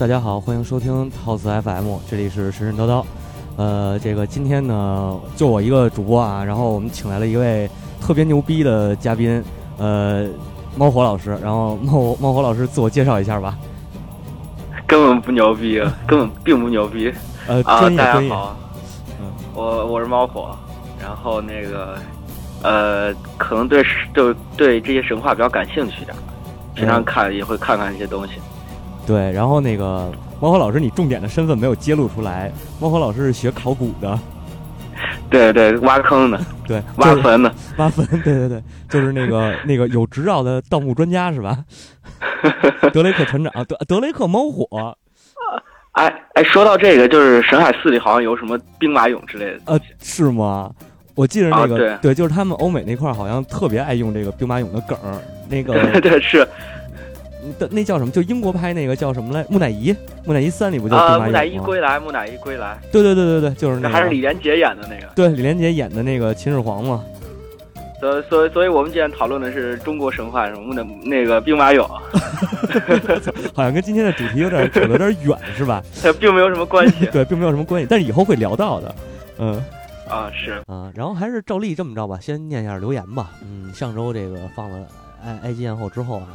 [0.00, 3.04] 大家好，欢迎收听套词 FM，这里是神神叨叨。
[3.58, 7.68] 呃，这个今天呢，就我一个主播啊，然后我们请来了一位
[8.00, 9.44] 特别牛逼的嘉宾，
[9.76, 10.26] 呃，
[10.74, 11.38] 猫火老师。
[11.42, 13.58] 然后猫猫火老师自我介绍一下吧。
[14.86, 17.12] 根本不牛逼，根本并不牛逼。
[17.46, 17.82] 呃，啊。
[17.90, 18.56] 大家好，
[19.20, 20.56] 嗯我我是猫火，
[20.98, 21.98] 然后那个
[22.62, 26.16] 呃，可能对就对这些神话比较感兴趣点，
[26.74, 28.40] 平常看也会看看这些东西。
[29.06, 32.52] 对，然后那个猫火老师，你重点的身份没有揭露出来。
[32.80, 34.18] 猫火老师是学考古的，
[35.28, 41.58] 对对，挖坑的，对，挖坟的，挖坟，对对对，就是那个 那个有执照的盗墓专家是吧？
[42.92, 44.96] 德雷克船长，德德雷克猫火。
[45.92, 49.60] 哎哎，说到这个，就是神海寺里好像有什么兵马俑之类的。
[49.64, 50.70] 呃，是吗？
[51.16, 55.18] 我记得那个，对对，就是他们欧美那块儿好像特别爱用这个兵马俑的梗儿。
[55.48, 56.46] 那个， 对对是。
[57.58, 58.10] 的那叫什么？
[58.10, 59.44] 就英国拍那个叫什么来？
[59.48, 61.18] 木乃伊，木乃伊三里不就啊？
[61.18, 62.78] 木乃伊归来，木乃伊归来。
[62.92, 65.12] 对对对对对，就是那个还是李连杰演的那个。
[65.14, 67.04] 对，李连杰演的那个秦始皇嘛。
[68.00, 71.86] 所所以，所以我们今天讨论的是中国神话什么的，那个兵马俑。
[73.52, 75.82] 好像跟今天的主题有点扯得有点远，是吧？
[76.18, 77.06] 并没有什么关系。
[77.12, 78.94] 对，并没有什么关系，但是以后会聊到的。
[79.38, 79.62] 嗯。
[80.08, 83.30] 啊，是啊，然后还是照例这么着吧，先念一下留言吧。
[83.42, 84.78] 嗯，上周这个放了
[85.24, 86.28] 埃埃及艳后之后啊。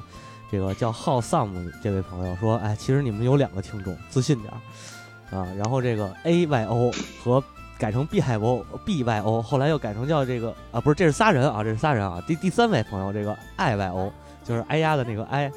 [0.55, 6.89] 这个叫浩 some 这位朋友说：“哎，其实你们有两个听众，自信点儿啊。”然后这个 A Y O
[7.21, 7.43] 和
[7.77, 12.23] 改成 B 海 O B Y O，后来又改成叫这个啊，不是，这是仨人啊，这是仨人啊。
[12.25, 14.13] 第第三位朋友这个 I Y O
[14.45, 15.51] 就是哎呀的那个 I，，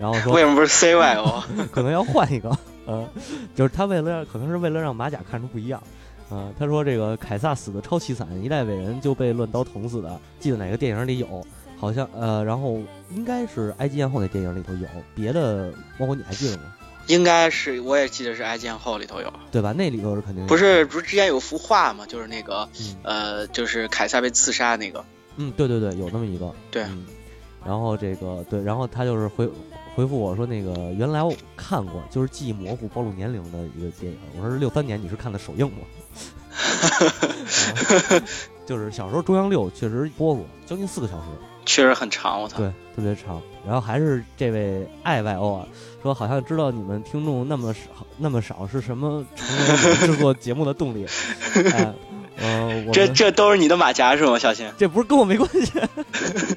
[0.00, 1.44] 然后说为什么不是 C Y O？
[1.70, 2.50] 可能要换一个，
[2.88, 3.06] 嗯，
[3.54, 5.80] 就是他为了让，可能是为了让马甲看出不一样，
[6.32, 11.46] 嗯，他说这个凯撒死的超凄惨，一代伟人就被乱刀捅死的，记得哪个电影里有？
[11.80, 12.78] 好像呃，然后
[13.10, 16.64] 应该是《埃及艳后》那电影里头有，别的包括你还记得吗？
[17.06, 19.72] 应该是，我也记得是《埃及艳后》里头有，对吧？
[19.72, 22.04] 那里头是肯定不是不是之前有幅画吗？
[22.06, 22.68] 就是那个
[23.02, 25.02] 呃，就是凯撒被刺杀那个。
[25.36, 26.52] 嗯，对对对，有那么一个。
[26.70, 26.84] 对。
[27.64, 29.48] 然后这个对，然后他就是回
[29.94, 34.18] 回复我说那个原来我看过，就是记忆模糊、暴露年龄的一个电影。
[34.36, 35.78] 我说六三年你是看的首映吗？
[38.66, 41.26] 就是小时候中央六确实播过，将近四个小时。
[41.66, 42.58] 确实很长，我操！
[42.58, 43.40] 对，特别长。
[43.64, 45.66] 然后还是这位爱 Y O 啊，
[46.02, 47.80] 说好像知道你们听众那么少，
[48.16, 51.06] 那么少是什么成为制作节目的动力？
[52.40, 54.38] 呃，这这都是你的马甲是吗？
[54.38, 55.72] 小新，这不是跟我没关系。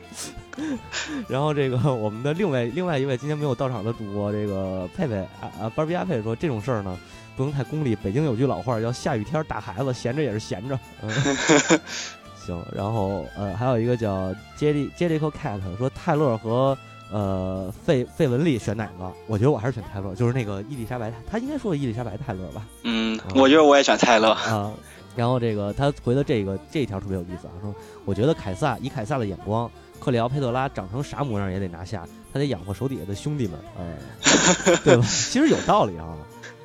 [1.28, 6.98] 然后这个我们的另外另外一位今天没有到场的主播，这个佩佩啊啊，班比亚佩说这种事儿呢
[7.36, 7.96] 不能太功利。
[7.98, 10.80] 北京有句老话叫下雨天打孩子，闲着也是闲着。
[12.46, 16.78] 行，然后呃，还有一个叫杰里杰里克 cat 说泰勒和
[17.12, 19.12] 呃费费雯丽选哪个？
[19.28, 22.66] 我觉得我还是选泰勒，就是那个伊丽莎白，他应该说伊丽莎白泰勒吧？
[22.84, 24.72] 嗯，我觉得我也选泰勒啊。
[25.16, 27.74] 然后这个他回的这个这一条特别有意思啊，说
[28.04, 35.04] 我觉得凯撒以凯撒的眼光，克里奥佩特拉长成啥模样也得拿下，他得养活手底下的兄弟们，呃， 对吧？
[35.08, 36.18] 其实有道理啊。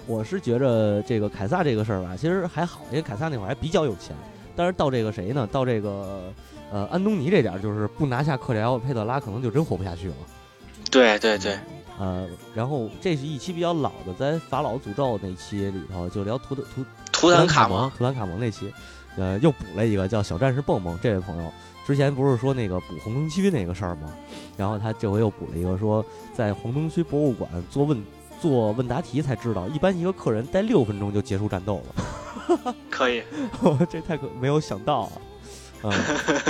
[0.06, 4.16] 我是觉着这个凯撒这个事儿吧，其实还好，因为凯撒那会儿还比较有钱。
[4.58, 5.48] 但是到这个谁呢？
[5.52, 6.32] 到这个，
[6.72, 10.14] 呃，安东尼这点儿，就是不拿下克里奥佩特拉，可能就真活不下去了。
[10.90, 11.56] 对对对，
[11.96, 16.64] 呃，然后这是一期比较老的，在法老诅咒那期里头就聊图图
[17.12, 18.74] 图坦卡蒙，图坦卡蒙那期，
[19.16, 21.52] 呃，又补了一个叫小战士蹦蹦这位朋友，
[21.86, 24.12] 之前不是说那个补红灯区那个事儿吗？
[24.56, 28.02] 然后他这回又补了一个，说在红灯区博物馆做问
[28.40, 32.04] 做问答题才知道，一般一个客人待六分钟就结束战斗了。
[32.90, 33.22] 可以，
[33.90, 35.12] 这太可没有想到啊！
[35.84, 35.92] 嗯，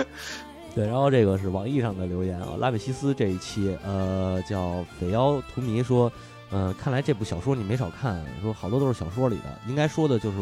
[0.75, 6.11] 对，然后这个是网易上的留言啊，拉美西斯这一期，呃，叫匪妖荼蘼说，
[6.51, 10.39] 呃，看来这部小说你没少看，说好多都是小说里的，应该说的就是，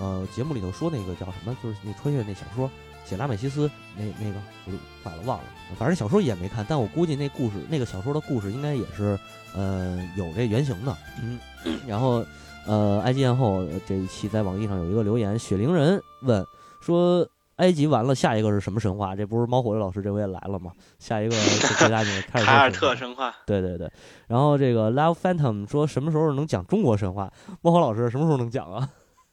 [0.00, 2.70] 呃，节目里头说那个叫什么，就是那穿越那小说，
[3.04, 4.72] 写拉美西斯那那个，我
[5.02, 5.44] 坏了忘了，
[5.78, 9.18] 反正小说也没看，但我估计那故事那个小说的故事应该也是，
[9.54, 11.38] 呃，有这原型的，嗯，
[11.86, 12.24] 然后。
[12.68, 16.44] 呃，埃及艳后这一期在网易上有一个留言，雪灵人问
[16.80, 17.26] 说
[17.56, 20.70] ：“埃及完了，下一个是什么神话？”这不是猫火的老师这回也来了吗？
[20.98, 21.34] 下一个
[21.80, 23.34] 回答你们凯尔特神话。
[23.46, 23.90] 对对对。
[24.26, 27.32] 然后这个 Love Phantom 说：“什么时候能讲中国神话？”
[27.62, 28.88] 猫火老师什么时候能讲啊？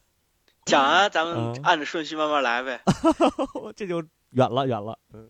[0.66, 2.80] 讲啊，咱们按着顺序慢慢来呗。
[3.76, 4.02] 这就
[4.32, 4.98] 远了，远了。
[5.14, 5.30] 嗯，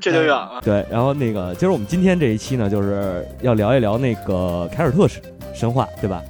[0.00, 0.60] 这就远了。
[0.64, 5.22] 对，然后那个，其实我们今天这一期呢，就是要聊一聊那个凯尔特神
[5.54, 6.20] 神话，对吧？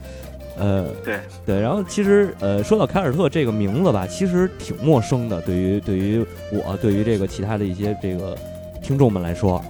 [0.57, 8.37] 呃，对对，然后其实呃，说到凯尔特这个名字吧，其实挺陌生的，对于对于我，对于这个其他的一些这个
[8.83, 9.61] 听众们来说，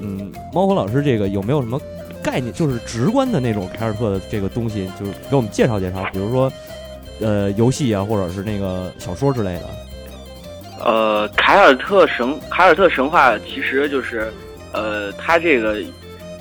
[0.00, 1.78] 嗯，猫火老师这个有没有什么
[2.22, 6.50] 概念，就是直观的那种凯尔特的这个东西，就是给我们介绍介绍，比如说
[7.20, 9.62] 呃游戏啊，或者是那个小说之类的。
[10.84, 14.32] 呃，凯尔特神凯尔特神话其实就是
[14.72, 15.76] 呃，它这个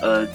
[0.02, 0.28] 呃，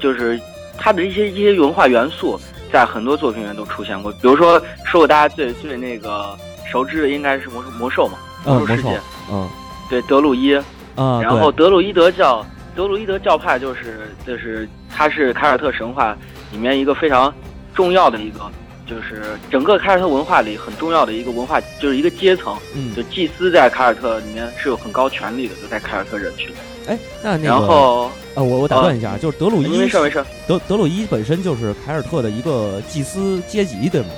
[0.00, 0.38] 就是
[0.76, 2.38] 它的一些一些文化元素，
[2.72, 4.10] 在很多作品里面都出现过。
[4.12, 6.36] 比如说，说过大家最最那个
[6.70, 9.00] 熟知的应该是魔兽魔兽嘛，魔兽世界，
[9.30, 9.48] 嗯，
[9.88, 10.54] 对，德鲁伊，
[10.96, 12.44] 嗯，然后德鲁伊德教，
[12.74, 16.16] 德鲁伊德教派就是就是它是凯尔特神话
[16.52, 17.32] 里面一个非常
[17.74, 18.40] 重要的一个。
[18.86, 26.52] 就是整个凯尔特文化里很重要的一个文化，就是一个阶层，嗯，就祭司在凯尔特里面是有很高权力的，就在凯尔特人群。
[26.88, 34.08] 哎，那那个，然后呃，我我打断一下，就是德鲁伊，没事没事，德德鲁伊本身就是凯尔特的一个祭司阶级，对吗？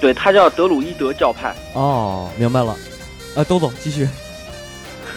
[0.00, 1.54] 对，他叫德鲁伊德教派。
[1.74, 2.74] 哦，明白了。
[3.34, 4.08] 呃，都总继续。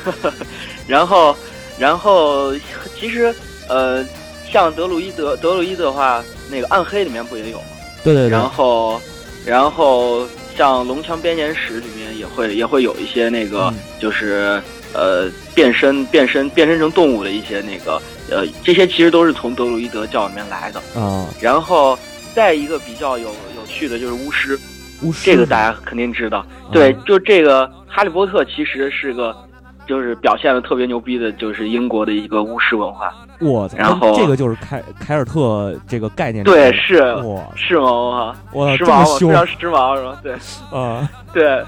[0.87, 1.35] 然后，
[1.77, 2.53] 然后
[2.97, 3.33] 其实
[3.67, 4.03] 呃，
[4.49, 7.65] 像德鲁伊德德鲁伊的话，那个暗黑里面不也有吗？
[8.03, 9.01] 对对对，然后，
[9.45, 10.25] 然后
[10.57, 14.61] 像《龙枪编年史》里面也会也会有一些那个，就是
[14.93, 21.27] 呃变身变身变身成动物的一些那个呃，这些其实都是从德鲁伊德教里面来的啊。
[21.41, 21.97] 然后
[22.33, 24.59] 再一个比较有有趣的就是巫师，
[25.01, 29.35] 巫师这个大家肯定知道，对，就这个哈利波特其实是个。
[29.87, 33.11] 就是表现的特别牛逼的，就是英国的一个巫师文化。
[33.39, 33.75] 我操！
[33.75, 36.43] 然后这个就是凯凯尔特这个概念。
[36.43, 38.35] 对，是哇，是吗？
[38.53, 40.19] 我哇，时髦，非常时髦，是吗？
[40.21, 40.33] 对，
[40.71, 41.65] 啊，对，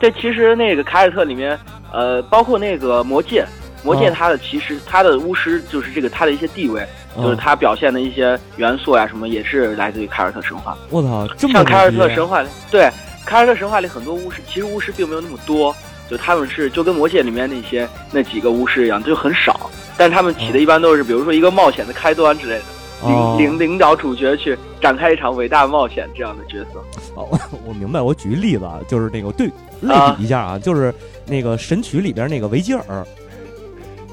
[0.00, 1.58] 这其实那个凯尔特里面，
[1.92, 3.44] 呃，包括那个魔戒，
[3.84, 6.86] 魔戒它的其实它的巫师就是这个它的一些地位，
[7.16, 10.76] 就是它表现的一些元素呀什么，也是来自于凯尔特神话。
[10.88, 12.90] 我操，这么像凯尔特神话里，对，
[13.26, 15.74] 凯尔特神话里很多巫师，其实巫师并没有那么多。
[16.08, 22.64] 就他们是就跟魔戒里面那些那几个巫师一样，就很少，但他们起的一般都是，比如说一个冒险的开端之类的，
[23.06, 26.80] 领领领导主角去展开一场伟大冒险这样的角色。
[27.14, 27.28] 哦，
[27.66, 28.00] 我明白。
[28.00, 29.46] 我举个例子啊，就是那个对
[29.80, 30.94] 类比一下啊，就是
[31.26, 32.82] 那个神曲里边那个维吉尔。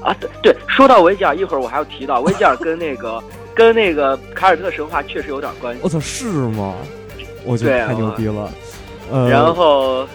[0.02, 3.22] 啊，对对，说到维吉尔，一会儿我还要提到维吉尔跟那个
[3.54, 5.80] 跟那个凯尔特神话确实有点关系。
[5.82, 6.74] 我操，是吗？
[7.44, 8.50] 我觉得太牛逼了。
[9.10, 10.06] 呃，然后。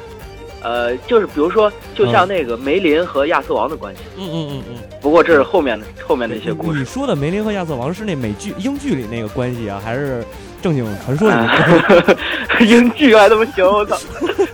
[0.63, 4.01] 呃，就是比如说，就像那个梅林和亚瑟王的关系。
[4.17, 4.75] 嗯嗯嗯嗯。
[5.01, 6.79] 不过这是后面的后面的一些故事。
[6.79, 10.23] 你说的梅林和亚瑟王是那美剧英剧里那个关系啊，还是
[10.61, 12.67] 正经传说里？
[12.69, 13.65] 英剧还这么行？
[13.65, 13.97] 我操！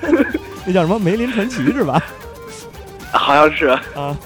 [0.66, 2.04] 那叫什么《梅林传奇》是吧？
[3.12, 4.18] 好像是啊。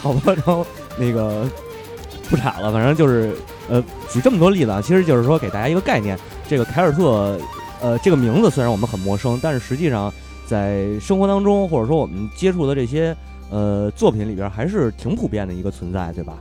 [0.00, 0.64] 好吧，然后
[0.96, 1.44] 那个
[2.30, 3.34] 不岔了，反正就是
[3.68, 6.16] 呃，举这么多例子啊，其实就是说给大家一个概念，
[6.48, 7.36] 这个凯尔特
[7.80, 10.12] 呃这个名字虽然我们很陌生，但是实际上。
[10.52, 13.16] 在生活当中，或者说我们接触的这些
[13.50, 16.34] 呃作品里边，还是挺普遍的一个存在，对吧？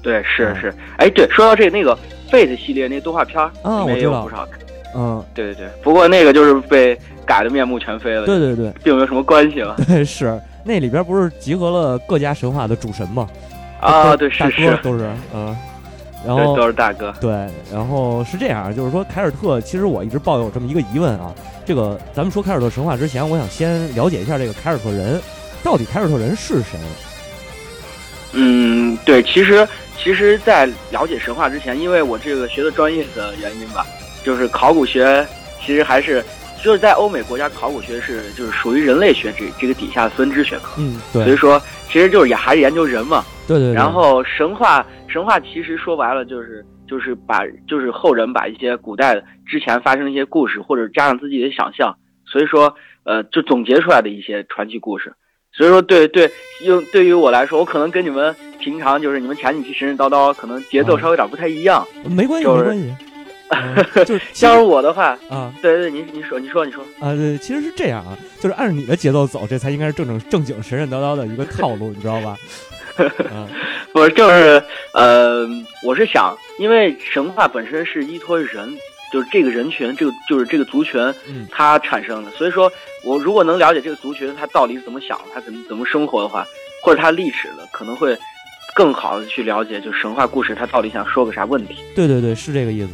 [0.00, 0.72] 对，是是。
[0.98, 1.98] 哎，对，说到这那个
[2.30, 4.46] Fate 系列那动画片儿，啊，我知道不少。
[4.94, 5.68] 嗯，对对对。
[5.82, 6.96] 不过那个就是被
[7.26, 8.24] 改的面目全非了。
[8.24, 9.74] 对对对，并没有什么关系了。
[9.88, 13.28] 对，是那里边不是集合了各家神话的主神吗？
[13.80, 15.56] 啊，对，是是，都是嗯。
[16.24, 17.12] 然后都是大哥。
[17.20, 17.30] 对，
[17.72, 21.34] 然后是这样，就是说凯尔特，其实我一直抱有这么一个疑问啊。
[21.64, 25.20] 这个咱们说凯尔特神话之前，我想先了解一下这个凯尔特人，
[25.64, 26.78] 到底凯尔特人是谁？
[28.32, 33.84] 嗯，对，其实其实，在了解神话之前，因为我这个学的专业的原因吧，
[34.22, 35.26] 就是考古学，
[35.60, 36.24] 其实还是
[36.62, 40.70] 就是在欧美国家，考古学是就是属于人类学这这个底下的分支学科。
[40.76, 41.24] 嗯，对。
[41.24, 43.24] 所以说，其实就是也还是研究人嘛。
[43.48, 43.72] 对对。
[43.72, 44.86] 然后神话。
[45.08, 55.14] 神话其实说白了就是就是把就是后人把一些古代之前发生的一些故事，或者加上自己的想象，所以说呃就总结出来的一些传奇故事。
[55.52, 56.30] 所以说对对，
[56.64, 61.86] 用对于我来说，我可能跟你们平常就是你们前几期神神叨叨，可能节奏稍微有点不太一样。
[62.04, 62.94] 没关系，没关系。
[64.04, 72.36] 就是 像是我的话啊，对对，你你说你说你说啊，对，其实是这样啊，就是按照你的节奏走，这才应该是正正正经神神叨叨的一个套路，你知道吧？
[73.92, 74.62] 不是，就是
[74.92, 75.46] 呃，
[75.82, 78.76] 我是想，因为神话本身是依托人，
[79.12, 81.14] 就是这个人群，这个就是这个族群，
[81.50, 82.30] 它产生的。
[82.32, 82.70] 所以说，
[83.04, 86.46] 我如果能了解这个族群，他到底是怎么想，他怎么怎么生活的话，
[86.82, 88.16] 或者他历史的，可能会
[88.74, 91.76] 更好的去了解，就神话故事，他到底想说个啥问题。
[91.94, 92.90] 对对对，是这个意思。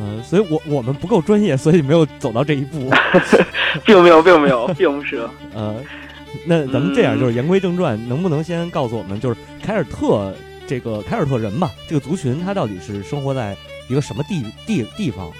[0.00, 2.90] 嗯，所以我我们不够专业，所以没有走到这一步。
[3.86, 5.18] 并没有，并没有，并不是。
[5.54, 5.76] 呃。
[6.44, 10.34] 那咱们这样，就是言归正传，能不能先告诉我们，就是凯尔特
[10.66, 13.56] 这个凯尔特人嘛，这个族群他到底是生活在
[13.88, 15.30] 一个什么地地地方？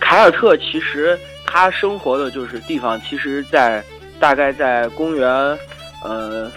[0.00, 3.82] 凯尔特其实他生活的就是地方，其实，在
[4.18, 5.28] 大概在公元，
[6.04, 6.50] 呃，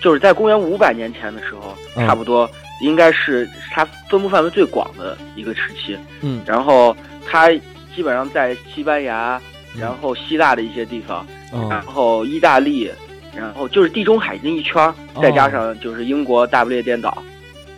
[0.00, 1.76] 就是在公元五百年前的时候，
[2.06, 2.48] 差不多
[2.80, 5.98] 应该是它分布范围最广的一个时期。
[6.20, 7.50] 嗯，然后它
[7.94, 9.40] 基本上在西班牙，
[9.78, 11.26] 然后希腊的一些地方，
[11.68, 12.90] 然后意大利，
[13.34, 17.22] 然后就是地中海那一圈，再加上就是英国大不列颠岛，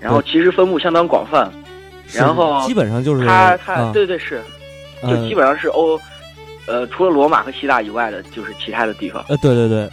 [0.01, 1.51] 然后其实分布相当广泛。
[2.13, 4.43] 然后基本上就是它它对对是，
[5.03, 6.01] 就基本上是欧，
[6.67, 9.25] 呃，除了罗马和希腊以外的，就是其他的地方。
[9.29, 9.89] 呃，对对对。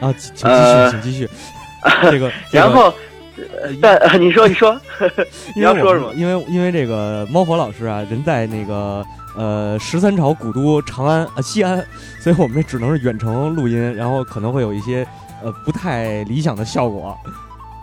[0.00, 1.28] 啊，请继续，请继续。
[2.10, 2.92] 这个，然后，
[3.82, 4.78] 但你说，你说，
[5.54, 6.12] 你要说什么？
[6.14, 9.04] 因为因为这个猫火老师啊，人在那个
[9.36, 11.84] 呃十三朝古都长安啊西安，
[12.20, 15.06] 所以我们这只能是远程录音，然后可能会有一些
[15.42, 17.16] 呃不太理想的效果。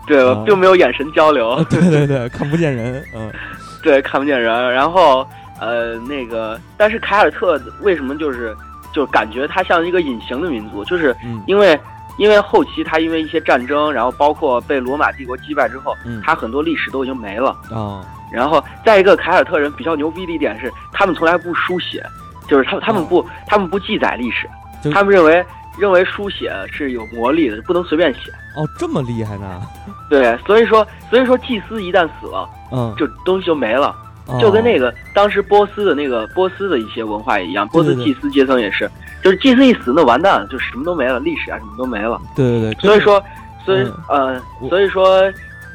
[0.06, 1.64] 对，并没有眼神交流。
[1.70, 3.02] 对对对，看不见人。
[3.14, 3.32] 嗯，
[3.82, 4.72] 对，看不见人。
[4.72, 5.26] 然后
[5.60, 8.54] 呃，那个，但是凯尔特为什么就是
[8.92, 10.84] 就感觉他像一个隐形的民族？
[10.84, 11.14] 就是
[11.46, 11.78] 因为。
[12.16, 18.04] 因为后期他因为一些战争，然后包括被罗马帝国击败之后，他很多历史都已经没了啊。
[18.32, 22.04] 然后再一个，凯尔特人比较牛逼的一点是，他们从来不书写，
[22.48, 24.48] 就是他他们不他们不记载历史，
[24.92, 25.44] 他们认为
[25.78, 28.30] 认为书写是有魔力的，不能随便写。
[28.56, 29.62] 哦，这么厉害呢？
[30.08, 33.94] 对，所以说所以说祭司一旦死了，嗯，就东西就没了，
[34.40, 38.88] 就跟那个当时波斯的那个波斯的一些文化一样，波斯祭司阶层也是。
[39.24, 42.20] 就是祭司一死，那完蛋了，就什么都没了，历史啊什么都没了。
[42.36, 43.24] 对对对，所以说，
[43.64, 44.38] 所以呃，
[44.68, 45.08] 所以说，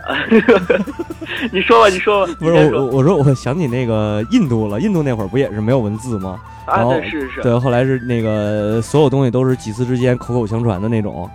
[0.08, 0.15] 呃，
[1.51, 2.34] 你说吧，你说吧。
[2.39, 6.39] 不是我，我说我想起那个印度了，印度那会儿不也是没有文字吗？
[6.68, 7.41] 啊，对，是是。
[7.41, 11.27] 对，后来是那个所有东西都是祭司之间口口相传的那种。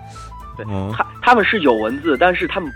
[0.56, 2.70] 对，他他们是有文字，但是他们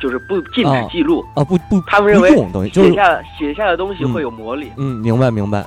[0.00, 2.30] 就是不禁止记录啊，不不，他们认为
[2.70, 4.72] 写下写下的东西会有魔力。
[4.76, 5.64] 嗯，明白明白。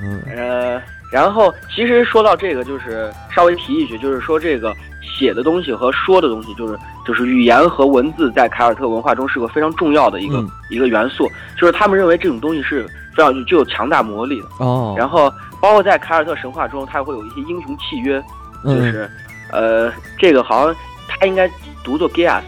[0.00, 0.80] 嗯呃。
[1.10, 12.86] 然后，其实说到这个，就是稍微提一句，就是说这个写的东西和说的东西，就是就是语言和文字在凯尔特文化中是个非常重要的一个一个元素，就是他们认为这种东西是
[13.16, 14.46] 非常具有强大魔力的。
[14.58, 14.94] 哦。
[14.96, 18.22] 然后，包括在凯尔特神话中，它会有一些英雄契约，
[18.64, 19.10] 就是，
[19.50, 20.76] 呃，这个好像
[21.08, 21.50] 它应该
[21.82, 22.42] 读作 Gias，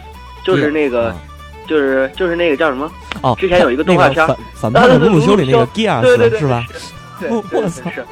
[0.45, 1.13] 就是那个，
[1.67, 2.89] 就是就是那个叫什么？
[3.21, 6.63] 哦，之前有一个动画片，反派的鲁鲁修里那个 Gias，是吧？
[7.19, 7.89] 对，我操！
[7.89, 8.05] 是，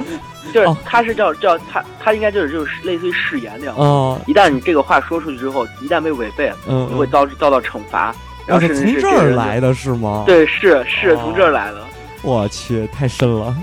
[0.52, 3.74] 就是他是叫叫他，他应该就是就是类似于誓言那样。
[3.76, 8.14] 哦，一旦你这个话说出去之后，一旦被违背，嗯，会遭遭到惩罚。
[8.46, 10.24] 然后是从这儿来的是吗？
[10.26, 11.84] 对，是是从这儿来的。
[12.22, 13.54] 我去，太深了。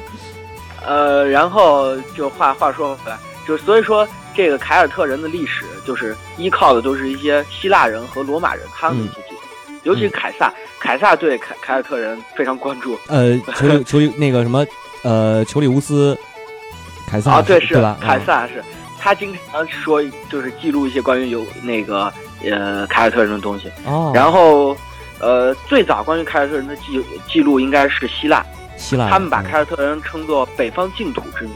[0.85, 12.97] 呃，然后就话话说回来，就所以说这个凯尔特人的历史，就是依靠的都是一些希腊人和罗马人他们的一些记载，尤其是凯撒，凯撒对凯凯尔特人非常关注。
[13.07, 14.65] 呃，求求那个什么。
[15.03, 16.17] 呃，丘里乌斯，
[17.07, 17.97] 凯撒啊，对，是吧？
[18.01, 18.61] 凯撒是，
[18.99, 22.11] 他经常说，就是记录一些关于有那个
[22.43, 23.71] 呃凯尔特人的东西。
[23.85, 24.11] 哦。
[24.13, 24.75] 然后，
[25.19, 31.53] 呃，最早关于凯尔特人的记记录应该是希腊，希腊，他们把凯尔特人称作北方净土之民。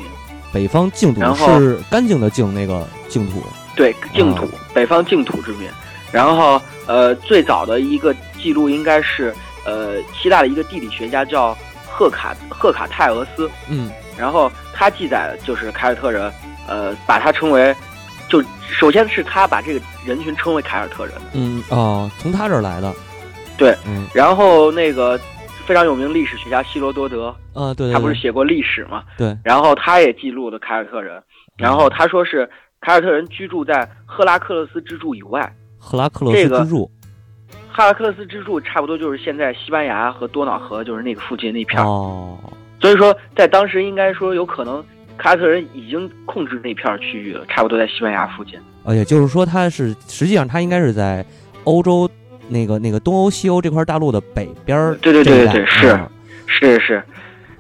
[0.54, 3.44] 北方净土是干净的净，那个净土。
[3.76, 5.68] 对，净土，北方净土之民。
[6.14, 9.36] 然后，呃，最早的一个记录应该是
[9.66, 11.58] 呃希腊的一个地理学家叫。
[11.94, 16.32] 赫卡赫卡泰俄斯，嗯，然后他记载就是凯尔特人，
[16.68, 17.74] 呃，把他称为，
[18.28, 22.92] 就首先是他把这个人群称为凯尔特人，嗯哦，从他这儿来的，
[23.56, 25.20] 对，嗯，然后那个
[25.68, 31.22] 非常有名历史学家希罗多德，啊对，他不是写过历史嘛，对，然后他也记录了凯尔特人，
[31.58, 32.50] 然后他说是
[32.82, 36.90] 凯尔特人居住在赫拉克勒斯之柱以外，赫拉克勒斯之柱。
[37.76, 41.86] 哈拉克勒斯之柱差不多就是现在西班牙和多瑙河，就是那个附近那片儿。
[41.86, 42.38] 哦，
[42.80, 44.86] 所以说在当时应该说有可能
[45.18, 48.60] 凯尔特人已经控制那片区域了，差不多在西班牙附近。
[48.84, 51.26] 呃，也就是说他是实际上他应该是在
[51.64, 52.08] 欧洲
[52.48, 54.96] 那个那个东欧西欧这块大陆的北边儿。
[55.02, 56.00] 对对对对是
[56.46, 57.04] 是是，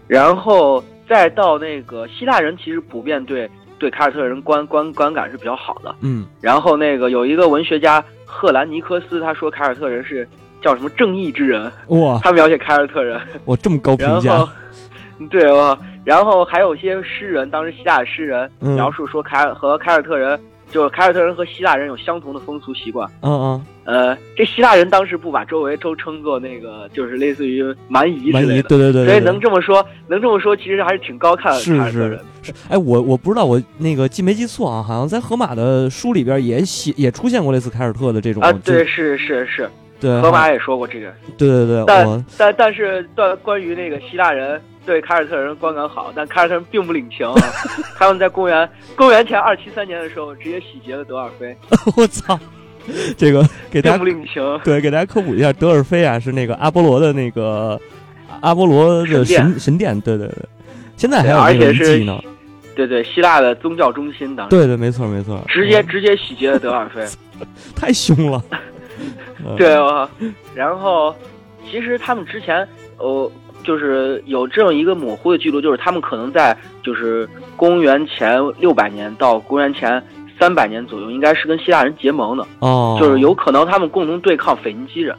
[0.05, 5.95] 然后再到那个希腊人其实普遍对对凯尔特人观观观感是比较好的。
[6.01, 8.03] 嗯，然后那个有一个文学家。
[8.33, 10.27] 赫兰尼克斯他说凯尔特人是
[10.61, 11.71] 叫什么正义之人。
[11.87, 13.19] 哇，他描写凯尔特人。
[13.45, 14.43] 哇这么高评价，
[15.29, 20.39] 对哇，然后还有些诗人，当时希腊诗人描述说凯尔和凯尔特人，
[20.73, 32.19] 就是凯尔特人和希腊人有相同的风俗习惯，嗯嗯，呃，这希腊人当时不把周围都称作那个，就是类似于蛮夷之类的，对对对，所以能这么说，能这么说，其实还是挺高看凯尔特人。
[32.41, 34.81] 是，哎，我我不知道，我那个记没记错啊？
[34.81, 38.51] 好像在荷马的书里边也写，也出现过类似凯尔特的这种啊。
[38.65, 41.13] 对，是是是，对，荷马也说过这个。
[41.37, 47.35] 对对对，但但但是，但关于那个希腊人对凯尔特人观感好，但凯尔特人并不领情啊。
[47.97, 51.55] 他们在公元公元前二七三年的时候，直接洗劫了德尔菲。
[51.95, 52.37] 我操！
[53.17, 57.79] 这个给大家不领情，对，给大家科普一下，德尔菲啊是那个阿波罗的那个
[58.41, 60.45] 阿波罗的神神殿，对对对，
[60.97, 62.21] 现在还有而且是呢，
[62.75, 67.07] 对对，希腊的宗教中心当时，对对，没错没错，直接直接洗劫了德尔菲，
[67.73, 68.43] 太凶了，
[69.55, 70.09] 对啊，
[70.53, 71.15] 然后
[71.71, 73.31] 其实他们之前呃。
[73.63, 80.03] 就是有这样一个模糊的记录，就是他们可能在就是公元前六百年到公元前
[80.39, 85.15] 三百年左右，应该是跟希腊人结盟的哦，就是有可能他们共同对抗腓尼基人。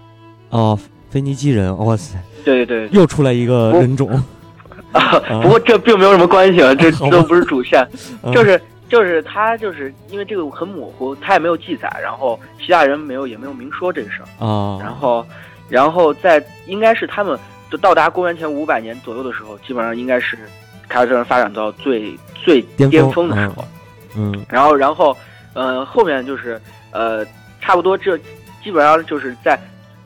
[0.51, 0.79] 哦，
[1.11, 4.09] 腓尼基人，哇塞，对对对，又出来一个人种。
[4.93, 7.85] 啊，不过这并没有什么关系啊， 这都不是主线，
[8.33, 14.47] 就是就是他就是因为这个很模糊，他也没有记载，然后希腊人没有也没有明说这个事儿。
[14.47, 15.27] 啊，然后
[15.69, 17.39] 然后在应该是他们。
[17.75, 20.39] 就到达公元前五百年左右的时候，基本上应该是
[20.89, 23.65] 凯尔特人发展到最最巅峰的时候。
[24.17, 25.17] 嗯，然后，然后，
[25.55, 26.61] 呃，后面就是
[26.93, 27.27] 呃，
[27.61, 28.17] 差不多这
[28.63, 29.59] 基本上就是在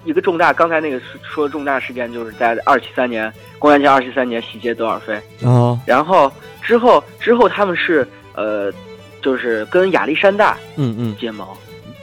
[0.06, 5.20] 一个重大，刚才那个说的重大事件，就是在二七三年，公元前二七三年袭击德尔菲。
[5.42, 5.78] 哦。
[5.84, 6.32] 然后
[6.62, 8.72] 之后之后他们是呃，
[9.20, 11.46] 就是跟亚历山大嗯嗯结盟。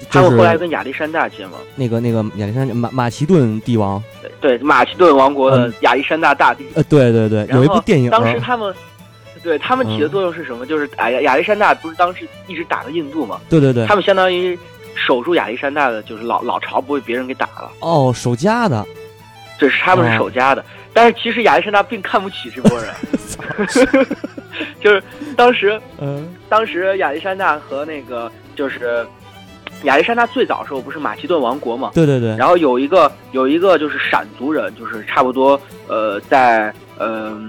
[0.10, 4.02] 他们后来跟亚历山大结盟，那个那个亚历山马马其顿帝王，
[4.40, 8.74] 对马其顿王国的亚历山大大帝，呃，对对对，有一部电影，当时他们，
[9.44, 10.66] 对他们起的作用是什么？
[10.66, 13.40] 就是哎呀，亚历山大不是当时一直打的印度嘛？
[13.50, 14.58] 对对对，他们相当于
[14.96, 17.72] 守住亚历山大的，就是老老巢不被别人给打了。
[17.80, 18.86] 哦，守家的，
[19.60, 20.64] 这是他们是守家的，
[20.94, 24.08] 但是其实亚历山大并看不起这波人，
[24.80, 25.04] 就是
[25.36, 29.06] 当时，嗯，当时亚历山大和那个就是。
[29.84, 31.92] 亚历山大最早的时候不是马其顿王国嘛？
[31.94, 32.36] 对对对。
[32.38, 37.40] 然后有一个有一个就是闪族人，就是差不多呃在呃，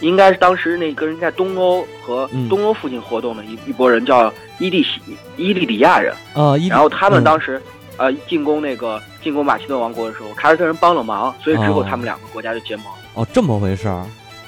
[0.00, 5.00] 应该是当时那个人在东欧和东欧附近活动的一一波人叫伊利西
[5.36, 6.56] 伊利里亚人啊。
[6.68, 7.60] 然后他们当时
[7.98, 12.86] 呃进攻那个进攻马其顿王国的时候，凯尔特人帮了忙，所以之后他们两个国家就结盟。
[13.14, 14.06] 哦，这么回事儿。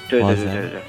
[0.08, 0.80] 对对对对对。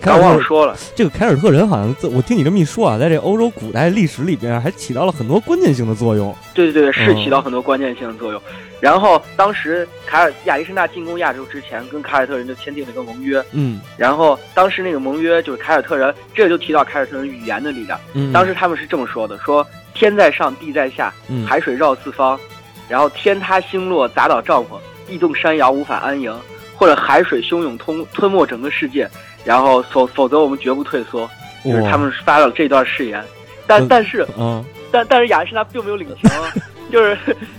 [0.00, 6.34] 刚忘了说了，这个凯尔特人好像，我听你这么一说啊，在这欧洲古代历史里边还起到了很多关键性的作用。
[6.52, 8.40] 对对对，是起到很多关键性的作用。
[8.78, 13.42] 然后当时凯尔亚历山大进攻亚洲之前，跟凯尔特人就签订了一个盟约。
[13.52, 13.80] 嗯。
[13.96, 17.98] 然后当时那个盟约就是凯尔特人，这就提到凯尔特人语言的力量。
[18.12, 18.30] 嗯。
[18.32, 21.10] 当时他们是这么说的：说天在上，地在下，
[21.46, 22.38] 海水绕四方，
[22.86, 26.38] 然后天塌星落砸倒帐篷，地动山摇无法安营，
[26.74, 29.08] 或者海水汹涌吞吞没整个世界。
[29.46, 31.30] 然后否否则我们绝不退缩，
[31.64, 33.22] 就是他们发了这段誓言，
[33.64, 36.28] 但但是，嗯，但但是亚历山大并没有领情，
[36.90, 37.16] 就是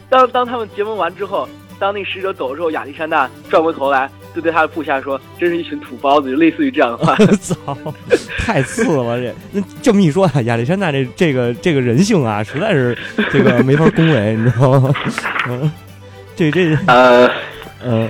[0.10, 1.47] 当当他们结盟完之后，
[1.80, 7.15] 当那使者走之后，亚历山大转过头来就对他的部下说：“真是一群土包子。”就类似于这样的话。
[7.41, 7.78] 操，
[8.38, 9.34] 太次了这！
[9.54, 12.97] 那这么一说啊，亚历山大这这个这个人性啊，实在是
[13.32, 14.93] 这个没法恭维，你知道吗？
[15.47, 15.71] 嗯，
[16.36, 17.30] 这这呃
[17.82, 18.10] 嗯，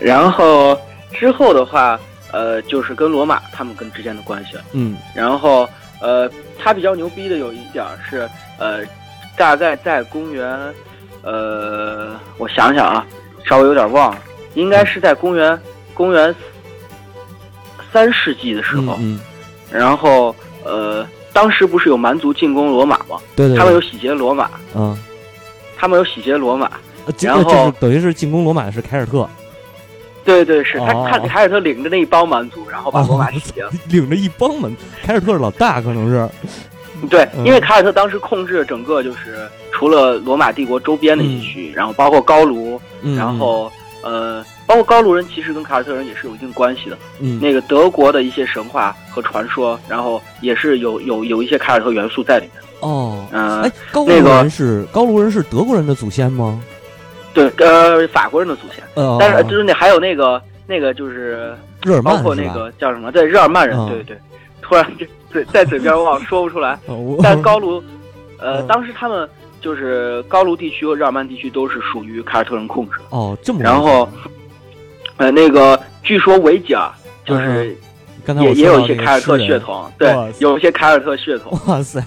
[0.00, 0.78] 然后
[1.12, 1.98] 之后的话。
[2.32, 5.68] 呃，就是跟罗马他们跟之间的关系，嗯，然后
[6.00, 8.80] 呃，他比较牛逼的有一点是，呃，
[9.36, 10.74] 大概在公元，
[11.22, 13.06] 呃，我想想啊，
[13.44, 14.18] 稍微有点忘了，
[14.54, 15.60] 应该是在公元
[15.94, 16.34] 公元
[17.92, 19.20] 三世纪的时候，嗯，
[19.70, 23.20] 然后呃，当时不是有蛮族进攻罗马吗？
[23.36, 24.96] 对对，他们有洗劫罗马，嗯，
[25.76, 26.70] 他们有洗劫罗马，
[27.20, 29.28] 然后等于是进攻罗马的是凯尔特。
[30.24, 33.70] 对对是他，他凯尔特领着那一帮蛮族，然后把罗马洗劫了。
[33.88, 36.28] 领着一帮蛮，凯尔特是老大，可能是。
[37.10, 42.80] 对，因为凯尔特当时控制整个就是除了罗马帝国周边的一些区域，然后包括高卢，
[43.16, 43.70] 然后
[44.04, 46.96] 呃，包括高卢人其实跟凯尔特人也是有一定关系的。
[47.18, 52.62] 嗯，那个德国的一些神话和传说，然后也是有有有一些凯尔特元素在里面。
[52.78, 56.62] 哦，嗯，哎，高卢人是高卢人是德国人的祖先吗？
[57.34, 58.84] 对，呃，法国人的祖先，
[59.18, 63.10] 但是就是那还有那个那个就是日耳曼，包括那个叫什么？
[63.10, 64.18] 对，日耳曼人，对对对，
[64.60, 66.78] 突然就嘴在嘴边忘 说不出来。
[67.22, 67.82] 但高卢，
[68.38, 69.28] 呃，当时他们
[69.60, 72.96] 就是高卢地区和日耳曼地区都是属于凯尔特人控制。
[73.10, 73.60] 哦，这么。
[73.62, 74.08] 然后，
[75.16, 76.90] 呃，那个据说维吉尔
[77.24, 77.74] 就是
[78.40, 81.58] 也也有一些凯尔特血统，对，有一些凯尔特血统。
[81.66, 82.02] 哇塞！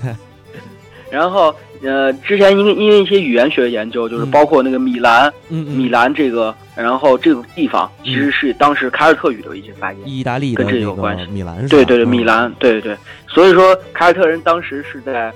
[1.09, 1.53] 然后。
[1.85, 11.25] 呃，之前因为因为一些语言学的研究，就是包括那个米兰，米兰这个，然后这个地方其实是当时凯尔特语的一些发音，意大利跟这有关系。
[11.31, 12.97] 米兰是对对对，米兰，对对对。
[13.27, 15.31] 所以说，凯尔特人当时是在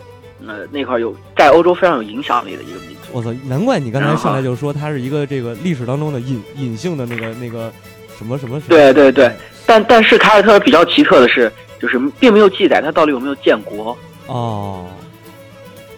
[0.47, 3.09] 呃那块有在欧洲非常有影响力的一个民族。
[3.11, 7.71] 我操，难怪你刚才上来就说它是一个这个历史当中的隐隐性的那个那个
[8.17, 8.59] 什么什么。
[8.61, 9.31] 对对对，
[9.65, 13.97] 但但是凯尔特比较奇特的是，就是并没有记载他到底有没有建国。
[14.27, 14.85] 哦。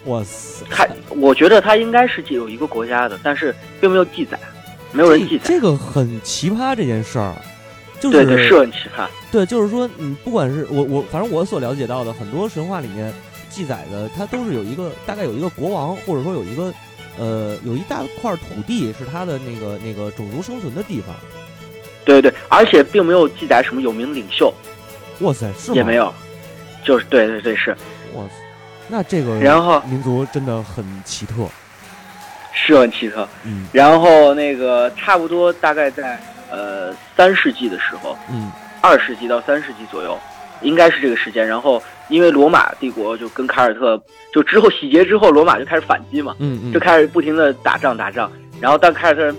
[0.06, 0.64] 哇塞！
[0.70, 4.38] 他，我觉得他应该是有一个国家的，但是并没有记载，
[4.92, 5.44] 没有人记载。
[5.46, 7.34] 这个很奇葩，这件事儿，
[8.00, 9.06] 就是对对是很奇葩。
[9.30, 13.12] 对，就是说，嗯，不管是我我，反正我所了解到的很多神话里面
[13.48, 16.74] 记载的，它都是有一个大概有一个国王，或者说有一个
[17.18, 21.14] 呃有一大块土地是他的那个那个种族生存的地方。
[22.04, 24.52] 对对，而且并没有记载什么有名领袖。
[25.20, 26.12] 哇塞，是也没有，
[26.84, 27.70] 就是对对对是。
[28.14, 28.34] 哇塞，
[28.92, 31.48] 那这个然后民族真的很奇特，
[32.52, 33.26] 是很奇特。
[33.42, 38.52] 嗯，然后那个差不多大概在呃三世纪的时候，嗯，
[38.82, 40.18] 二世纪到三世纪左右，
[40.60, 41.48] 应该是这个时间。
[41.48, 43.98] 然后因为罗马帝国就跟凯尔特
[44.30, 48.30] 就之后洗劫之后，罗马就开始反击嘛，嗯嗯，就开始不停的打仗打仗。
[48.60, 49.34] 然后但凯尔特人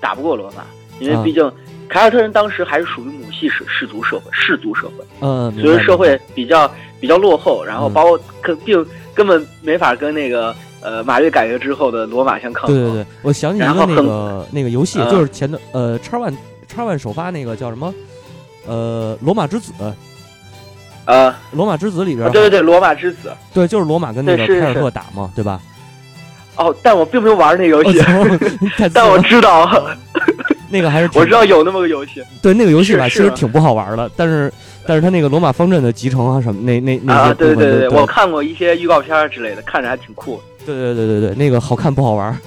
[0.00, 0.64] 打不过罗马，
[0.98, 1.48] 因为毕竟。
[1.90, 8.84] 凯尔特人当时还是属于母系氏氏族社会，氏族社会，嗯，所以社会比较比较落后，然后包括肯并
[9.14, 12.74] 根本没法跟那个呃马略改革之后的罗马相抗衡。
[12.74, 16.34] 对对对，我想起一个那个那个游戏，就是前段呃叉 One
[16.66, 17.92] 叉 One 首发那个叫什么
[18.66, 19.72] 呃罗马之子，
[21.04, 25.60] 呃罗马之子里边，对对对罗马之子，对就是罗马跟那个凯尔特打嘛，对吧？
[26.56, 28.02] 哦，但我并没有玩那个游戏，
[28.92, 29.68] 但我知道。
[30.70, 34.10] 那个还是我知道有那么个游戏，对那个游戏吧，其实挺不好玩的。
[34.16, 34.52] 但是，
[34.86, 40.40] 但是它那个罗马方阵的集成啊什么，那那那些对对对，我看过一些预告片之类的，看着还挺酷。
[40.66, 42.38] 对对对对对，那个好看不好玩。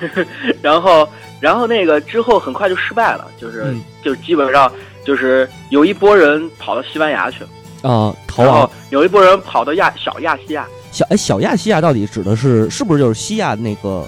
[0.60, 1.08] 然后，
[1.40, 4.70] 然后那个之后很快就失败了，就是就基本上
[5.04, 10.66] 就是有一波人跑到西班牙去了啊，逃亡；有一波人跑到亚小亚细亚。
[10.90, 14.04] 小哎，小亚细亚到底指的是是不是就是西亚那个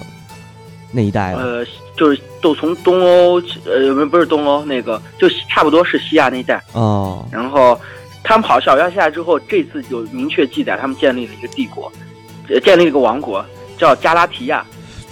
[0.91, 1.33] 那一带？
[1.35, 1.65] 呃。
[1.95, 7.25] 就是都从东欧，呃，不不是东欧，那个就差不多是西亚那一带哦。
[7.31, 7.79] 然后
[8.21, 11.89] 他们跑小亚细亚之后，这次有明确记载，他们建立了一个帝国，
[12.61, 13.43] 建立了一个王国，
[13.77, 14.63] 叫加拉提亚，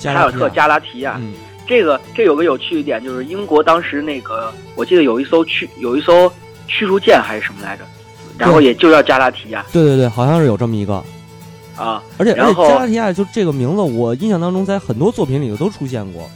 [0.03, 1.19] 凯尔特加拉提亚。
[1.65, 6.29] 这个这有个有趣一点，就是英国当时那个，我记得有一艘驱有一艘
[6.67, 7.83] 驱逐舰还是什么来着，
[8.37, 9.65] 然后也就叫加拉提亚。
[9.71, 11.01] 对对对，好像是有这么一个
[11.77, 12.03] 啊。
[12.17, 16.29] 而且而且加拉提亚就这个名字，我印象当中在很多作品里头都出现过。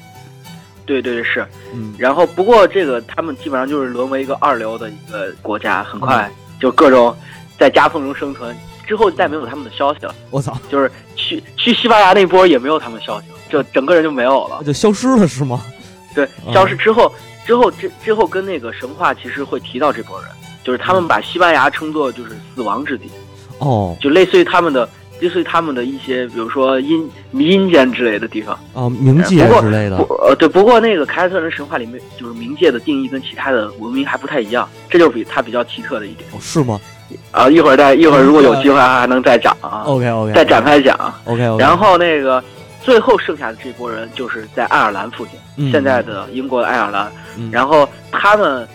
[0.85, 7.15] 对对是，嗯，然后不过这个他们基本上就是沦为一个二流的一个国家，很快就各种
[7.57, 10.13] 在夹缝中生存，之后再没有他们的消息了。
[10.29, 15.61] 我操，就是去去西班牙那波也没有他们消息了，就整个人就没有了，就消失了是吗？
[16.13, 17.11] 对，消失之后，
[17.45, 20.29] 之后之之后跟那个神话其实会提到这波人，
[20.63, 23.09] 就是他们把西班牙称作就是死亡之地，
[23.59, 24.87] 哦，就类似于他们的。
[25.25, 29.97] 类似于他们的一些，比如说阴阴间之类的地方哦，冥界之类的。
[29.97, 36.29] 呃，对，不过那个凯尔特人神话里面，就是冥界的定义跟其他的文明还不太一样，这就是比它比较奇特的一点。
[36.31, 36.79] 哦，是吗？
[37.31, 39.81] 啊，一会儿再一会儿如果有机会还能再讲啊。
[39.85, 40.95] OK OK，再展开讲。
[41.25, 41.63] OK OK。
[41.63, 42.43] 然后那个
[42.81, 47.11] 最后剩下的这波人，就是在爱尔兰附近，现在的英国的爱尔兰。
[47.51, 48.67] 然后他们，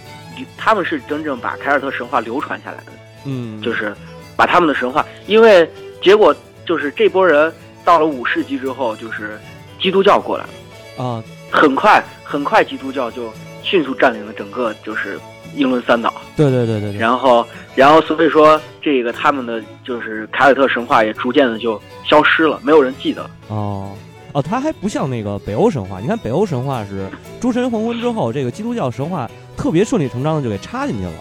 [0.56, 2.92] 他们是真正把凯尔特神话流传下来的。
[3.24, 3.94] 嗯，就是
[4.34, 5.70] 把他们的神话，因为。
[6.00, 6.34] 结果
[6.66, 7.52] 就是这波人
[7.84, 9.38] 到了五世纪之后，就是
[9.80, 13.32] 基督教过来了啊，很快很快基督教就
[13.62, 15.18] 迅速占领了整个就是
[15.54, 16.12] 英伦三岛。
[16.36, 16.96] 对对对对。
[16.96, 23.28] 然后然后所以说这个他们的就是凯尔特神话也逐渐的就消失了，没有人记得。
[23.48, 23.92] 哦
[24.32, 27.08] 哦，它还不像那个北欧神话，你看北欧神话是
[27.40, 31.12] 诸神黄昏之后，这个基督教神话特别顺理成章的就给插进去了。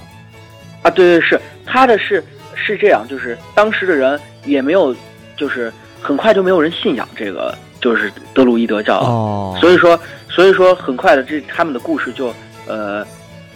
[0.83, 2.23] 啊，对对是，他的是
[2.65, 4.19] 是这样，就是当时的人。
[4.45, 4.95] 也没有，
[5.35, 9.55] 就是很快就没有人信仰这个，就是德鲁伊德教哦。
[9.59, 12.33] 所以说，所以说很快的，这他们的故事就，
[12.65, 13.05] 呃，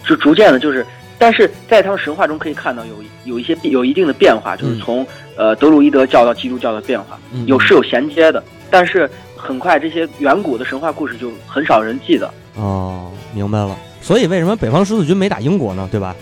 [0.06, 0.86] 就逐渐的，就是，
[1.18, 5.04] 但是在他们神话中可以看到有有一些有一定的变化，就是从
[5.36, 8.44] 呃德鲁伊德教到基督教的变化，有是有衔接的。
[8.70, 12.30] 但是很快这些远古的神话故事就很少人记得。
[12.56, 13.74] 哦，明白了。
[14.02, 15.88] 所以为什么北方十字军没打英国呢？
[15.90, 16.14] 对吧？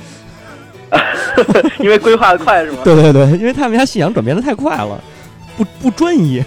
[1.81, 2.78] 因为规划的快是吗？
[2.85, 5.00] 对对对，因为他们家信仰转变的太快了，
[5.57, 6.42] 不不专一。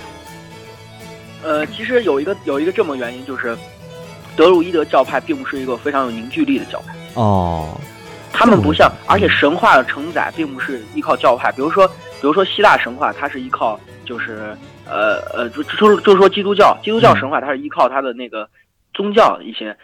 [1.43, 3.57] 呃，其实有一个有一个这么原因，就是
[4.35, 6.95] 德鲁伊德教派并不是一个非常有凝聚力的教派。
[7.15, 7.79] 哦，
[8.31, 11.51] 他们不像，而且神话的承载并不是依靠教派。
[11.51, 14.55] 比如说，比如说希腊神话，它是依靠就是
[14.85, 18.47] 呃呃，就就就说基督教，基督教神话它是依靠它的那个
[18.93, 19.75] 宗教一些。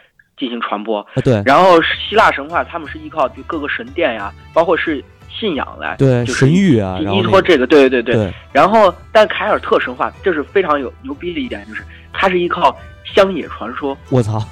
[0.42, 1.40] 进行传播，对。
[1.46, 5.00] 然后希腊神话，他们是依靠就各个神殿呀，包括是
[5.30, 8.34] 信仰来，对就神域啊，依托这个，对对对对。
[8.50, 13.96] 然后，但凯尔特神话，这是非常有牛逼的一点，就是它是依靠乡野传说。
[14.10, 14.42] 我操，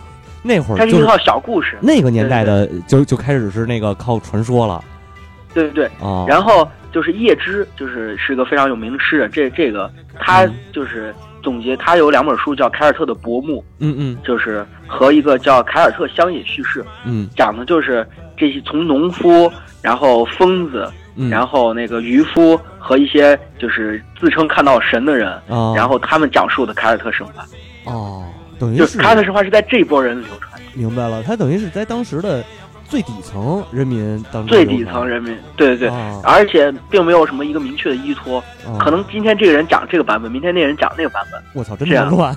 [0.45, 1.77] 那会儿它是依靠小故事。
[1.81, 4.81] 那个年代的就就开始是那个靠传说了。
[5.53, 5.91] 对对对。
[5.99, 6.25] 哦。
[6.29, 9.29] 然后就是叶芝，就是是个非常有名的诗人。
[9.33, 19.51] 这这个他就是总结，他有两本书叫《凯尔特的薄暮》，嗯嗯，就是和一个叫《凯尔特乡野叙事》，嗯，讲的就是这些从农夫，
[19.83, 20.91] 然后疯子，
[21.31, 25.29] 然后那个渔夫和一些就是自称看到神的人，
[25.75, 27.45] 然后他们讲述的凯尔特神话。
[27.85, 28.25] 哦，
[28.59, 30.61] 等于就是凯尔特神话是在这波人流传。
[30.75, 32.45] 明白了，他等于是在当时的。
[32.91, 38.43] 最底层人民当中，最底层人民，对对对，而且并没有什么一个明确的依托，
[38.81, 41.41] 可能今天这个人讲这个版本，明天那人讲那个版本。
[41.55, 42.37] 我操，真的乱，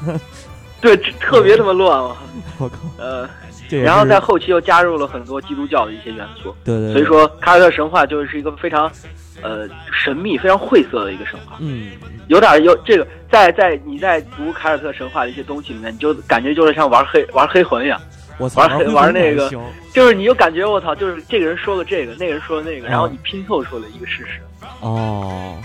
[0.79, 2.15] 对，特别他妈乱啊！
[2.59, 3.27] 我靠，呃，
[3.71, 8.91] 然后在后期又加入了很多基督教的一些元素，对对，所以说凯尔特神话就是一个非常
[9.41, 11.57] 呃神秘、非常晦涩的一个神话。
[11.61, 11.93] 嗯，
[12.27, 17.99] 有点有这个，在在你在读凯尔特神话的一些东西里面，你就感觉就是像玩黑玩黑魂一样。
[18.37, 19.49] 我玩玩那个，
[19.93, 24.39] 就是你就感觉我操，就是这个人说了这个，那个人说了那个，然后你拼凑出了一个事实。
[24.81, 25.57] 哦，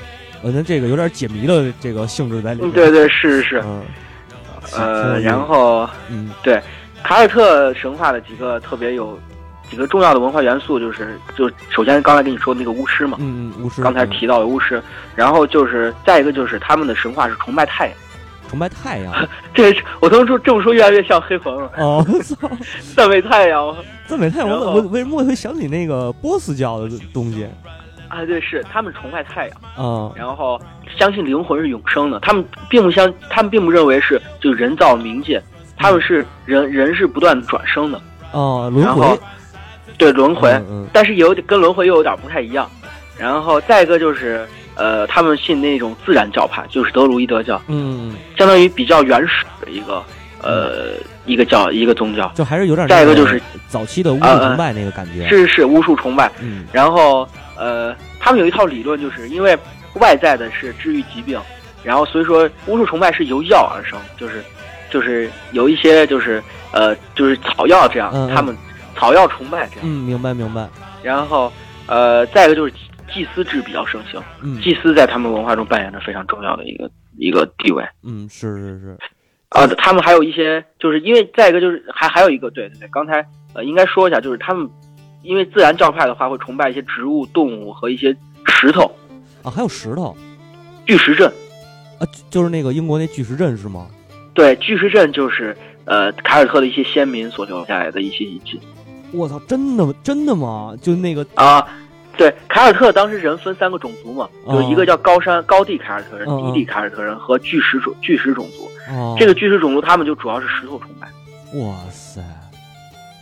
[0.42, 2.70] 我觉得这个有点解谜的这个性质在里面。
[2.72, 3.64] 对对是是是。
[4.76, 6.60] 呃，然后嗯，对，
[7.02, 9.18] 凯尔特神话的几个特别有
[9.70, 13.82] 几个重要的文化元素，就是就首先刚才跟你说那个巫师嘛，嗯嗯，巫师。
[13.82, 14.82] 刚才提到的巫师，
[15.16, 17.96] 然后就是再一个就是他们的神话是崇拜太阳。
[18.48, 19.14] 崇拜太阳，
[19.54, 21.70] 这我都说这么说越来越像黑魂了。
[21.76, 22.48] 哦，操！
[22.96, 24.48] 赞美太阳， 赞美太阳。
[24.48, 27.46] 我我为什么会想起那个波斯教的东西？
[28.08, 30.58] 啊，对，是他们崇拜太阳啊，然后
[30.98, 32.18] 相信灵魂是永生的。
[32.20, 35.42] 他们并不相，他们并不认为是就人造冥界，
[35.76, 38.00] 他们是人人是不断转生的。
[38.32, 39.18] 哦，轮回。
[39.98, 40.58] 对轮回，
[40.92, 42.70] 但是有点跟轮回又有点不太一样。
[43.18, 44.46] 然后再一个就是。
[44.78, 50.00] 呃，他们信那种自然教派，就是德鲁伊德教，嗯，相当于比较原始的一个
[50.40, 50.92] 呃
[51.26, 52.86] 一个教一个宗教，就还是有点。
[52.86, 56.30] 再一个就是早期的巫术崇拜那个感觉，是是巫术崇拜。
[56.40, 59.58] 嗯，然后呃，他们有一套理论，就是因为
[59.94, 61.40] 外在的是治愈疾病，
[61.82, 64.44] 然后所以说巫术崇拜是由药而生，就是
[64.90, 68.56] 就是有一些就是呃就是草药这样，他们
[68.96, 69.82] 草药崇拜这样。
[69.82, 70.68] 嗯，明白明白。
[71.02, 71.52] 然后
[71.86, 72.72] 呃，再一个就是。
[73.12, 77.84] 祭司制比较盛行，嗯祭司在他们文化中扮演着非常重要的一个一个地位。
[78.02, 78.98] 嗯，是是是，
[79.50, 84.68] 啊，他们还有一些，就是因为再一个就是还还有一个，对对对，刚才呃应该说一下，就是他们
[85.22, 88.16] 因为自然教派的话会崇拜一些植物、动物和一些
[88.46, 88.90] 石头。
[89.42, 90.16] 啊，还有石头，
[90.86, 91.28] 巨石阵。
[91.98, 93.88] 啊，就是那个英国那巨石阵是吗？
[94.34, 98.60] 对，巨石阵就是呃凯尔特的一些先民所留下来的一些遗迹。
[99.12, 100.74] 我操，真的真的吗？
[100.80, 101.66] 就那个啊。
[102.18, 108.68] 对，凯尔特当时人分三个种族嘛，有一个叫高山高地凯尔特人、低地凯尔特人和巨石种巨石种族。
[109.16, 111.06] 这个巨石种族他们就主要是石头崇拜。
[111.58, 112.20] 哇塞！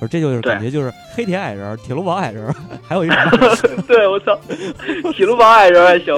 [0.01, 2.55] 不是，这就是感觉就是黑铁矮人、铁路堡矮人，
[2.87, 3.17] 还有一种。
[3.87, 4.39] 对，我操，
[5.13, 6.15] 铁路堡矮人还行。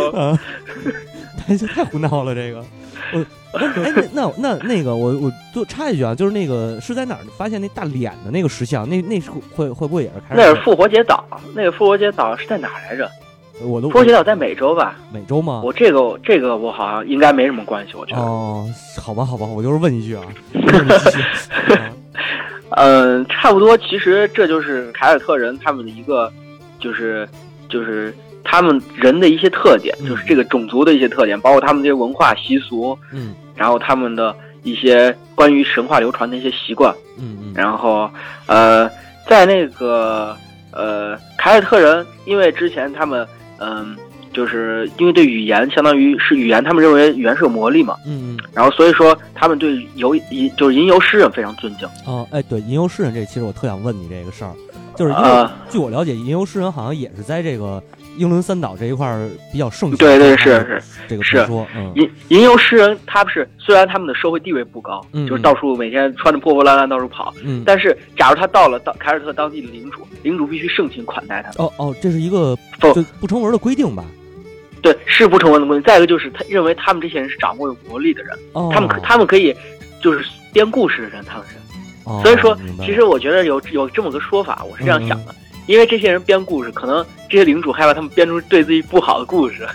[1.39, 2.65] 太 太胡闹了，这个。
[3.13, 3.25] 我
[3.57, 8.89] 哎，那那那个，我我就插一句啊，就是那个是在哪儿发现那大脸的那个石像？
[8.89, 10.35] 那那是会会不会也是开？
[10.37, 13.11] 那是复活节岛，那个复活节岛是在哪来着？
[13.63, 14.97] 我都复活节岛在美洲吧？
[15.11, 15.63] 美洲吗？
[15.65, 18.21] 我这个这个我好像应该没什么关系，我觉得。
[18.23, 18.69] 哦，
[19.01, 20.23] 好吧，好吧，我就是问一句啊。
[22.77, 23.77] 嗯，差不多。
[23.79, 26.31] 其实这就是凯尔特人他们的一个，
[26.79, 27.27] 就是
[27.69, 28.15] 就是。
[28.51, 38.11] 他们人的一些特点，就是这个种族的一些特点，包括他们这些文化习俗，嗯，然后他们的一些关于神话流传的一些习惯，嗯嗯，然后
[38.47, 38.91] 呃，
[39.29, 40.35] 在那个
[40.73, 43.27] 呃凯尔特人，因为之前他们
[43.59, 43.95] 嗯，
[44.33, 51.87] 就是因为对语言相当于是语言，他们认为语言是有魔力嘛，嗯嗯，然后所以说他们对游吟就是吟游诗人非常尊敬。
[52.07, 54.53] 哦，哎，对，吟游诗人这其实我特想问你这个事儿，
[54.97, 57.83] 就是因为据我了解，吟游诗人好像也是在这个。
[58.19, 67.33] 英伦三岛这一块儿比较盛行，对对是是这个是说，吟吟游诗人，他不是虽然他们的社会地位不高，就是到处每天穿着破破烂烂到处跑，
[67.65, 71.63] 但是假如他到了到凯尔特当地的领主，领主必须盛情款待他。
[71.63, 74.05] 哦哦，这是一个不不成文的规定吧？
[74.83, 75.83] 对，是不成文的规定。
[75.85, 78.37] 再一个就是他认为他们这些人是掌握有魔力的人，
[78.73, 79.55] 他们可他们可以
[80.03, 81.55] 就是编故事的人，他们是。
[82.23, 85.35] 所以说，其实我觉得有有这么个说法，我是这样想的。
[85.69, 89.69] 因为这些人编故事，可能这些领主害怕他们编出对自己不好的故事，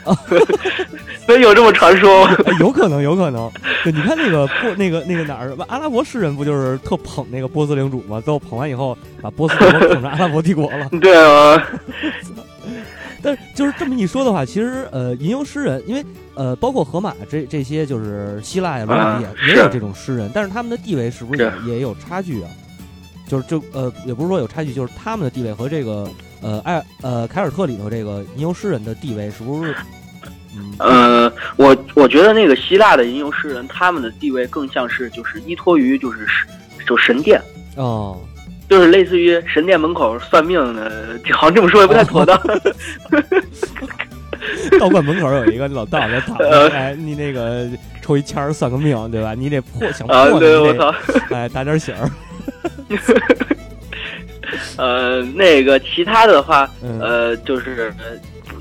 [1.26, 2.36] 所以有这么传说吗？
[2.60, 3.50] 有可能，有可能。
[3.84, 8.20] 对，你看那个波，那个那个哪儿，阿拉伯诗人不就是特捧那个波斯领主吗？
[8.20, 10.90] 最后捧完以后，把波斯帝国捧成阿拉伯帝国了。
[11.00, 11.64] 对啊。
[13.22, 16.04] 但是就是这么一说的话，其实呃，吟游诗人，因为
[16.34, 22.50] 呃，包括荷马这这些，就是希腊呀、罗马也也有这种诗人，但是他们的地位是不是也也有差距啊？
[23.28, 26.10] 就是就呃，也不是说有差距，就是他们的地位和这个
[26.42, 29.76] 呃，艾呃凯尔特里头这个吟游诗人的地位是不是？
[30.56, 36.28] 嗯呃，我我觉得那个希腊的吟游诗人，他们的地位更像是就是依托于就是
[36.88, 37.42] 就神殿
[37.76, 38.22] 哦，
[38.70, 42.40] 就是类似于神殿门口算命的，好像这么说也不太妥当。
[44.78, 47.68] 道观门口有一个老道在躺着，哎，你那个
[48.02, 49.34] 抽一签算个命，对吧？
[49.34, 50.94] 你得破想破，对我操，
[51.32, 52.12] 哎，打点醒儿。
[54.78, 56.70] 呃，那个其他的话，
[57.00, 57.92] 呃，就是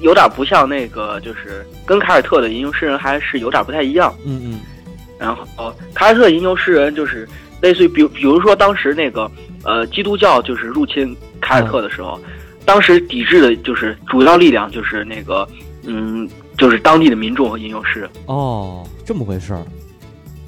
[0.01, 4.15] 有点不像那个，就是跟凯尔特的吟游诗人还是有点不太一样。
[4.25, 4.61] 嗯嗯。
[5.19, 7.29] 然后凯尔特吟游诗人就是
[7.61, 9.31] 类似于，比比如说当时那个
[9.65, 12.19] 呃基督教就是入侵凯尔特的时候，
[12.65, 15.47] 当时抵制的就是主要力量就是那个
[15.85, 18.11] 嗯，就是当地的民众和吟游诗人。
[18.27, 19.63] 哦，这么回事儿。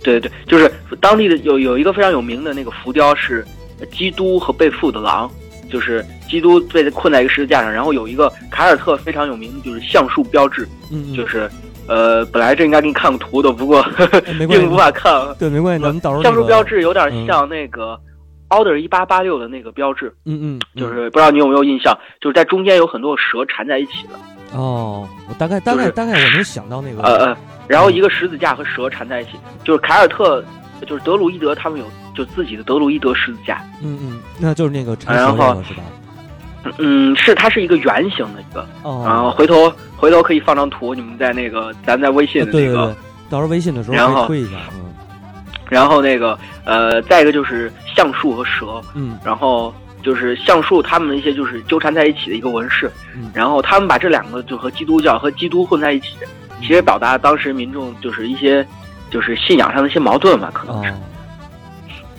[0.03, 3.45] 对对，就是当地的有有一个非常有名的那个浮雕是。
[3.93, 5.31] 基督和被缚的狼，
[5.71, 11.51] 就是基督被困在一个十字架上，然后有一个凯尔特非常有名的就是橡树标志，嗯就是
[11.87, 13.85] 呃，本来这应该给你看个图的，不过
[14.49, 15.13] 并无法看。
[15.39, 17.99] 对，没关系，咱们到时候橡树标志有点像那个
[18.49, 24.59] 奥德尔一八八六的那个标志，嗯嗯，就是不知道你有没有印象，就是在中间有很多蛇缠在一起的。
[24.59, 29.33] 哦，我大概大概大概我能想到那个，呃呃，然后一个十字架和蛇缠在一起，
[29.65, 30.43] 就是凯尔特，
[30.87, 31.87] 就是德鲁伊德他们有。
[32.15, 35.83] 就自己的德鲁伊德十字架，嗯嗯，那就是那个然后是吧？
[36.79, 42.97] 嗯，是它是一个圆形的一个，然后回头回头可以放张图，你们在那个咱在微信的那个，
[43.29, 44.95] 到时候微信的时候然后推一下，嗯。
[45.69, 56.17] 然后那个呃，再一个就是橡树和蛇，嗯，然后就是橡树他们一些就是纠缠在一起的一个纹饰，嗯，然后他们把这两个就和基督教和基督混在一起，
[56.61, 58.67] 其实表达当时民众就是一些
[59.11, 60.93] 就是信仰上的一些矛盾嘛，可能是。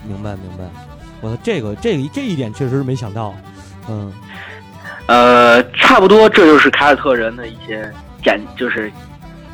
[0.07, 0.63] 明白明白，
[1.21, 3.33] 我的这个这个这一点确实是没想到，
[3.89, 4.13] 嗯，
[5.07, 7.91] 呃，差不多这就是凯尔特人的一些
[8.23, 8.91] 简就是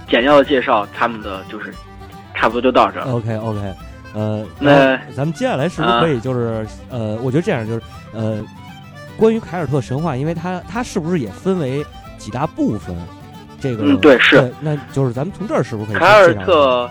[0.08, 1.74] 简要的介绍，他们的就是
[2.34, 3.00] 差不多就到这。
[3.02, 3.74] OK OK，
[4.14, 7.82] 呃，那咱们接下来是不是可以就是呃，我觉得这样就是
[8.14, 8.44] 呃，
[9.18, 11.86] 关于凯尔特神话，因为它它是不是也分为
[12.18, 12.96] 几大部分？
[13.60, 16.00] 这个嗯对是，那就是咱们从这儿是不是可以？
[16.00, 16.90] 凯尔特，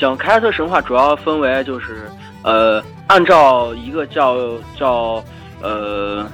[0.00, 2.10] 行，凯尔特神话主要分为就是
[2.42, 2.82] 呃。
[3.08, 4.36] 按照一个叫
[4.76, 5.22] 叫
[5.62, 6.26] 呃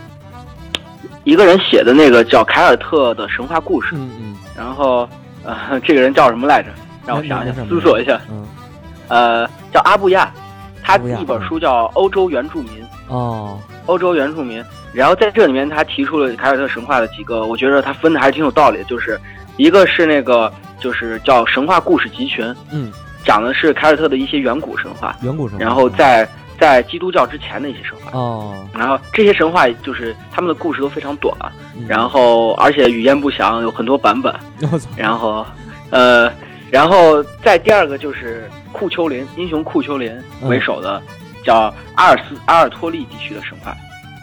[1.24, 5.08] 一个人写的那个叫凯尔特的神话故事，嗯嗯，然后
[5.44, 6.70] 呃这个人叫什么来着？
[7.06, 8.46] 让我想想，思索一下，嗯，
[9.08, 10.32] 呃叫阿布亚，
[10.82, 19.20] 他一本书叫《欧洲原住民》哦，欧洲原住民，然后在这里面他提出了凯尔特神话的几个，我觉得他分的还是挺有道理的，就是
[19.56, 22.90] 一个是那个就是叫神话故事集群，嗯，
[23.24, 26.26] 讲的是凯尔特的一些远古神话，远古神话，然后在。
[26.62, 31.36] 在基督教之前的一些神话哦，然后这些神话就是他们的故事都非常短，
[31.88, 34.32] 然后而且语言不详，有很多版本。
[34.96, 35.44] 然后，
[35.90, 36.30] 呃，
[36.70, 41.02] 然后再第二个就是库丘林英雄库丘林为首的
[41.44, 43.76] 叫阿尔斯阿尔托利地区的神话。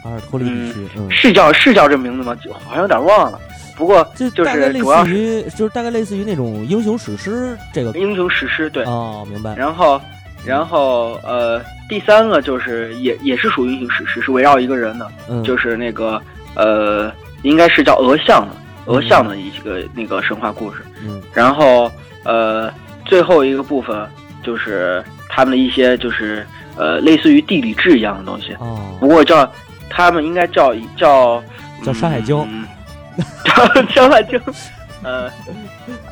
[0.06, 2.38] 阿尔托利地区是叫是叫这名字吗？
[2.66, 3.38] 好像有点忘了。
[3.76, 9.54] 不过就就是主要于就是大概类似于那种英雄史诗这个英雄史诗对哦明白。
[9.58, 10.00] 然后。
[10.46, 15.08] 然后，呃，第三个就是也也是属于英雄史诗，是围绕一个人的，
[15.44, 16.22] 就是那个
[16.56, 17.12] 呃，
[17.44, 20.82] 应该是叫鹅像的鹅像的一个那个神话故事。
[21.04, 21.92] 嗯，然后
[22.24, 22.72] 呃，
[23.06, 24.08] 最后一个部分
[24.42, 26.46] 就是他们的一些就是
[26.78, 28.54] 呃，类似于地理志一样的东西。
[28.60, 29.50] 哦，不过叫
[29.90, 31.44] 他们应该叫叫
[31.84, 32.36] 叫《山海经》，
[33.44, 33.52] 叫
[33.94, 34.40] 《山海经》。
[35.02, 35.30] 呃，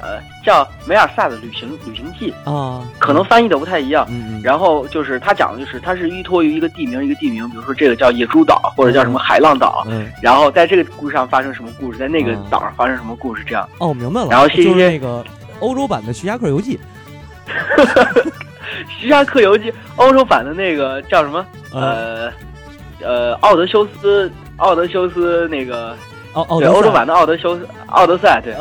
[0.01, 0.17] 呃，
[0.47, 4.07] 叫梅尔萨的旅行旅行记啊，可能翻译的不太一样。
[4.09, 9.83] 嗯然后就是他讲的就是，他是依托于一个地名一个地名，比如说这个叫野猪岛，或者叫什么海浪岛。
[9.89, 10.09] 嗯。
[10.21, 13.67] 然后在这个故事上发生什么故事，在那个岛上发生什么故事，这样。
[13.79, 14.27] 哦，明白了。
[14.29, 15.21] 然后就是那个
[15.59, 16.79] 欧洲版的《徐霞客游记
[18.87, 21.45] 》。徐霞客游记，欧洲版的那个叫什么？
[21.73, 22.31] 呃，
[23.01, 25.93] 呃，奥德修斯，奥德修斯那个。
[26.59, 28.53] 对，欧洲版的《奥德修斯奥德赛》对，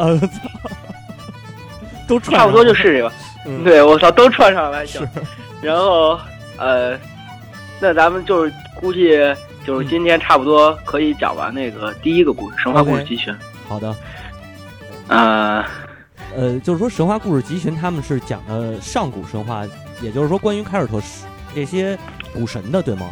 [2.07, 3.13] 都差不多就是这个。
[3.65, 5.07] 对，我操，都串上了行。
[5.63, 6.19] 然后
[6.59, 6.99] 呃，
[7.81, 9.19] 那咱们就是估计
[9.65, 13.33] 就是今天差不多可以讲完那个第一个故事《神话故事集群》。
[13.69, 13.95] 好的。
[15.09, 15.65] 呃
[16.35, 19.65] 呃，就是说神话故事集群他们是讲的上古神话，
[20.03, 21.01] 也就是说关于凯尔特
[21.55, 21.97] 这些
[22.35, 23.09] 古神的，对吗？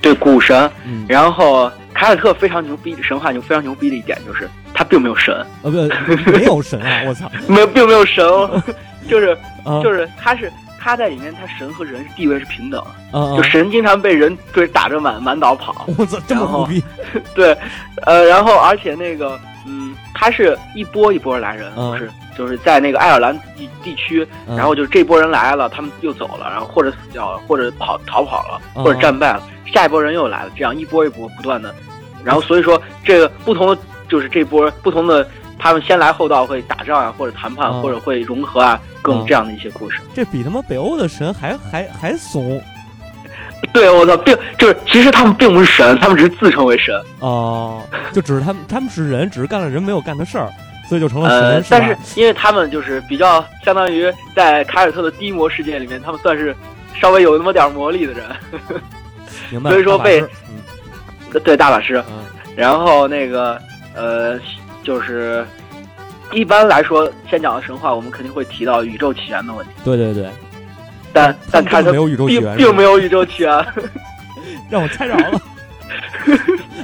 [0.00, 0.70] 对，古神。
[1.08, 1.70] 然后。
[1.92, 7.02] 凯尔特非常牛逼，神话就非常牛逼的一点就是，他并没有神，呃，不，没有神啊！
[7.06, 8.24] 我操， 没有，并没有神，
[9.08, 9.36] 就是，
[9.82, 12.82] 就是，他是他在里面，他神和人地位是平等，
[13.12, 15.84] 嗯，就神经常被人对打着满满岛跑。
[15.98, 16.82] 我操，这么牛逼！
[17.34, 17.54] 对，
[18.06, 19.49] 呃，然后而且那个，嗯，
[20.20, 29.42] 他是一波一波来人，就是就是在那个爱尔兰地地区，然后就这波人来了，他们又走了，然后或者死掉了，或者跑逃跑了，或者战败了，
[29.72, 31.74] 下一波人又来了，这样一波一波不断的，
[32.22, 33.78] 然后所以说这个不同的
[34.10, 35.26] 就是这波不同的。
[35.62, 40.00] 他们先来后到会打仗啊，或者谈判，或者会融合啊，各种这样的一些故事。
[40.14, 42.58] 这比他妈北欧的神还还还怂。
[43.72, 46.94] 对，我操，并就是其实他们并不是神，他们只是自称为神。
[47.20, 47.82] 哦，
[48.12, 50.50] 就只是他们他们是人，只是干了人没有干的事儿，
[50.88, 51.64] 所以就成了神。
[51.68, 56.54] 但是因为他们就是比较相当于在凯尔特的低魔世界里面，他们算是
[57.00, 58.24] 稍微有那么点魔力的人。
[59.50, 59.70] 明白。
[59.72, 60.24] 所以说被
[61.44, 62.02] 对大法师，
[62.56, 63.60] 然后那个
[63.94, 64.38] 呃。
[64.82, 65.44] 就是
[66.32, 69.72] 一般来说，先讲的神话，我们肯定会提到宇宙起源的问题。
[69.84, 70.30] 对对对，
[71.12, 73.66] 但但凯特并并没有宇宙起源，
[74.70, 75.40] 让我猜着了。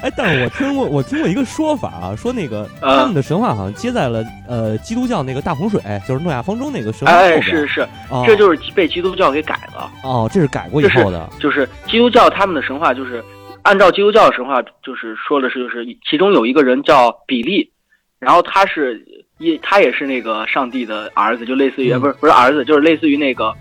[0.03, 7.87] 哎，但是我听过，我听过一个说法啊，说那个他们的神话好像接在了呃基督教那个大洪水，就是诺亚方舟那个神话哎，是是，
[8.27, 9.91] 这就是被基督教给改了。
[10.03, 11.29] 哦，这是改过以后的。
[11.41, 13.23] 就是基督教他们的神话，就是
[13.63, 17.71] 按照基督教的神话，就是说的是，就是其中有一个人叫比利。
[18.19, 19.05] 然后他是
[19.39, 23.55] 也他也是那个上帝的儿子，就类似于不是不是儿子，就是类似于那个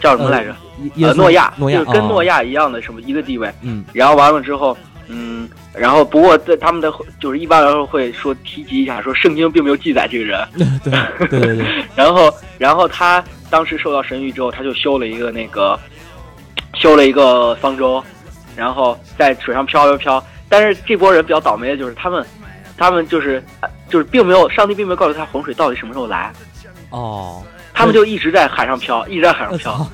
[0.00, 0.54] 叫什么来着？
[1.00, 3.52] 呃，诺亚，就是跟诺亚一样的什么一个地位。
[3.62, 3.84] 嗯。
[3.92, 4.76] 然后完了之后，
[5.08, 10.48] 嗯，然后不过在他们的就是一般来说会说提及一下，说圣经并没有记载这个人。
[10.84, 11.66] 对对对对。
[11.96, 15.78] 然后然后他当时受到神谕之后，他就修了一个那个
[16.74, 18.02] 修了一个方舟，
[18.56, 20.24] 然后在水上飘飘飘。
[20.48, 22.24] 但是这波人比较倒霉的就是他们。
[22.78, 23.42] 他们就是，
[23.88, 26.30] 就是并没有，上帝并没有告诉他洪水到底什么时候来。
[26.90, 27.42] 哦，
[27.76, 29.86] 他们就一直在海上漂，一直在海上漂，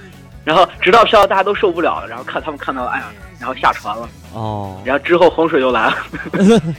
[0.44, 3.06] 然后直到漂到大家都受不了了，然后看他们看到了，哎呀，
[3.40, 4.08] 然后下船了。
[4.32, 5.96] 哦，然后之后洪水又来了。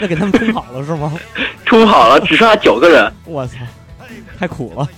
[0.00, 1.12] 那给他们冲跑了是吗？
[1.64, 3.10] 冲跑了，只剩下九个人。
[3.24, 3.54] 我操，
[4.38, 4.88] 太苦了。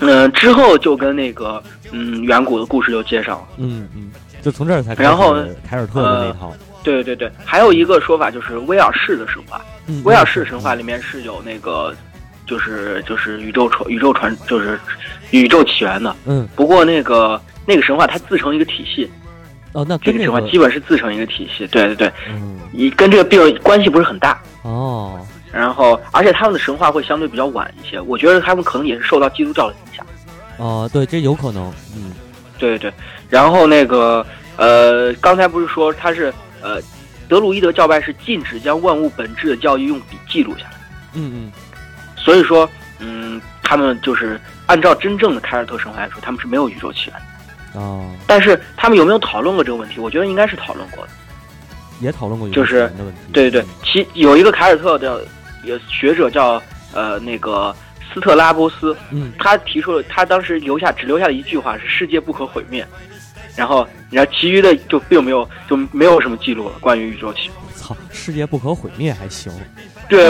[0.00, 3.48] 嗯，之后就跟那个嗯远古的故事就接上了。
[3.58, 5.36] 嗯嗯，就从这儿才然后
[5.68, 6.52] 凯尔特的那套。
[6.82, 9.60] 对对对，还有一个说法就是威尔士的神话。
[10.04, 11.94] 威尔士神话里面是有那个，
[12.50, 14.78] 就是就是宇宙传宇宙传就是
[15.30, 16.14] 宇宙起源的。
[16.24, 16.46] 嗯。
[16.56, 19.08] 不过那个那个神话它自成一个体系。
[19.72, 21.64] 哦，那这个神话基本是自成一个体系。
[21.68, 22.12] 对对对。
[22.28, 22.58] 嗯。
[22.72, 24.42] 你跟这个病关系不是很大。
[24.62, 25.24] 哦。
[25.52, 28.00] 然后，而且他们的神话会相对比较晚一些。
[28.00, 30.04] 我觉得他们可能也是受到基督教的影响。
[30.56, 31.72] 哦，对，这有可能。
[31.96, 32.12] 嗯。
[32.58, 32.92] 对对对。
[33.28, 34.26] 然后那个
[34.56, 36.34] 呃，刚才不是说他是。
[36.62, 36.78] 呃，
[37.26, 40.72] 德鲁伊德教派是禁止将万物本质的教义用笔记录下来。
[41.14, 41.52] 嗯嗯，
[42.22, 42.68] 所以说，
[42.98, 47.80] 嗯，他们就是按照真正的凯尔特神话来说，他们是没有宇宙起源的。
[47.80, 48.08] 哦。
[48.26, 49.98] 但是他们有没有讨论过这个问题？
[49.98, 51.12] 我觉得应该是讨论过的。
[52.00, 53.18] 也讨论过就是的问题。
[53.32, 55.24] 对对对，其有一个凯尔特的
[55.64, 56.62] 有学者叫
[56.92, 57.74] 呃那个
[58.12, 62.86] 斯特拉波斯，嗯，他提出了他当时留下只留下了一句话是世界不可毁灭。
[63.56, 66.76] 然后，然后其余的就并没有，就没有什么记录了。
[66.80, 69.52] 关于宇宙起源，操，世界不可毁灭还行。
[70.10, 70.28] 对，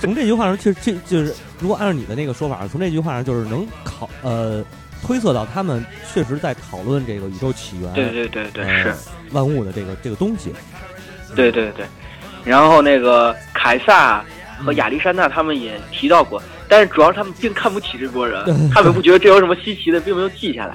[0.00, 4.62] 从这句话上，其实这就是，如果按照你的那个说法，从这句话上就是能考呃
[5.02, 7.92] 推测到他们确实在讨论这个宇宙起源。
[7.94, 8.92] 对对对对，是
[9.30, 10.52] 万物的这个这个东西。
[11.34, 11.86] 对对对，
[12.44, 14.24] 然后那个凯撒
[14.58, 16.42] 和亚历山大他们也提到过。
[16.68, 18.42] 但是主要是他们并看不起这波人，
[18.72, 20.74] 他们不觉得这有什么稀奇的，并没有记下来。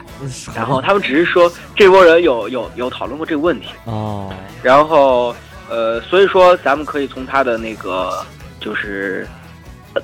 [0.56, 3.70] 然后他们只是说这波人有有有讨论过这个问题。
[3.86, 4.32] 哦。
[4.62, 5.36] 然后
[5.70, 8.24] 呃，所以说咱们可以从他的那个
[8.68, 9.26] 就是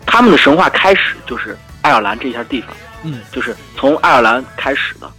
[0.05, 2.69] 他们的神话开始，就是爱尔兰这一片地方。
[3.03, 3.19] 嗯。
[3.29, 5.11] 就是从爱尔兰开始的，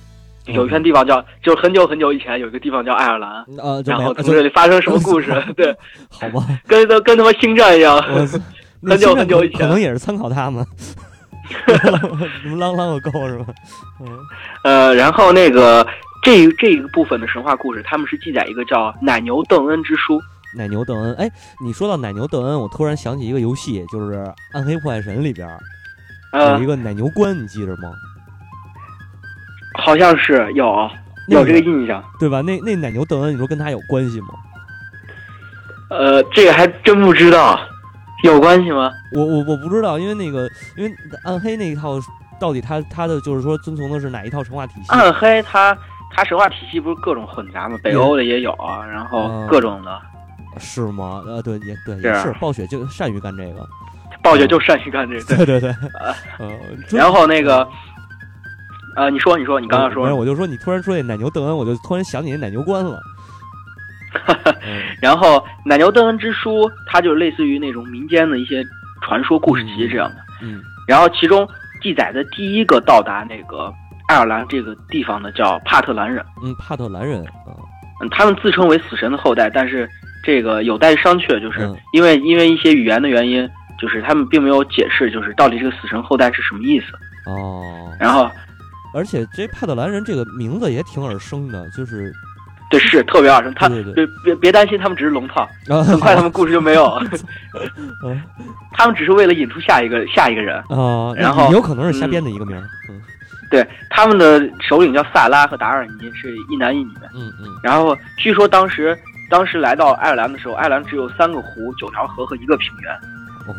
[0.47, 3.45] 有一片地方叫，就是很久很久以前有一个地方叫爱尔兰。
[3.59, 3.82] 呃。
[3.84, 5.30] 然后从这里发生什么故事？
[5.55, 5.76] 对。
[6.09, 6.42] 好吧。
[6.66, 8.01] 跟他跟他妈星战一样。
[8.82, 10.66] 很久很久以前，可能也是参考他们，
[11.66, 13.45] 什么啷啷个够是吧？
[14.01, 14.18] 嗯，
[14.62, 15.86] 呃，然后那个
[16.22, 20.18] 这这一个部分的神话故事，他们是记载一个叫奶牛邓恩之书。
[20.57, 21.30] 奶牛邓恩，哎，
[21.62, 24.16] 你说到奶牛邓恩，我突然想起一个游戏，就是
[24.52, 25.48] 《暗黑破坏神》里边
[26.32, 27.92] 有一个奶牛关，你记着吗？
[29.78, 30.88] 好像是有
[31.28, 32.40] 有这个印象，对吧？
[32.40, 34.28] 那那奶牛邓恩，你说跟他有关系吗？
[35.90, 37.59] 呃，这个还真不知道。
[38.22, 38.90] 有关系吗？
[39.12, 40.94] 我我我不知道，因为那个，因为
[41.24, 42.00] 暗黑那一套
[42.40, 44.88] 到底他他的就是说遵从的是哪一套神话体系？
[44.88, 45.76] 暗黑它
[46.11, 47.78] 它神话体系不是各种混杂吗？
[47.82, 50.00] 北欧的也有啊，然后各种的。
[50.59, 51.22] 是吗？
[51.26, 52.32] 呃，对，也对，也是。
[52.40, 53.66] 暴雪就善于干这个。
[54.22, 55.36] 暴雪就善于干这个。
[55.36, 55.70] 对对对。
[56.38, 56.50] 呃。
[56.90, 57.66] 然后那个，
[58.96, 63.00] 啊，你说，你说，你刚刚说，我就说你突然说那奶牛邓恩，我就突然想起那奶牛关了。
[65.02, 68.64] 然后奶牛邓恩之书，它就类似于那种民间的一些
[69.02, 70.16] 传说故事集这样的。
[70.40, 70.62] 嗯。
[70.86, 71.46] 然后其中
[71.82, 73.72] 记载的第一个到达那个
[74.09, 76.24] 爱尔兰这个地方的叫帕特兰人。
[76.42, 77.26] 嗯，帕特兰人。
[78.00, 79.88] 嗯，他们自称为死神的后代，但是
[80.25, 83.49] 这个有待商榷，就是因为因为一些语言的原因，
[83.79, 86.87] 就是他们并没有解释，就是到底这个死神后代是什么意思。
[87.31, 87.93] 哦。
[88.01, 88.31] 然后。
[88.97, 92.12] 而且这帕特兰人这个名字也挺耳生的，就是，
[92.70, 93.53] 对，是特别耳生。
[93.55, 95.45] 他别别别担心，他们只是龙套，
[95.85, 96.97] 很快他们故事就没有。
[98.70, 102.57] 他们只是为了引出下一个下一个人啊，然后有可能是瞎编的一个名。
[102.89, 103.03] 嗯，
[103.51, 106.93] 对，他们的首领叫萨拉和达尔尼，是一男一女。
[107.16, 107.49] 嗯嗯。
[107.64, 108.97] 然后据说当时
[109.29, 112.93] 当时来到爱尔兰的时候，爱尔兰只有三个湖、九条河和一个平原。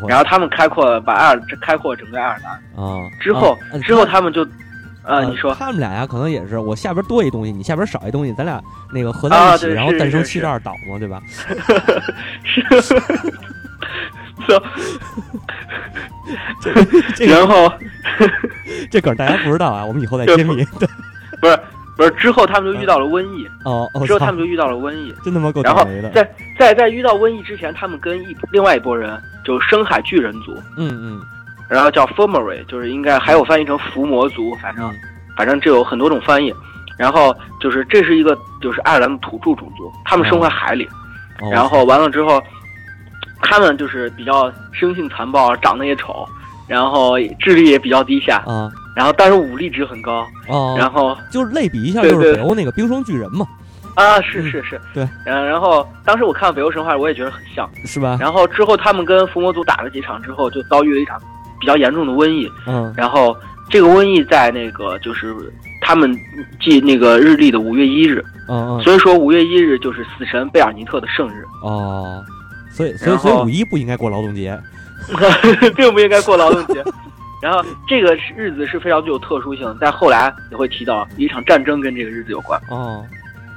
[0.08, 2.52] 然后他们开阔把爱尔开阔整个爱尔兰
[2.84, 2.98] 啊。
[3.20, 4.44] 之后之后他们就。
[5.02, 8.60] 啊，你说他们俩呀，可能也是我下边多一东西，你下边少一东西，咱俩
[8.92, 11.22] 那个合在一起，然后诞生七十二岛嘛，对吧？
[12.42, 12.60] 是，
[17.14, 17.72] 这然后
[18.90, 20.64] 这梗大家不知道啊，我们以后再揭秘。
[21.40, 21.56] 不是
[21.96, 26.10] 不是，之后他们就遇到了瘟疫哦，之后他们就遇到了瘟疫， 真他妈够倒霉的。
[26.10, 31.22] 在在在遇到瘟疫之前，他们跟一另外一拨人，就是深海巨人族，嗯嗯。
[31.68, 34.92] 然后叫 f o r m e r y 就是应该还有翻译成伏魔族，反正
[35.36, 36.54] 反正这有很多种翻译。
[36.98, 40.88] 然后就是这是一个就是爱尔兰的土著种族，他们生活在海里。
[41.50, 42.42] 然后完了之后，
[43.42, 46.26] 他们就是比较生性残暴，长得也丑，
[46.66, 48.36] 然后智力也比较低下。
[48.46, 48.70] 啊。
[48.96, 50.26] 然后但是武力值很高。
[50.48, 50.74] 哦。
[50.76, 53.46] 然后就是类比一下，就是北欧那个冰霜巨人嘛。
[53.94, 54.80] 啊，是是是。
[54.92, 55.08] 对。
[55.26, 57.70] 嗯，然后当时我看北欧神话，我也觉得很像。
[57.84, 58.16] 是吧？
[58.20, 61.20] 然后之后他们跟伏魔族打了几场之后，就遭遇了一场。
[61.58, 63.34] 比较严重的瘟疫，嗯，然后
[63.70, 65.34] 这个瘟疫在那个就是
[65.80, 66.14] 他们
[66.60, 72.22] 记那个日历的五月一日，嗯嗯，所以说五月一日就是死神贝尔尼特的圣日，哦，
[72.70, 74.60] 所以所以所以五一不应该过劳动节，
[75.74, 76.84] 并不应该过劳动节，
[77.42, 83.04] 然后这个日子是非常具有特殊性，在后来也会提到一场战争跟这个日子有关，哦，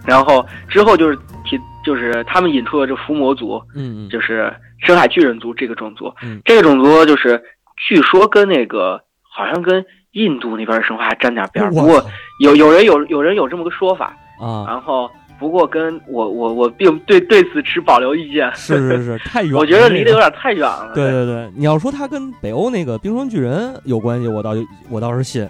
[0.06, 1.16] 然后之后就是
[1.46, 4.54] 提就是他们引出了这伏魔族，嗯嗯，就是
[4.86, 7.42] 深海巨人族这个种族，嗯，这个种族就是。
[7.88, 12.04] 据说跟那个好像跟印度那边神话还沾点边儿，不过
[12.42, 14.08] 有有人有有人有这么个说法
[14.38, 14.66] 啊。
[14.68, 15.10] 然后
[15.40, 18.52] 不过跟我我我并对对此持保留意见。
[18.56, 20.92] 是是是， 太远，我觉得离得有点太远了。
[20.94, 24.52] 对对对，你要说他跟北欧那个冰霜巨人有关系，我倒
[24.90, 25.50] 我倒是信。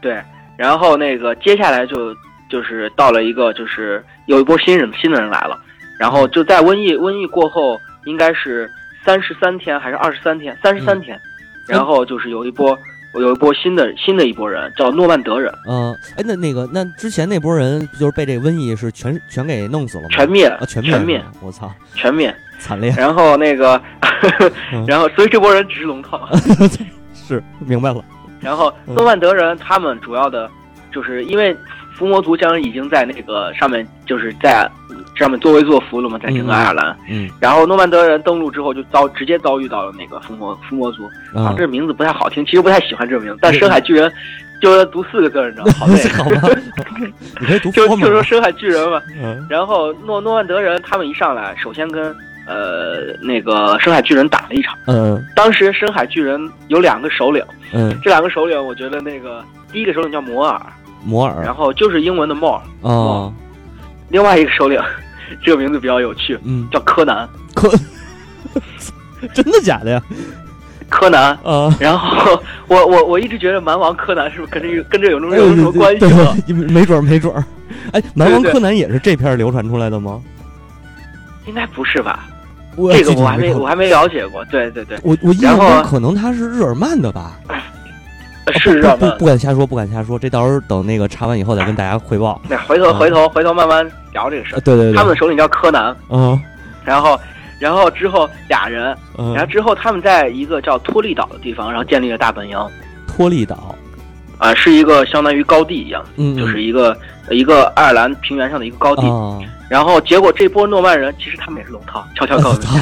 [0.00, 0.20] 对，
[0.56, 2.14] 然后那个接下来就
[2.48, 5.56] 就是到了一个就是有一波新人新的人来了，
[5.98, 8.70] 然后就在瘟疫瘟疫过后应该是。
[9.04, 10.56] 三十三天还是二十三天？
[10.62, 11.20] 三十三天，
[11.66, 12.78] 然后就是有一波，
[13.14, 15.52] 有一波新的新的一波人，叫诺曼德人。
[15.68, 20.08] 嗯，哎，那那个那之前那波人就是被这瘟疫是全全给弄死了吗？
[20.10, 20.64] 全灭啊！
[20.66, 20.92] 全灭！
[20.92, 21.24] 全灭！
[21.40, 21.72] 我操！
[21.94, 22.34] 全灭！
[22.58, 22.92] 惨烈。
[22.96, 23.80] 然后那个，
[24.86, 26.28] 然后所以这波人只是龙套。
[27.14, 28.04] 是，明白了。
[28.40, 30.50] 然后诺曼德人他们主要的，
[30.92, 31.56] 就是因为。
[31.94, 34.68] 伏魔族将已经在那个上面，就是在
[35.22, 36.96] 上面作威作福了嘛，在整个爱尔兰。
[37.08, 37.30] 嗯。
[37.40, 41.08] 然后诺曼德人登陆之后，就遭直接遭遇到了那个伏魔伏魔族。
[41.34, 43.38] 啊，这名字不太好听，其实不太喜欢这名字。
[43.40, 44.12] 但深海巨人，
[44.60, 45.72] 就读四个字，你知道吗？
[45.78, 46.08] 好累。
[46.08, 46.60] 好吧。
[47.40, 49.00] 你可以读 就就说深海巨人嘛。
[49.22, 49.46] 嗯。
[49.48, 52.14] 然后诺诺曼德人他们一上来，首先跟
[52.46, 54.76] 呃那个深海巨人打了一场。
[54.86, 55.24] 嗯。
[55.36, 57.44] 当时深海巨人有两个首领。
[57.72, 57.96] 嗯。
[58.02, 60.60] 这两个首领，我觉得那个第一个首领叫摩尔。
[61.04, 63.34] 摩尔，然后就是英文的 more 哦，
[64.08, 64.80] 另外一个首领，
[65.42, 67.70] 这个名字比较有趣，嗯，叫柯南，柯，
[69.34, 70.02] 真的假的呀？
[70.88, 76.36] 柯南啊，然后我我我一直觉得蛮王柯南是不是跟这跟这有有什么关系吗？
[76.68, 77.42] 没准没准儿，
[77.92, 80.20] 哎，蛮王柯南也是这片流传出来的吗？
[81.46, 82.26] 应该不是吧？
[82.76, 87.38] 这个我还没我还没了解过，对对对，我我印象中可能他是日耳曼的吧。
[88.58, 90.18] 是不不不敢瞎说，不敢瞎说。
[90.18, 92.40] 这到时候等那个查完以后再跟大家汇报。
[92.48, 94.60] 那回头回头回头慢慢聊这个事儿。
[94.60, 95.94] 对对对，他们的首领叫柯南。
[96.08, 96.40] 嗯。
[96.84, 97.18] 然后，
[97.60, 102.58] 然后之后俩人，然后之后他们在一个叫托利岛的地方，然后建立了大本营。
[103.06, 103.76] 托利岛，
[104.38, 106.96] 啊，是一个相当于高地一样，嗯，就是一个
[107.30, 109.02] 一个爱尔兰平原上的一个高地。
[109.68, 112.80] 然后结果这波诺曼人其实他们也是龙套，悄悄告诉你，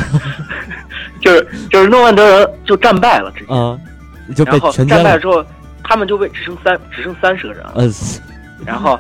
[1.20, 3.52] 就是就是诺曼德人就战败了，直接。
[4.36, 5.44] 然后战败了之后，
[5.82, 7.74] 他们就被只剩三只剩三十个人了。
[7.76, 7.90] 嗯，
[8.66, 8.98] 然后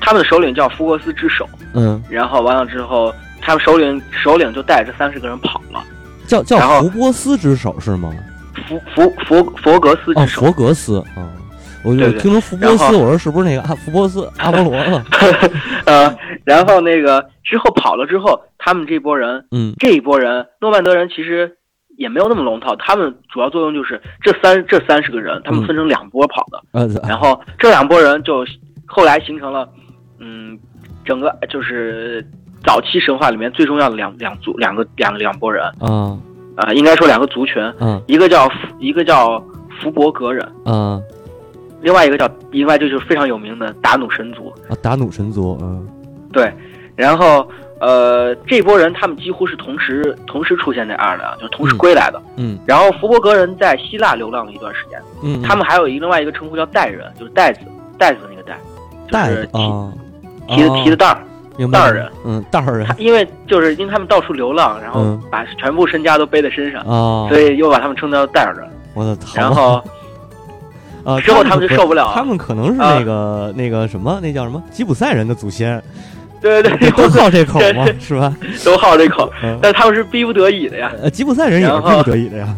[0.00, 1.48] 他们的首领叫福格斯之首。
[1.74, 5.82] 嗯，然后完了之后，他们首领首领就带着三十个人跑了。
[6.26, 8.12] 叫叫福波斯之首是吗？
[8.66, 10.40] 福福佛佛格斯之首。
[10.40, 11.28] 佛格斯啊，
[11.84, 15.04] 我就听说福波斯，我说是不是那个阿福波斯阿波罗了？
[15.86, 21.56] 呃，然后那个之后跑了之后，他们这波人，嗯，这一波人，诺曼德人其实
[21.96, 28.44] 也没有那么龙套，他们主要作用就是这三这三十个人，他们分成两波跑的，嗯，然后这两波人就
[28.86, 29.68] 后来形成了，
[30.18, 30.58] 嗯，
[31.04, 32.24] 整个就是
[32.64, 36.18] 早期神话里面最重要的两两族两个两两拨人，啊
[36.56, 39.42] 啊，应该说两个族群，嗯一个叫一个叫
[39.80, 41.02] 福伯格人，嗯
[41.82, 45.86] 另外一个叫另外就是非常有名的达努神族，啊，达努神族，嗯。
[46.32, 46.52] 对，
[46.96, 47.48] 然后
[47.80, 52.20] 呃这波人他们几乎是同时同时出现在爱尔兰，就同时归来的。
[52.36, 52.58] 嗯。
[52.66, 57.60] 然后福伯格人在希腊流浪了一段时间，嗯，他们还有一个另外一个称呼叫代人，就是袋子
[57.98, 58.58] 袋子的那个袋，
[59.10, 59.92] 带就是提、啊，
[60.48, 61.18] 提的提的袋儿。
[61.72, 62.86] 袋儿人，嗯，袋儿人。
[62.86, 65.22] 他因为就是因为他们到处流浪，然后嗯。
[65.30, 68.68] 把全部身家都背在身上，啊，所以又把他们称叫袋儿人。
[68.92, 69.82] 我的操，然后
[71.02, 72.12] 啊， 之后他们就受不了。
[72.14, 75.82] 他们可能是那个那个什么，那叫什么吉普赛人的祖先，
[76.46, 78.34] 对对对，都好这口嘛，是吧？
[78.64, 80.92] 都好这口，嗯但他们是逼不得已的呀。
[81.02, 82.46] 呃，吉普赛人也是逼不得已的呀。
[82.46, 82.56] 啊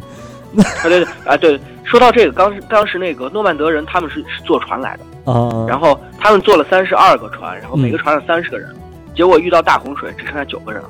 [0.83, 8.69] 对对啊对，说到这个，当时当时那个诺曼德人他们是是坐船来的，啊，然后他们坐了三十二个船，然后每个嗯船上三十个人，
[9.15, 10.89] 结果遇到大洪水，只剩下九个人了。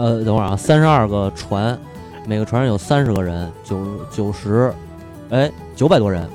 [0.00, 1.76] 呃，等会儿啊，三十二个船，
[2.26, 4.72] 每个船上有三十个人，九九十，
[5.30, 6.26] 哎，九百多人。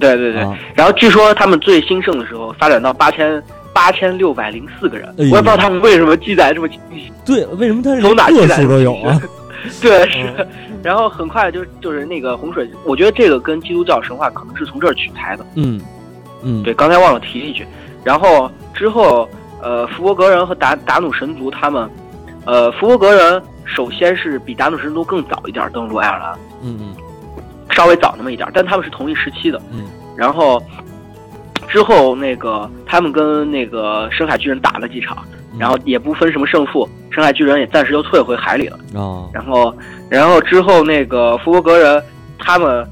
[0.00, 3.40] 对对对，啊然后据说他们最兴盛的时候发展到八千
[3.78, 7.12] 八千六百零四个人，哎我也不知道他们为什么记载这么清晰。
[7.24, 9.22] 对，为什么他从哪记载都有啊？
[9.80, 10.48] 对，是的。
[10.82, 15.46] 然后很快就就是那个洪水，我觉得这个跟基督教神话可能是从这儿取材的。
[15.54, 15.80] 嗯
[16.42, 17.64] 嗯，对，刚才忘了提一句。
[18.02, 19.28] 然后之后，
[19.62, 21.88] 呃，福伯格人和达达努神族他们，
[22.46, 26.96] 呃，福伯格人首先是比达努神族更早一点登陆爱尔兰，嗯嗯
[27.70, 29.60] 稍微早那么一点，但他们是同一时期的。
[29.70, 29.84] 嗯。
[30.16, 30.60] 然后
[31.68, 35.18] 之后那个他们跟那个深海巨人打了几场，
[35.52, 38.76] 嗯，然后也不分什么胜负，深海巨人也暂时又退回海里了。
[38.94, 39.74] 啊，然后，
[40.08, 42.02] 然后之后那个福伯格人，
[42.38, 42.88] 他们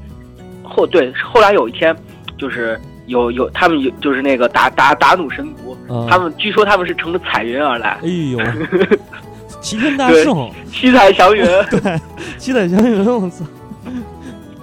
[0.63, 1.95] 后对后来有一天，
[2.37, 8.39] 就是有有他们有就是那个达达达努神族，啊他们据说他们是乘着彩云而来，哎呦，
[9.59, 11.99] 齐天大对圣，七彩祥云， 对，
[12.37, 13.43] 七彩祥云，我操，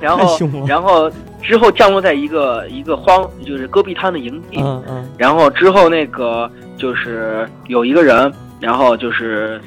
[0.01, 1.11] 然后然后
[1.45, 5.09] 之后降落在一个一个荒就是戈壁滩的营地，嗯嗯。
[5.19, 9.61] 然后之后那个就是有一个人，然后就是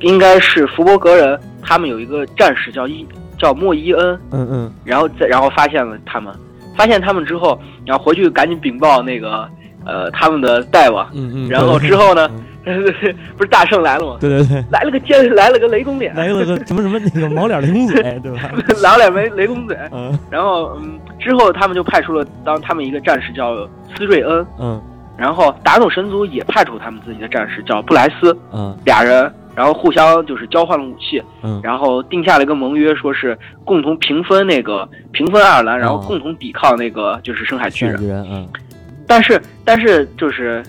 [0.00, 3.06] 应该是福伯格人，他们有一个战士叫伊
[3.38, 4.20] 叫莫伊恩。
[4.32, 4.72] 嗯嗯。
[4.84, 6.34] 然后再然后发现了他们，
[6.76, 9.48] 发现他们之后，然后回去赶紧禀报那个
[9.84, 12.28] 呃他们的大王，嗯嗯，然后之后呢？
[12.34, 12.42] 嗯
[13.36, 14.16] 不是大圣来了吗？
[14.20, 18.50] 对对对，来了个尖，来了个雷公脸，来了个 什么什么那个毛脸雷公嘴，对吧？
[18.82, 19.76] 老脸没雷公嘴。
[19.92, 23.54] 嗯然后嗯，之后他们就派出了当他们一个战士叫
[23.96, 24.82] 斯瑞恩，嗯
[25.16, 29.32] 然后达努神族也派出他们自己的战士叫布莱斯，嗯俩人。
[29.54, 37.96] 然后互相就是交换了武器，嗯然后定下了一个盟约，说是共同平分那个平分爱尔兰，然后哦共同抵抗那个就是深海巨人。
[37.96, 38.46] 巨人，嗯
[39.06, 40.62] 但是但是就是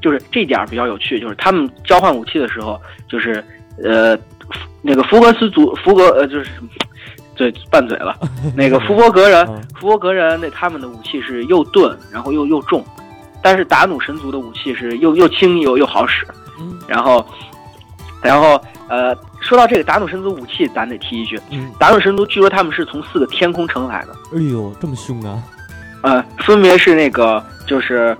[0.00, 3.44] 就是这点儿比较有趣，就是他们交换武器的时候，就是
[3.82, 4.16] 呃
[4.82, 6.50] 那个福格斯族福格呃就是
[7.34, 8.16] 对拌嘴了，
[8.56, 12.84] 那个福伯格人嗯福伯格人那他们的武器是又钝然后又又重，
[13.42, 16.26] 但是达努神族的武器是又又轻又又好使，
[16.60, 17.24] 嗯然后
[18.22, 24.12] 然后呃说到这个达努神族武器，咱得提一句，嗯，达努神族据说他们是从四个天空城来的。
[24.36, 25.42] 哎呦，这么凶啊！
[26.02, 28.16] 呃，分别是那个就是，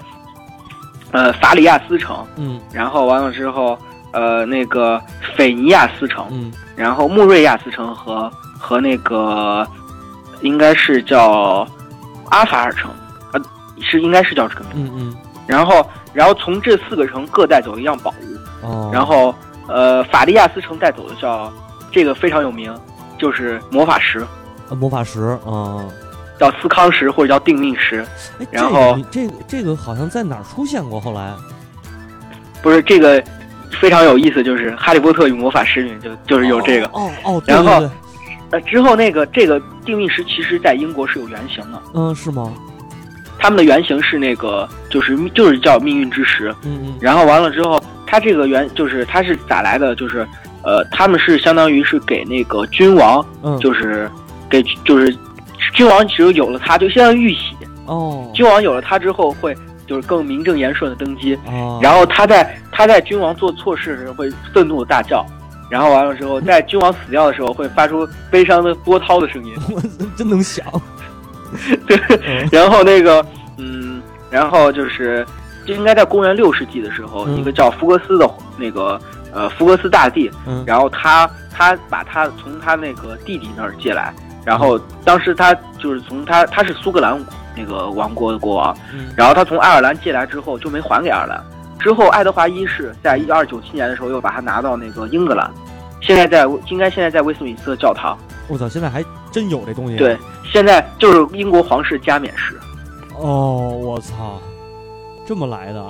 [1.13, 2.61] 呃，法里亚斯城，嗯。
[2.73, 3.79] 然后完了之后，
[4.13, 5.01] 呃，那个
[5.37, 6.53] 斐尼亚斯城，嗯。
[6.77, 9.67] 然后穆瑞亚斯城和和那个
[10.43, 11.67] 应该是叫
[12.31, 12.91] 阿法尔城，
[13.33, 13.41] 呃，
[13.81, 14.93] 是应该是叫这个名字。
[14.95, 15.17] 嗯嗯。
[15.47, 19.35] 然后，然后从这四个城各带走一样宝物，哦，然后
[19.67, 21.51] 呃，法利亚斯城带走的叫
[21.91, 22.75] 这个非常有名，
[23.19, 24.27] 就是魔法石，
[24.69, 25.83] 呃魔法石啊，
[26.39, 28.05] 叫斯康石或者叫定命石。
[28.39, 31.01] 哎，然后这个这个好像在哪儿出现过？
[31.01, 31.33] 后来
[32.63, 33.23] 不是这个
[33.81, 36.87] 非常有意思，就是《哈利波特与魔法师》里面就就是有这个。
[36.89, 37.91] 哦哦，对然后对对
[38.51, 42.53] 呃，之后那个这个定命石其实在英国是有原型的，嗯是吗？
[43.39, 46.53] 他们的原型是那个就是就是叫命运之石。
[46.65, 49.95] 嗯嗯然后完了之后，它这个原就是它是咋来的？
[49.95, 50.27] 就是
[50.65, 54.11] 呃，他们是相当于是给那个君王，嗯，就是
[54.51, 55.15] 给就是
[55.75, 57.57] 君王其实有了它，就相当于玉玺。
[57.87, 58.31] 哦。
[58.35, 59.57] 君王有了它之后，会
[59.87, 61.35] 就是更名正言顺的登基。
[61.47, 65.25] 哦，然后他在他在君王做错事时会愤怒的大叫，
[65.71, 69.55] 然后完了之后，在君王死掉的时候会发出悲伤的波涛的声音。
[69.75, 69.81] 我
[70.17, 70.65] 真能想，
[71.87, 71.99] 对，
[72.53, 73.25] 然后那个，
[73.57, 75.27] 嗯，然后就是
[75.67, 79.01] 就应该在公元六世纪的时候，一个叫福格斯的那个
[79.33, 80.31] 呃福格斯大帝，
[80.67, 84.13] 然后他他把他从他那个弟弟那儿借来，
[84.45, 87.19] 然后当时他就是从他他是苏格兰
[87.57, 88.77] 那个王国的国王，
[89.17, 91.43] 然后他从爱尔兰借来之后就没还给爱尔兰，
[91.79, 95.51] 之后爱德华一世在一二九七年的时候又把他拿到那个英格兰，
[96.01, 98.17] 现在在应该现在在威斯敏斯特教堂。
[98.49, 99.97] 我操，现在还真有这东西。
[99.97, 102.59] 对，现在就是英国皇室加冕式。
[103.17, 104.41] 哦，我操，
[105.27, 105.85] 这么来的？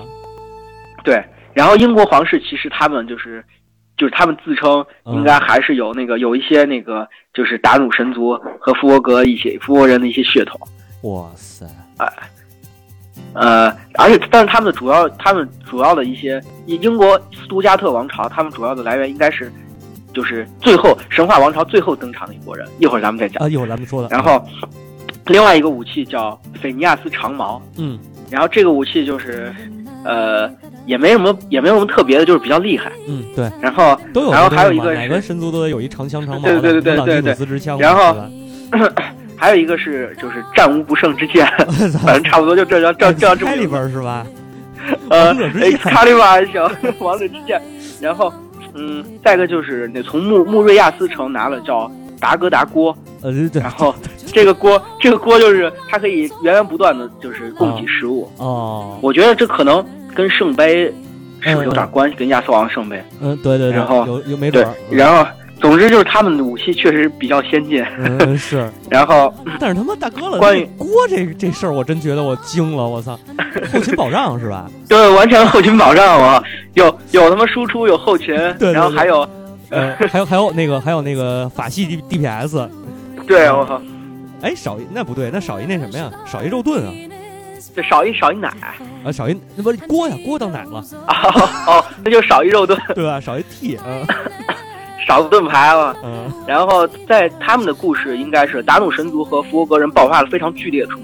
[1.05, 1.23] 对，
[1.53, 3.45] 然后英国皇室其实他们就是，
[3.99, 10.59] 就是他们自称应该还是有那个有一些那个就是达努神族和福伯格一些福伯人的一些血统。
[11.03, 11.67] 哇塞！
[11.99, 12.11] 哎，
[13.35, 19.53] 呃，而且但是他们的主要他们主要的一些英国斯图加特王朝，他们主要的来源应该是。
[20.15, 24.09] 就是最后神话王朝最后登场的一波人，一会儿咱们再讲啊，一会儿咱们说的。
[24.09, 24.43] 然后，
[25.27, 27.97] 另外一个武器叫菲尼亚斯长矛，嗯，
[28.31, 29.55] 然后这个武器就是，
[30.05, 30.51] 呃，
[30.87, 33.51] 也没什么，也没有什么特别的，就是比较厉害，嗯，对。
[33.61, 37.79] 然后都有，然后还有一个哪个神族都得有一长枪长矛，对对对对对对。
[37.79, 38.17] 然后
[39.37, 41.47] 还有一个是就是战无不胜之剑，
[42.05, 43.55] 反正差不多就这样这样这样这么。
[43.55, 44.27] 里边是吧？
[45.11, 45.35] 呃，
[45.81, 46.71] 卡里瓦小
[47.01, 47.61] 王者之剑，
[48.01, 48.33] 然后。
[48.75, 51.91] 嗯，再一个就是那从穆穆瑞亚斯城拿了叫
[52.21, 53.93] 达格达锅，呃对对，然后
[54.39, 59.85] 这个锅这个锅就是它可以源源不断的就是供给食物哦，我觉得这可能
[60.15, 60.85] 跟圣杯
[61.41, 62.15] 是不是有点关系？
[62.17, 65.29] 跟亚瑟王圣杯，嗯对对，然后有有没准，然后。
[65.61, 67.85] 总之就是他们的武器确实比较先进，
[68.39, 68.71] 是。
[68.89, 73.19] 然后，但是他妈大哥了，关于锅这这事儿，我真觉得我惊了，我操！
[73.75, 74.71] 后勤保障是吧？
[74.89, 76.41] 对，完全后勤保障啊，
[76.75, 78.33] 有有他妈输出，有后勤，
[78.73, 79.29] 然后还有，
[79.71, 82.71] 呃，还有还有那个还有那个法系 D D P S。
[83.27, 83.83] 对，我靠！
[84.43, 86.11] 哎，少一那不对，那少一那什么呀？
[86.27, 86.93] 少一肉盾啊！
[87.75, 88.49] 这少一少一奶
[89.05, 90.83] 啊，少一那不锅呀，锅当奶了
[91.67, 93.21] 哦，那就少一肉盾，对吧？
[93.21, 93.85] 少一 T 啊。
[95.07, 101.01] 少个盾牌了，嗯， 然后在他们的故事应该是达努神族和福伯格人爆发了非常剧烈的冲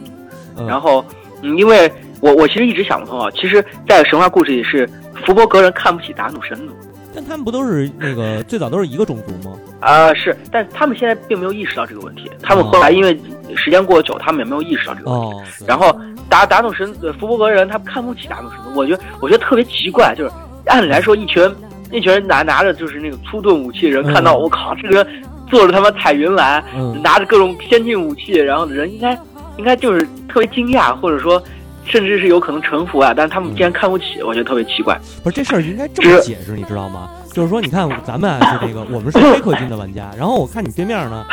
[0.56, 1.02] 突，然后，
[1.42, 4.86] 嗯，因为我我其实一直想不通啊，其实，在神话故事里是
[5.24, 6.74] 福伯格人看不起达努神族，
[7.14, 9.56] 但他们不都是那个最早都是一个种族吗？
[9.84, 13.18] 啊，是，但他们现在并没有意识到这个问题，他们后来因为
[13.54, 15.94] 时间过久，他们也没有意识到这个问题，然后
[16.28, 20.30] 达达努神福伯格人他们看不起达努神，我觉得我觉得特别奇怪，就是
[20.66, 21.48] 按理来说一群。
[21.92, 26.64] 一群人拿拿着就是那个粗钝武器的，人看到我靠，这个人坐着他妈彩云来，
[27.04, 29.16] 拿着各种先进武器，然后人应该
[29.58, 31.40] 应该就是特别惊讶，或者说
[31.84, 34.98] 甚至是有可能臣服啊，但是他们竟然看不起，我觉得特别奇怪。
[35.22, 37.08] 不是这事儿应该这么解释，你知道吗？
[37.34, 41.26] 就是说，你看咱们啊是这个，我们是非氪金的玩家，然后我看你对面呢，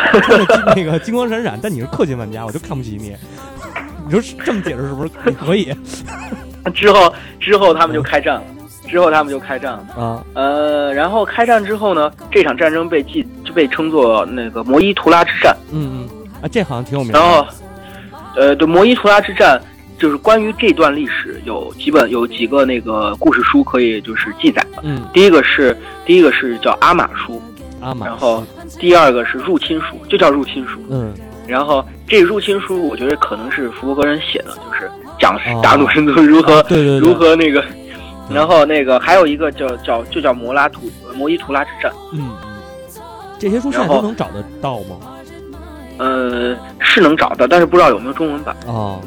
[0.76, 3.16] 那个金光闪闪，但你是氪金玩家，我就看不起你。
[4.08, 5.74] 你说这么解释是不是可以？
[6.74, 8.44] 之后之后他们就开战了。
[8.90, 15.56] 之后他们就开战了啊，呃，然后开战之后呢，这场战争被记就被称作那个摩伊图拉之战。
[15.72, 17.20] 嗯嗯，啊，这好像挺有名的。
[17.20, 17.48] 然后，
[18.36, 19.62] 呃，对，摩伊图拉之战
[20.02, 24.82] 就是关于这段历史有几本有几个那个故事书可以就是记载的。
[24.82, 25.78] 嗯，第一个是
[26.08, 27.40] 第一个是叫阿玛书，
[27.82, 28.08] 阿玛。
[28.08, 28.44] 然后
[28.80, 30.80] 第二个是入侵书，就叫入侵书。
[30.90, 31.14] 嗯，
[31.46, 34.90] 然后这入侵书我觉得可能是福伯格人写的，就是
[35.20, 37.64] 讲达努神族如何对对如何那个。
[38.28, 42.32] 然后那个还有一个叫叫就叫摩拉图摩伊图拉之战，嗯，
[43.38, 44.98] 这些书现在都能找得到吗？
[46.00, 49.00] 呃，是能找到，但是不知道有没有中文版哦。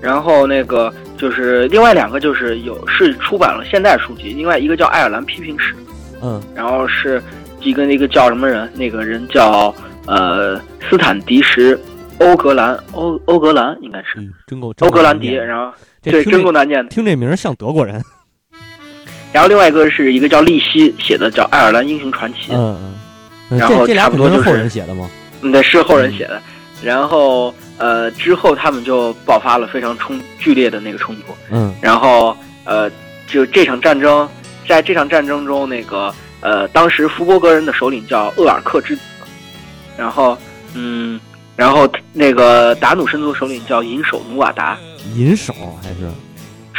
[0.00, 5.74] 然后那个就是另外两个就是有是出版了现代书籍，另外一个叫爱尔兰批评史，
[6.22, 7.22] 嗯，然后是
[7.60, 9.74] 一个那个叫什么人，那个人叫
[10.06, 11.78] 呃斯坦迪什
[12.18, 15.72] 欧格兰欧欧格兰应该是真够欧格兰迪，然后
[16.02, 18.02] 对真够难念的，听这名像德国人。
[19.32, 22.52] 然后另外一个是一个叫利希写的，叫《爱尔兰英雄传奇》。
[22.56, 22.76] 嗯
[23.50, 23.58] 嗯。
[23.58, 25.08] 然后差不多就是后人写的吗？
[25.42, 26.40] 嗯，对，是后人写的。
[26.82, 31.34] 然后呃，之后他们就爆发了非常冲剧烈的那个冲突。
[31.50, 31.74] 嗯。
[31.80, 32.90] 然后呃，
[33.26, 34.28] 就这场战争，
[34.68, 39.02] 在这场战争中，那个呃，当时福伯格人的首领叫厄尔克之子。
[39.96, 40.36] 然后
[40.74, 41.18] 嗯，
[41.56, 44.78] 然后那个达努神族首领叫银手努瓦达。
[45.16, 46.08] 银手还是？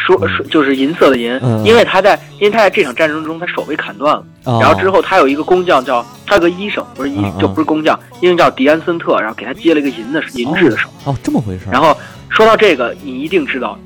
[0.06, 4.24] 说说就是银色的银，因为他在，因为他在这场战争中，他手被砍断了。
[4.60, 10.90] 然后之后他有一个工匠叫，他有个医生，不是医，就不是工匠，因为叫迪安森特，然后给他接了一个银的银质的手。
[11.06, 11.66] 哦，这么回事。
[11.72, 11.96] 然后
[12.30, 13.78] 说到这个，你一定知道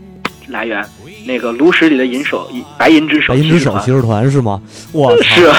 [0.48, 0.84] 来源，
[1.26, 4.62] 那个炉石里的银手，白银之手，白银之手骑士团是吗？
[4.94, 5.52] 哇 是，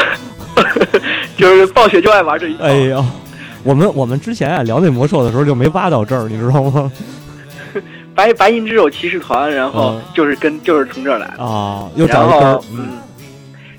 [1.36, 2.64] 就是暴雪就爱玩这一套。
[2.64, 3.04] 哎呀，
[3.62, 6.90] 我们我们之前啊聊那魔兽的时候就没挖到这儿，你知道吗？
[8.16, 11.44] 白白银之手骑士团，然后就是跟就是从这儿来的。
[11.44, 12.98] 啊，又然后嗯，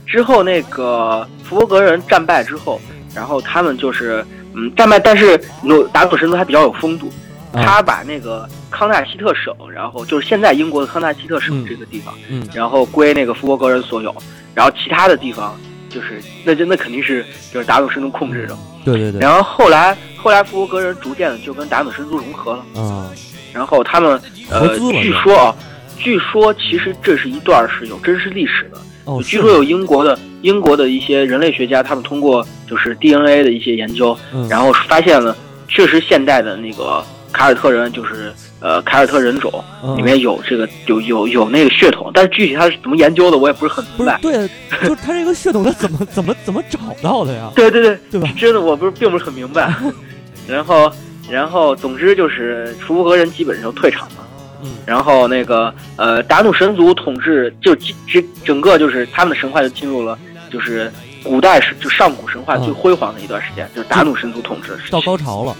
[0.05, 2.79] 之后那个福伯格人战败之后，
[3.15, 4.23] 然后他们就是
[4.53, 7.11] 嗯战败，但是努达努神族还比较有风度，
[7.51, 14.15] 他把那个康纳希特省，然后就是现在英国的康纳希特省这个地方，嗯，然后归那个福伯格人所有，
[14.53, 15.59] 然后其他的地方
[15.89, 23.09] 就是那就那肯定是就是达努神族控制的，对对对，然后后来后来福伯格人逐渐的就跟达努神族融合了，啊。
[23.58, 25.55] 然后他们呃，据说啊，
[25.97, 28.78] 据说其实这是一段是有真实历史的。
[29.05, 34.16] 哦，据说有英国的英国的一些人类学家，他们通过就是 DNA 的一些研究，
[34.47, 35.36] 然后发现了
[35.68, 37.03] 确实现代的那个
[37.34, 39.51] 凯尔特人就是呃凯尔特人种
[39.95, 44.20] 里面有这个有有有那个血统，但是具体他是怎么研究的，我也不是很明白。
[44.22, 44.47] 对，
[44.88, 47.49] 就他这个血统他怎么怎么怎么找到的呀？
[47.55, 48.30] 对 对对，对吧？
[48.38, 49.74] 真的我不是并不是很明白。
[50.47, 50.91] 然后。
[51.30, 54.28] 然后，总之就是楚服和人基本上退场了。
[54.63, 60.17] 嗯，然后那个呃，达努神族统治就这整个就是他们的神话就进入了
[60.49, 60.91] 就是
[61.23, 65.55] 古代是就上古神话最辉煌的一段时间，就是达努神族统治到高潮了。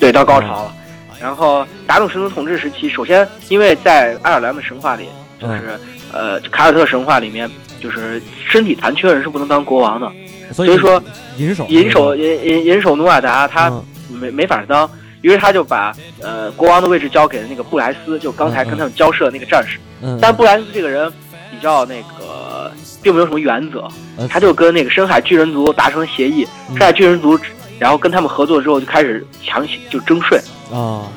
[0.00, 0.74] 对，到高潮了。
[1.20, 5.06] 然后达努神族统治时期，首先因为在爱尔兰的神话里，
[5.38, 5.78] 就是
[6.12, 10.10] 呃凯尔特神话里面，就是身体残缺人是不能当国王的，
[10.52, 11.02] 所以说
[11.36, 13.70] 银手银手银银银手努瓦达他。
[14.14, 14.88] 没没法当，
[15.20, 19.78] 于是他就把呃国王的位置交给了那个布莱斯，就刚才跟他们交涉的那个战士。
[20.00, 21.10] 嗯，但布莱斯这个人
[21.50, 22.70] 比较那个，
[23.02, 23.88] 并没有什么原则，
[24.28, 27.38] 他就跟那个深海巨人族达成协议，深海巨人族，
[27.78, 30.38] 然后跟他们合作之后就开始强行就征税
[30.70, 31.08] 啊，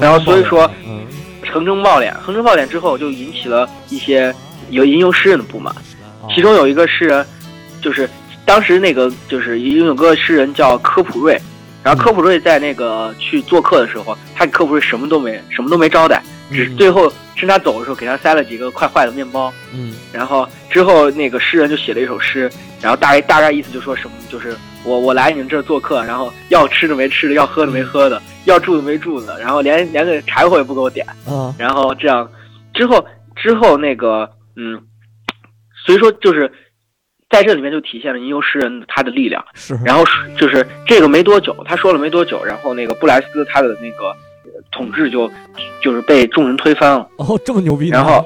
[0.00, 0.68] 然后所以说，
[1.52, 4.34] 横征暴敛，横征暴敛之后就引起了一些
[4.70, 5.72] 有吟游诗人的不满，
[6.34, 7.24] 其中有一个诗人，
[7.80, 8.08] 就是
[8.44, 11.40] 当时那个就是有个诗人叫科普瑞。
[11.86, 16.20] 然后科普瑞在那个去做客的时候，他给科普瑞什么都没什么都没招待，
[16.50, 19.52] 只最后趁他走的时候给他塞了几个快坏的面包。
[19.72, 22.50] 嗯，然后之后那个诗人就写了一首诗，
[22.82, 31.06] 然后大概大概意思就说什么，就是我我来你们这儿做客，然后要吃的没吃的，要喝的没喝的，要住的没住的，然后连连个柴火也不给我点。
[31.28, 32.28] 嗯，然后这样
[32.74, 33.06] 之后
[33.36, 34.82] 之后那个嗯，
[35.86, 36.52] 所以说就是。
[37.28, 39.76] 在这里面就体现了吟游诗人他的力量，是。
[39.84, 40.04] 然后
[40.38, 44.14] 就是这个没多久，他说了没多久，然后那个布莱斯他的那个
[44.70, 45.28] 统治就
[45.82, 47.08] 就是被众人推翻了。
[47.16, 47.88] 哦，这么牛逼！
[47.92, 48.24] 然后，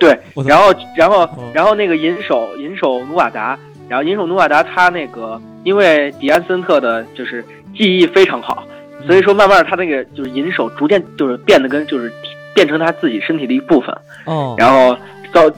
[0.00, 3.56] 对，然后然后然后那个银手银手努瓦达，
[3.88, 7.44] 然后银手努瓦达他那个因为迪安森特的就是
[7.76, 8.66] 记忆非常好，
[9.06, 12.12] 所以说慢慢他那个就是银手逐渐就是变得跟就是
[12.52, 13.96] 变成他自己身体的一部分。
[14.24, 14.98] 哦，然后
[15.32, 15.48] 到。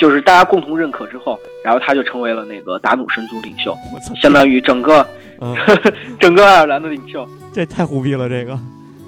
[0.00, 3.76] 就是大家共同认可之后，然后他就成为了那个达努神族领袖，
[4.20, 5.06] 相当于整个
[6.18, 7.28] 整个爱尔兰的领袖。
[7.52, 8.58] 这太虎逼了，这个。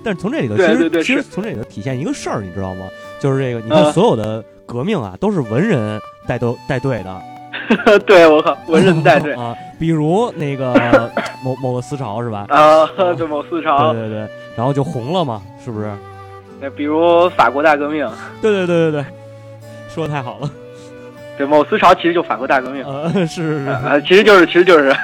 [0.05, 2.86] 但是从这里头，其实其实从这里头体现一个事儿，你知道吗？
[3.18, 7.22] 就是这个，你看所有的革命啊，都是文人带队带队的。
[8.05, 9.55] 对，我靠，文人带队 啊！
[9.78, 10.74] 比如那个
[11.45, 12.45] 某某个思潮是吧？
[12.51, 12.84] 啊，
[13.16, 13.93] 对，某思潮。
[13.93, 15.90] 对对对，然后就红了嘛，是不是？
[16.61, 18.07] 那比如法国大革命。
[18.43, 19.05] 对对对对对，
[19.88, 20.51] 说的太好了。
[21.43, 24.95] 对，某思潮其实就法国大革命， 呃，是是是，其实就是，其实就是，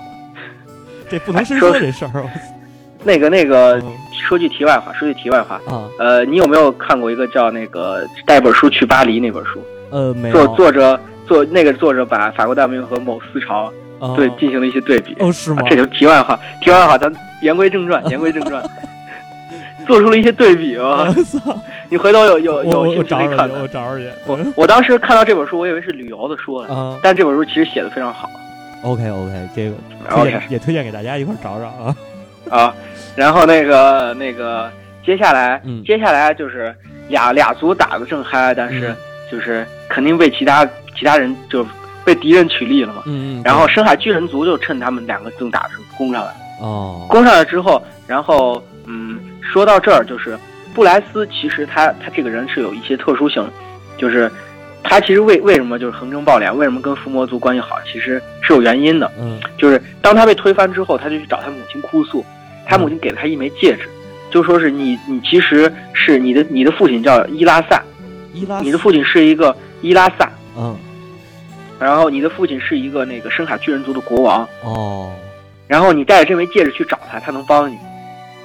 [1.08, 2.24] 这不能深说这事儿。
[3.02, 3.82] 那个那个，
[4.28, 9.64] 说句题外话，说句题外话啊，呃，你有没有看过一个叫那个带本书去巴黎那本书？
[9.90, 10.34] 呃，没有。
[10.34, 13.72] 作作者作那个作者把法国大革命和某思潮
[14.14, 15.16] 对进行了一些对比。
[15.20, 15.62] 哦，是吗？
[15.70, 17.10] 这就题外话，题外话，咱
[17.40, 18.62] 言归正传，言归正传。
[19.90, 21.12] 做出了一些对比啊！
[21.90, 23.50] 你回头有有有兴趣可以看。
[23.50, 24.08] 我找找去。
[24.24, 28.30] 我我当时看到这本书，我以为是旅游的书呢，但这本书其实写的非常好。
[28.84, 29.74] OK OK，这个
[30.10, 31.96] OK 也推荐给大家一块找找啊。
[32.48, 32.74] 啊，
[33.16, 34.70] 然后那个那个
[35.04, 36.72] 接下来接下来就是
[37.08, 38.94] 俩俩族打的正嗨，但是
[39.28, 40.64] 就是肯定被其他
[40.96, 41.66] 其他人就
[42.04, 43.02] 被敌人取利了嘛。
[43.06, 43.42] 嗯嗯。
[43.44, 46.30] 然后深海巨人族就趁他们两个正打的时候攻上来。
[46.60, 47.04] 哦。
[47.08, 49.18] 攻上来之后，然后嗯。
[49.42, 50.38] 说到这儿，就是
[50.74, 53.44] 布莱斯，其实他他这个人是有一些特殊性，
[53.98, 54.30] 就是
[54.82, 59.10] 他其实为为什么就是横征暴敛，为什么跟伏魔族关系好，其实是有原因的。
[59.18, 62.24] 嗯，就是当他被推翻之后，他就去找他母亲哭诉，
[62.66, 63.88] 他母亲给了他一枚戒指，
[64.30, 67.82] 就说是你你其实是你的你的父亲叫伊拉萨，
[68.32, 70.76] 伊拉，你的父亲是一个伊拉萨，嗯，
[71.80, 75.12] 然后你的父亲是一个那个深海巨人族的国王，哦，
[75.66, 77.76] 然后你带着这枚戒指去找他，他能帮你，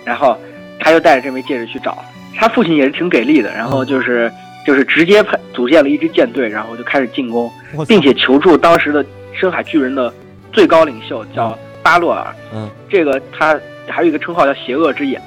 [0.03, 0.35] 然后。
[0.79, 2.03] 他就带着这枚戒指去找
[2.35, 3.51] 他父亲，也是挺给力的。
[3.51, 4.31] 然后就是
[4.65, 7.51] 就是直接派组建了一支舰队，然后就开始进攻，
[7.87, 10.13] 并且求助当时的深海巨人的
[10.51, 15.21] 最高领袖叫巴洛尔，嗯，这个他还有一个称号叫邪恶之眼，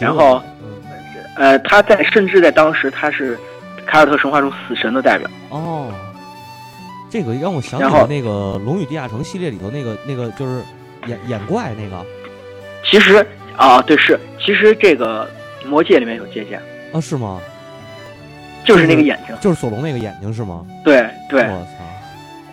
[0.00, 0.42] 然后，
[1.36, 3.38] 呃，他在甚至在当时他是
[3.86, 5.28] 凯尔特神话中死神的代表。
[5.50, 5.92] 哦，
[7.10, 10.62] 这个让我想起了那个《龙与地下城》系列里头那个那个就是
[11.06, 12.04] 眼眼怪那个。
[12.82, 13.26] 其实
[13.60, 15.28] 啊，对，是其实这个
[15.66, 16.58] 魔戒里面有借鉴
[16.94, 17.38] 啊，是吗？
[18.64, 20.64] 就是那个眼睛，就是索隆那个眼睛是吗？
[20.82, 21.42] 对对。
[21.42, 21.84] 我操！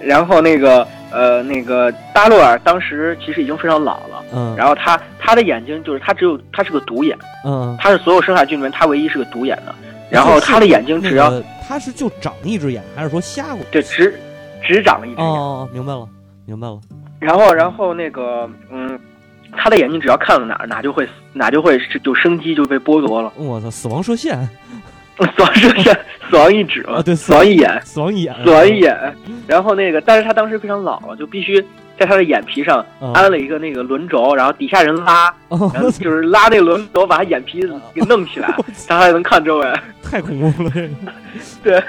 [0.01, 4.53] 然后那个呃那个达洛尔当时其实已经非常老了，嗯。
[4.57, 7.75] 然后他他的眼睛就是他只有他是个独眼，嗯。
[7.79, 9.73] 他是所有生化剧里面他唯一是个独眼的。
[10.09, 13.59] 然后他的眼睛只要他是就长一只眼，还是说瞎过？
[13.71, 14.19] 对，只
[14.61, 15.25] 只长了一只眼。
[15.25, 16.07] 哦，明白了，
[16.45, 16.79] 明白了。
[17.19, 18.97] 然后然后那个嗯，
[19.55, 23.31] 他的眼睛只要看到哪儿哪就会哪就会就生机就被剥夺了。
[23.35, 24.37] 我操，死亡射线。
[25.17, 28.95] 死亡射线，死亡一指啊，对，死亡一眼，死亡一眼，死亡一眼。
[29.47, 31.59] 然后那个，但是他当时非常老了，就必须
[31.97, 32.85] 在他的眼皮上
[33.15, 37.59] 安了一个那个轮轴，然后底下人拉，然后就是拉那个轮轴，把他眼皮
[37.95, 38.55] 给弄起来，
[38.87, 39.73] 他还能看周围。
[40.03, 40.71] 太恐怖了，
[41.63, 41.81] 对。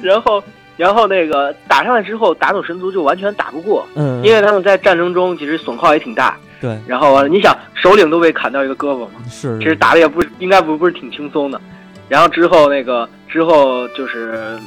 [0.00, 0.42] 然后，
[0.78, 6.34] 然后那个打上来之后，打走神族就完全打不过，嗯，因为他们在战争中其实损耗也挺大。
[6.60, 6.78] 对。
[6.86, 11.60] 然后完了你想，首领都被砍掉一个胳膊嘛，是，其实打的也不应该不不是挺轻松的。
[12.08, 14.58] 然后之后那个之后就是，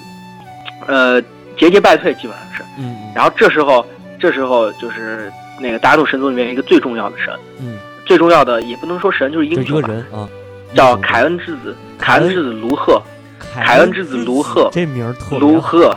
[0.88, 1.22] 呃，
[1.58, 2.64] 节节败退，基本上是。
[2.78, 2.96] 嗯。
[3.16, 3.86] 然后这时候，
[4.20, 7.34] 这时候就是那个大众神族里面一个最重要的神。
[7.60, 7.78] 嗯。
[8.06, 9.88] 最重要的也不能说神，就是英雄吧。
[9.88, 10.30] 人啊。
[10.76, 13.02] 叫凯恩之子，凯恩之子卢赫。
[13.56, 14.70] 凯恩之子卢赫。
[14.72, 15.38] 这名儿特。
[15.40, 15.90] 卢赫。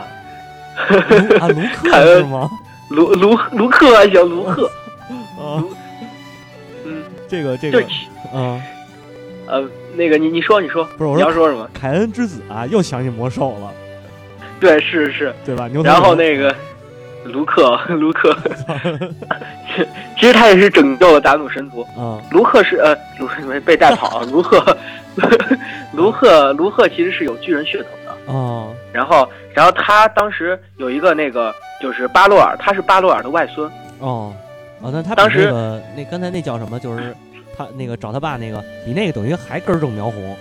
[1.39, 2.49] 啊，卢克是吗？
[2.89, 4.65] 卢卢卢克还行，卢赫。
[5.39, 5.63] 啊。
[7.25, 7.81] 嗯，这个这个。
[8.33, 8.61] 啊。
[9.47, 9.63] 呃，
[9.95, 11.69] 那个你你说你说，不是你要说什么？
[11.71, 13.71] 凯恩之子啊，又想起魔兽了。
[14.59, 15.69] 对，是是，对吧？
[15.83, 16.55] 然后那个
[17.25, 18.35] 卢克，卢克，
[20.17, 21.85] 其实他也是拯救了达努神族。
[21.95, 24.21] 嗯，卢克是呃，卢克被带跑。
[24.23, 24.75] 卢克，
[25.93, 28.33] 卢克，卢克其实是有巨人血统的。
[28.33, 28.73] 哦。
[28.91, 33.69] 然后，然后他当时有一个那个就是巴洛尔，他是巴洛尔的外孙。
[33.99, 34.33] 哦，
[34.85, 36.79] 哦，那他当时那个那刚才那叫什么？
[36.79, 37.15] 就是。
[37.57, 40.37] 他那个找他爸那个比那个等于还根正苗红，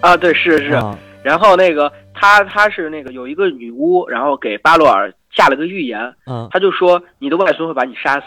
[0.00, 0.76] 啊，对，是是，
[1.22, 8.26] 然后那个他他是那个有一个女巫，然后给巴洛尔下了个预言，嗯，他就说你的外孙会把你杀死，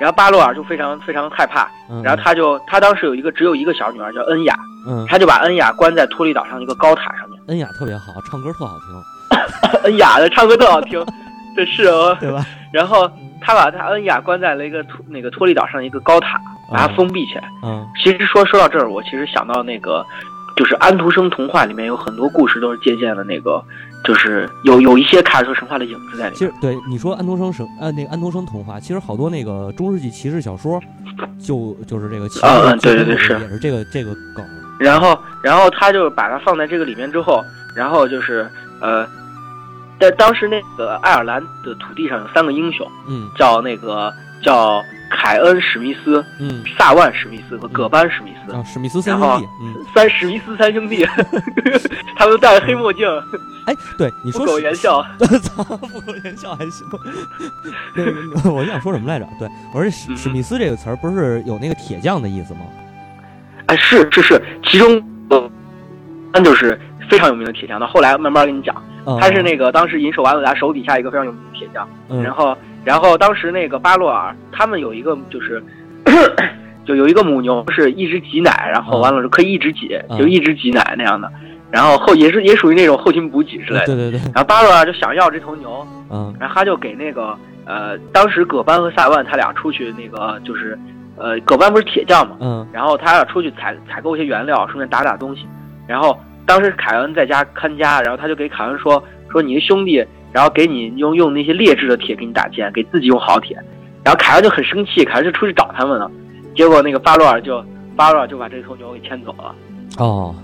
[0.00, 1.70] 然后巴洛尔就非常非常害怕，
[2.02, 4.58] 然后他就他当时有一个只有一个小女儿叫恩雅，
[4.88, 11.00] 嗯，他就把恩雅关在托利岛上一个高塔上面，恩雅特别好，唱歌特好听， 恩雅的唱歌特好听，
[11.54, 12.44] 这是哦，对吧？
[12.76, 13.10] 然后
[13.40, 16.38] 他把他恩雅关在了一个托那个托利岛上一个高塔。
[16.68, 17.44] 把它封闭起来。
[17.62, 20.04] 嗯，其实说说到这儿，我其实想到那个，
[20.56, 23.62] 就是安徒生童话里面有很多故事都是借鉴了那个，
[24.02, 26.34] 就是有有一些凯尔特神话的影子在里面。
[26.34, 30.80] 其实对你说安徒生神呃那个安徒生童话，其实好多那个中世纪骑士小说，
[31.38, 34.44] 就就是这个啊对对对是也是这个这个梗。
[34.80, 37.40] 然后然后他就把它放在这个里面之后，
[37.76, 38.50] 然后就是
[38.80, 39.06] 呃，
[40.00, 44.82] 在当时那个爱尔兰的土地上有三个英雄，嗯，叫那个叫。
[45.08, 51.06] 凯恩·史密斯，嗯，萨万·史密斯和葛班·史密斯啊，史密斯三兄弟，嗯，三史密斯三兄弟，
[52.18, 53.06] 他们戴黑墨镜。
[53.66, 55.00] 哎，对，你说不苟言笑，
[55.44, 56.84] 操，不苟言笑还行。
[58.52, 59.28] 我想说什么来着？
[59.38, 62.62] 对，我说史史密斯这个词儿不是有那个铁匠的意思吗？
[63.66, 65.48] 哎，是是是，其中呃，
[66.32, 66.78] 那就是
[67.08, 67.78] 非常有名的铁匠。
[67.78, 68.74] 到后来慢慢跟你讲，
[69.20, 71.88] 他是那个当时银手瓦鲁达手底下一个非常有名的铁匠，
[72.22, 72.56] 然后。
[72.86, 75.60] 然后当时那个巴洛尔他们有一个就是，
[76.86, 81.28] 就有一个母牛是一直挤奶，然后完了可以一直挤，就一直挤奶那样的。
[81.68, 83.86] 然后后也是也属于那种后勤补给之类的。
[83.86, 84.20] 对对对。
[84.32, 90.78] 然后巴洛尔就想要这头牛，嗯，然后他就给那个呃，当时葛班和萨万他俩出去那个就是，
[91.16, 95.44] 呃，葛班不是铁匠嘛，嗯，然后他俩出去采采购一些原料，顺便打打东西。
[95.88, 96.16] 然后
[96.46, 100.02] 当时凯恩在家看家，然后他就给凯恩说说你的兄弟。
[100.32, 103.56] 然后给你用用那些劣质的铁给你打剑，给自己用好铁。
[104.04, 106.10] 然后凯恩就很生气，凯恩就出去找他们了。
[106.54, 107.64] 结果那个巴洛尔就
[107.96, 109.54] 巴洛尔就把这头牛给牵走了。
[109.96, 110.34] 哦，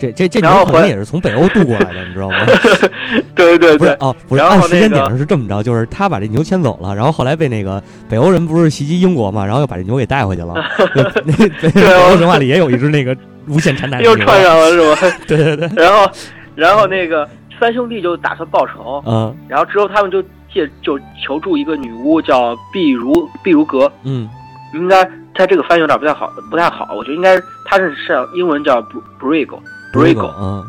[0.00, 2.38] 这这这牛可能也是从北欧渡过来的，你知道吗？
[3.36, 10.54] 对对对，哦，不是按时间点上是这么着，就是他把这牛牵走了，然后后来被那个北欧人不是袭击英国嘛，然后又把这牛给带回去了。
[11.24, 13.16] 那北欧神话里也有一只那个
[13.50, 15.16] 无限缠奶又串上了是吧？
[15.26, 16.10] 对对对，然后
[16.54, 17.28] 然后那个。
[17.58, 23.12] 三兄弟就打算报仇，嗯，然后之后他们就借就求助一个女巫叫碧如
[23.44, 24.26] 碧如格，嗯，
[24.72, 28.80] 应该他这个翻译有点不太好，不太好，我觉得应该他是是英文叫
[29.20, 30.64] Brigo，Brigo，嗯，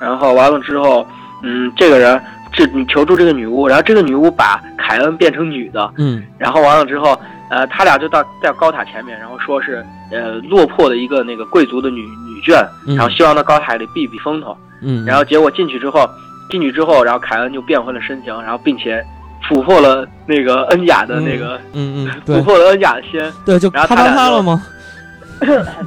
[0.00, 1.06] 然后完了之后，
[1.42, 2.18] 嗯，这个人
[2.54, 7.20] 这你求助这个女巫，然后这个女巫把凯恩变成女的，嗯，然后完了之后，
[7.50, 12.64] 呃，他俩就到在高塔前面，然后说是呃落魄的一个那个贵族的女女眷，
[12.96, 14.56] 然后希望到高塔里避避风头。
[14.82, 16.08] 嗯，然后结果进去之后，
[16.50, 19.04] 进去之后，然后凯恩就变回了深情，然后并且
[19.48, 24.62] 俘获了那个恩雅的那个，嗯嗯， 俘获了恩雅的心，对，就然后他俩了吗？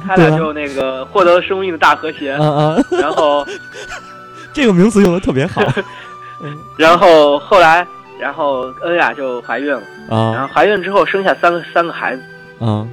[0.06, 3.44] 他俩就那个获得了生命的大和谐，嗯嗯，然后
[4.52, 5.62] 这个名词用的特别好，
[6.76, 7.86] 然后后来，
[8.20, 12.22] 然后恩雅就怀孕了，啊，然后怀孕之后生下三个三个孩子，
[12.60, 12.88] 嗯，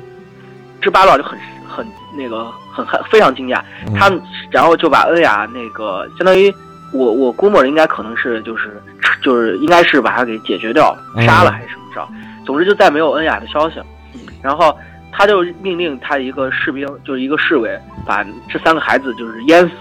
[0.82, 1.86] 这巴洛就很很
[2.18, 3.62] 那个很很非常惊讶，
[3.96, 6.54] 他们然后就把恩雅那个相当于
[6.94, 8.82] 我我估摸着应该可能是就是
[9.22, 12.08] 就是应该是把他给解决掉了，杀了还是怎么着，
[12.46, 13.86] 总之就再没有恩雅的消息了，
[14.42, 14.78] 然后。
[15.18, 19.76] 他就命令他一个士兵，就是一个侍卫，把这三个孩子就是淹死。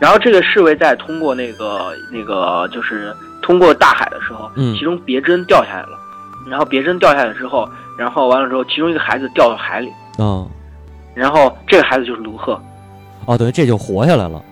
[0.00, 3.14] 然后这个侍卫再通过那个那个就是
[3.44, 5.98] 通过大海的时候，嗯，其中别针掉下来了。
[6.48, 7.68] 然后别针掉下来之后，
[7.98, 9.90] 然后完了之后，其中一个孩子掉到海里。
[10.18, 10.48] 嗯，
[11.14, 12.58] 然后这个孩子就是卢赫。
[13.26, 14.42] 哦，等于这就活下来了。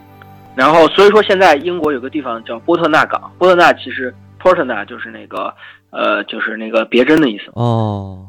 [0.55, 5.53] 然后所以说现在英国有个地方叫波特纳港，波特纳其实 Portna 就是那个
[5.90, 7.45] 呃就是那个别针的意思。
[7.55, 8.26] 哦。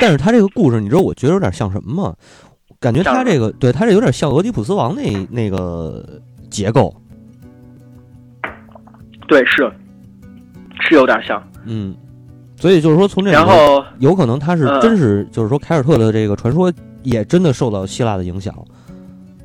[0.00, 2.14] 但是他这个故事，你知道，我觉得有点像什么吗？
[2.80, 6.04] 感觉他这个，对他这有点像俄狄浦斯王那那个
[6.50, 6.94] 结构。
[9.26, 9.70] 对，是，
[10.80, 11.42] 是有点像。
[11.66, 11.94] 嗯，
[12.56, 16.72] 所以就是说，从这然后有可能他是真是，就是说凯尔特的这个传说
[17.02, 18.54] 也真的受到希腊的影响。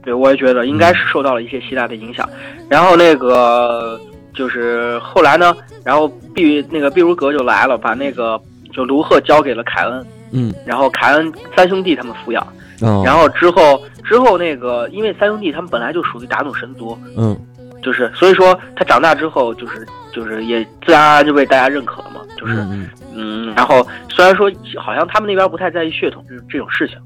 [0.04, 2.28] 对，我也觉得应该是受到了一些希腊的影响。
[2.70, 4.00] 然后那个
[4.34, 8.40] 就是后来呢，然后毕那个毕如格就来了，把那个。
[8.72, 12.48] 就卢赫交给了凯恩，嗯，然后凯恩三兄弟他们抚养，
[12.82, 17.36] 哦，然后之后之后那个，因为三兄弟他们本来就属于达努神族，嗯，
[17.82, 22.66] 就是所以说他长大之后就是就是也自然而然就被大家认可了嘛，就是
[23.16, 26.98] 嗯，然后虽然说好像他们那边不太在意血统这这种事情，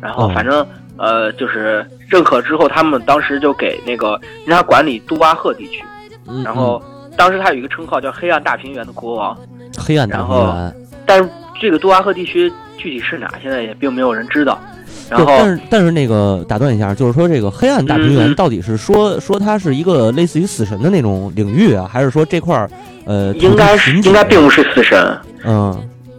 [0.00, 0.66] 然后反正
[0.96, 5.84] 呃就是认可之后，他们当时就给那个让他管理杜巴赫地区，
[6.44, 6.82] 然后
[7.16, 9.36] 当时他有一个称号叫黑暗大平原的国王，
[9.76, 10.74] 黑暗大平原。
[11.06, 11.28] 但是
[11.60, 14.58] 这个杜阿赫地区具体是哪，现在也并没有人知道。
[15.10, 22.68] 然后，但是但是那个打断一下，就是说这个黑暗大平原到底是说说它是一个类似于死神的那种领域啊，还是说这块儿
[23.06, 25.74] 呃应该是应该并不是死神，嗯，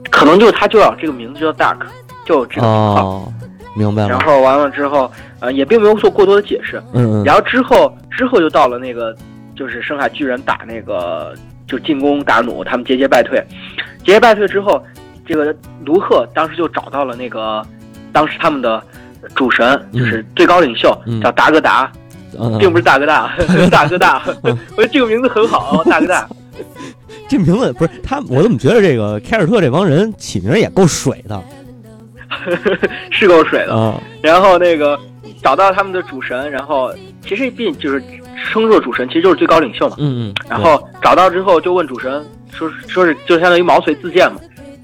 [0.10, 1.78] 可能就他就要这个名字叫 Dark，
[2.26, 3.32] 就这个哦，
[3.76, 4.10] 明白了。
[4.10, 6.82] 然后完了之后，呃，也并没有做过多的解释。
[6.94, 7.24] 嗯嗯。
[7.24, 9.16] 然后之后之后就到了那个
[9.56, 11.36] 就是深海巨人打那个
[11.68, 13.40] 就进攻达努，他们节节败退。
[14.04, 14.82] 节节败退之后，
[15.30, 15.56] 这个
[15.86, 17.64] 卢赫当时就找到了那个
[18.12, 18.84] 当时他们的
[19.36, 21.92] 主神，就是最高领袖，叫达格达，
[22.60, 23.32] 并不是大哥大，
[23.70, 24.24] 大哥大。
[24.76, 26.28] 我觉得这个名字很好，大哥大。
[27.28, 31.40] 这名字不是他，我怎么觉得这个凯尔特这帮人起名也够水的？
[33.12, 34.02] 是够水的。
[34.24, 35.00] 然后那个
[35.44, 36.92] 找到他们的主神，然后
[37.24, 38.04] 其实并就是
[38.52, 39.96] 称作主神，其实就是最高领袖嘛。
[40.00, 40.34] 嗯嗯。
[40.50, 42.26] 然后找到之后就问主神。
[42.52, 44.40] 说说是就相当于毛遂自荐嘛，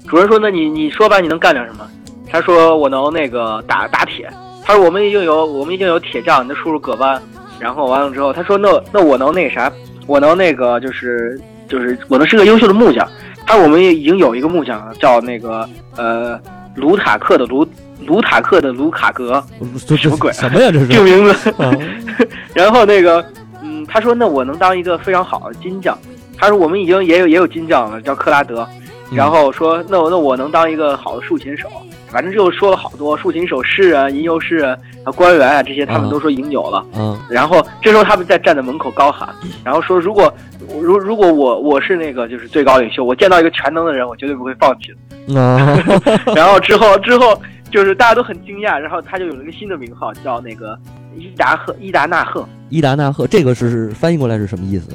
[0.08, 1.86] 主人说那你你说吧你能干点什么？
[2.30, 4.28] 他说我能那个打打铁。
[4.64, 7.20] 他说我们已经有我们已经有铁匠，你的叔叔葛班。
[7.58, 9.72] 然后完了之后他说那那我能那啥，
[10.06, 13.08] 我能那个就是就是我能是个优秀的木匠。
[13.46, 16.38] 他说我们已经有一个木匠叫那个呃
[16.74, 17.66] 卢塔克的卢
[18.06, 19.42] 卢塔克的卢卡格，
[19.96, 20.32] 什么鬼？
[20.32, 21.54] 什么呀这是 这个名字？
[22.52, 23.24] 然后那个
[23.62, 25.96] 嗯他说那我能当一个非常好的金匠。
[26.38, 28.68] 他说：“我们已经也有也有金匠了，叫克拉德。
[29.12, 31.68] 然后说，那我那我能当一个好的竖琴手。
[32.08, 34.72] 反正就说了好多竖琴手、诗人、吟游诗人
[35.04, 36.82] 啊、官员啊这些，他们都说已经有了。
[36.94, 37.18] 嗯。
[37.28, 39.28] 然后这时候他们在站在门口高喊，
[39.64, 40.32] 然后说：如果
[40.80, 44.92] 如如果我我是那个就是最高领袖，我见到一个全能的人，我绝对不会放弃
[45.26, 45.38] 的。
[45.38, 45.76] 啊。
[46.34, 47.38] 然后之后之后
[47.70, 50.78] 就是大家都很惊讶，然后他就有了一个新的名号，叫那个
[51.16, 52.48] 伊达赫伊达纳赫。
[52.70, 54.90] 伊达纳赫，这个是翻译过来是什么意思？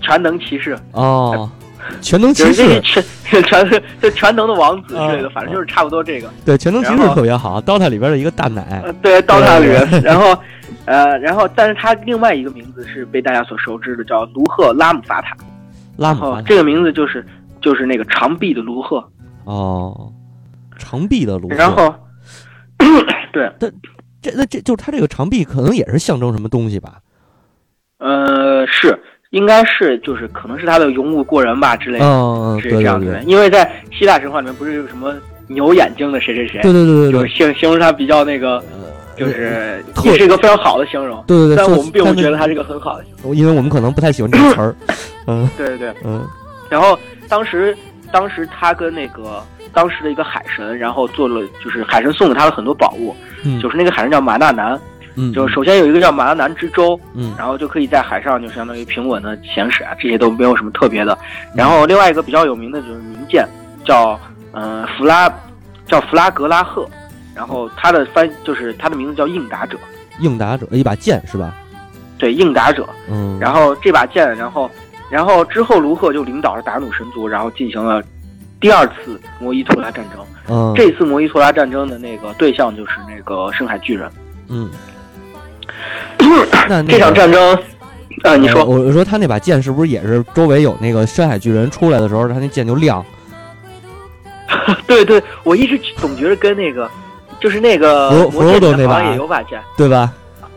[0.00, 1.50] 全能骑士哦，
[2.00, 6.30] 全能骑士，全 全就全能的王子之类的，反正就是差不多这个。
[6.44, 8.82] 对，全能骑士特别好，DOTA 里边的一个大奶。
[9.02, 10.36] 对，DOTA 里边，然后
[10.84, 15.36] 呃，然后但是他另外一个名字是被大家所熟知的，叫卢赫拉姆法塔。
[15.96, 17.24] 拉姆这个名字就是
[17.60, 19.02] 就是那个长臂的卢赫。
[19.44, 20.12] 哦，
[20.78, 21.54] 长臂的卢赫。
[21.54, 21.94] 然后，
[23.32, 23.72] 对，但
[24.20, 26.98] 这那这就是他这个长臂可能也是象征什么东西吧？
[27.98, 29.02] 呃，是。
[29.32, 33.22] 应该是就是可能是他的勇武过人吧之类的，是这样子的。
[33.24, 35.14] 因为在希腊神话里面不是有什么
[35.48, 36.60] 牛眼睛的谁谁谁？
[36.60, 38.62] 对对对对，就是形形容他比较那个，
[39.16, 41.24] 就是也是一个非常好的形容。
[41.26, 44.74] 对对对，但我们并不觉得他是一个很好的形容，因为我们可能不太喜欢这个词儿。
[45.26, 46.24] 嗯，对对对，嗯。
[46.68, 46.98] 然后
[47.28, 47.76] 当时
[48.12, 49.42] 当时他跟那个
[49.72, 53.14] 当时的一个海神，然后做了，就是海神送给他了很多宝物，
[53.44, 54.78] 嗯，就是那个海神叫马纳南，
[55.14, 61.16] 嗯，就首先有一个叫马拉南之舟，嗯，然后就可以在海上就相当于平稳的行驶啊，这些都没有什么特别的。
[61.54, 63.46] 然后另外一个比较有名的就是名舰，
[63.84, 64.18] 叫
[64.52, 65.28] 嗯弗拉，
[65.86, 66.88] 叫弗拉格拉赫，
[67.34, 69.78] 然后它的翻就是它的名字叫应答者，
[70.20, 71.54] 应答者一把剑是吧？
[72.18, 74.70] 对，应答者，嗯，然后这把剑，然后。
[75.10, 78.02] 然后之后，卢赫就领导着达努神族，然后进行了
[78.58, 80.24] 第二次摩伊托拉战争。
[80.48, 84.10] 嗯，这次摩伊托拉战争的那个对象就是那个深海巨人。
[84.48, 84.70] 嗯，
[86.68, 87.58] 那这场战争，
[88.22, 93.04] 啊，你说，我我说他那把剑是不是也是周围有那个深海巨人出来的时候，他那剑就亮？
[94.86, 96.88] 对对，我一直总觉得跟那个
[97.40, 100.12] 就是那个弗弗罗多那把也有把剑，对吧？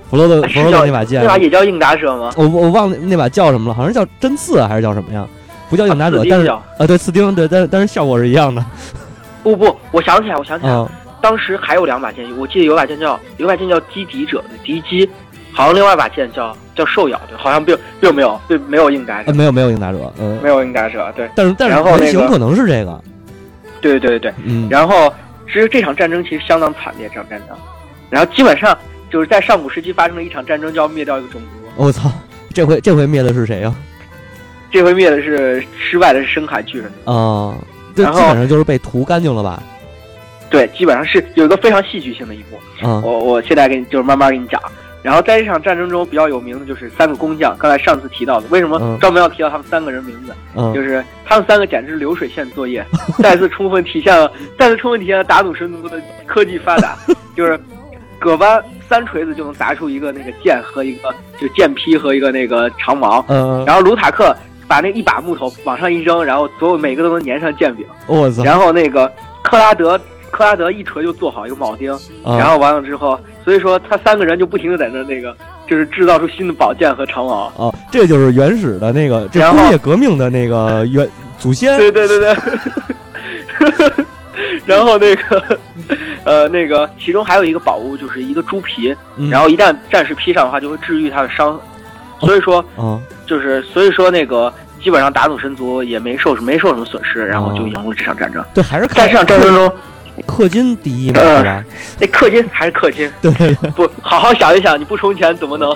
[0.10, 2.32] 弗罗多弗罗多那把剑，那把也叫应答者吗？
[2.38, 5.26] 我我忘了那把叫什么了，好像叫针刺还是叫什么呀？
[5.70, 8.64] 不叫应答者，但是啊，对，刺钉，对，但但是效果是一样的。
[9.42, 10.86] 不不，我想起来，我想起来，
[11.26, 15.10] 当时还有两把剑，我记得有把剑叫有把剑叫击敌者的敌击，
[15.52, 21.28] 好像另外一把剑叫叫兽咬的，好像并并没有并没有应答者，没有没有应答者，嗯，没有应答者，对。
[21.36, 23.02] 但是但是原型可能是这个，
[23.82, 24.68] 对对对对，嗯。
[24.70, 25.12] 然后
[25.48, 27.58] 其实这场战争其实相当惨烈，这场战争，
[28.12, 28.78] 然后基本上。
[29.12, 31.48] 就是在上古时期发生了一场战争，就要灭掉一个种族。
[31.78, 32.12] 我操！
[32.54, 33.74] 这回这回灭的是谁呀？
[34.72, 37.56] 这回灭的是失败的是深海巨人啊！
[37.96, 39.64] 然后基本上就是被屠干净了吧？
[40.56, 42.58] 对，基本上是有一个非常戏剧性的一幕。
[42.82, 44.62] 嗯，我我现在给你就是慢慢给你讲。
[45.04, 50.34] 然后在这场战争中比较有名的就是三个工匠，刚才上次提到的，为什么专门要提到他们三个人名字？
[50.56, 52.84] 嗯，就是他们三个简直是流水线作业，
[53.22, 56.96] 再次充分体现了再次充分体现了达努神族的科技发达，
[57.36, 57.60] 就是
[58.18, 58.64] 葛班。
[58.88, 61.12] 三锤子就能砸出一个那个剑和一个
[61.42, 64.32] 就剑劈和一个那个长矛，嗯，然后卢塔克
[64.68, 68.44] 把那一把木头往上一扔，然后所有每个都能粘上剑柄，我操！
[68.44, 69.12] 然后那个
[69.42, 70.00] 克拉德
[70.36, 75.34] 克拉德一锤就做好一个铆钉，然后完了之后，所以说他三个人就不停的在那那个
[75.66, 77.46] 就是制造出新的宝剑和长矛。
[77.58, 81.10] 啊，这就是原始的那个这工业革命的那个原
[81.40, 81.78] 祖先。
[81.78, 82.36] 对对对对。
[84.66, 85.58] 然后那个，
[86.26, 88.94] 呃，那个其中还有一个宝物，就是一个猪皮，
[89.32, 91.58] 然后一旦战士披上的话，就会治愈他的伤。
[92.20, 94.52] 所以说，嗯，就是所以说那个
[94.82, 98.44] 基本上达努神族也没受没受什么损失，然后就赢了这场战争。
[98.54, 99.72] 对，还是在这场战争中，
[100.24, 101.64] 氪金第一嘛，是吧？
[102.00, 103.32] 那氪金还是氪金，对，
[103.72, 105.74] 不好好想一想，你不充钱怎么能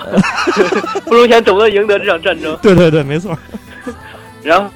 [1.06, 2.56] 不充钱怎么能赢得这场战争？
[2.62, 3.36] 对对对，没错。
[4.42, 4.70] 然后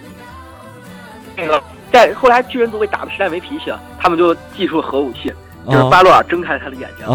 [1.37, 1.63] 那个。
[1.93, 5.33] 在后来巨人族被打的实在没脾气了，他们就祭出了核武器，
[5.65, 7.07] 就是巴洛尔睁开了他的眼睛，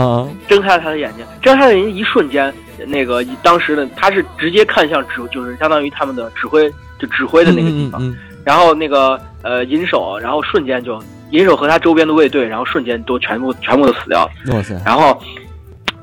[0.47, 2.53] 睁开了他的眼睛，睁开了眼睛一瞬间，
[2.87, 8.15] 那个当时的他是直接看向指，就是相当于他们的指挥，就指挥的那个地方，
[8.45, 10.97] 然后那个呃银手，然后瞬间就
[11.31, 14.31] 银手和他周边的卫队，然后瞬间都全部全部都死掉了。
[14.53, 14.79] 哇塞！
[14.85, 15.21] 然后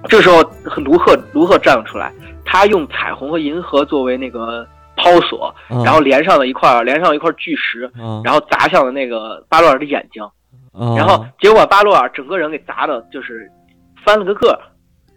[0.09, 0.43] 这时候
[0.77, 2.13] 卢赫卢赫站了出来，
[2.45, 4.67] 他用彩虹和银河作为那个。
[4.99, 7.83] 抛索，然后连上了一块，连上了一块巨石，
[8.25, 10.27] 然后砸向了那个巴洛尔的眼睛，
[10.97, 13.47] 然后结果巴洛尔整个人给砸的，就是
[14.03, 14.59] 翻了个个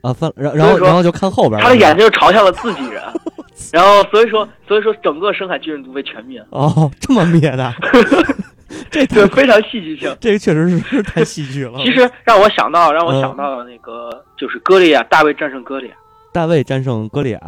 [0.01, 3.01] 啊翻，然然后然后就看后边，他的眼睛就朝向了自己人，
[3.71, 7.73] 然后所以说所以说整个深海巨人族被全灭哦，这么灭的，
[8.91, 11.79] 这对非常戏剧性，这个确实是太戏剧了。
[11.85, 15.95] 其实让我想到让我想到了那个就是歌利亚，大卫战胜歌利亚，
[16.33, 17.39] 大卫战胜歌利亚，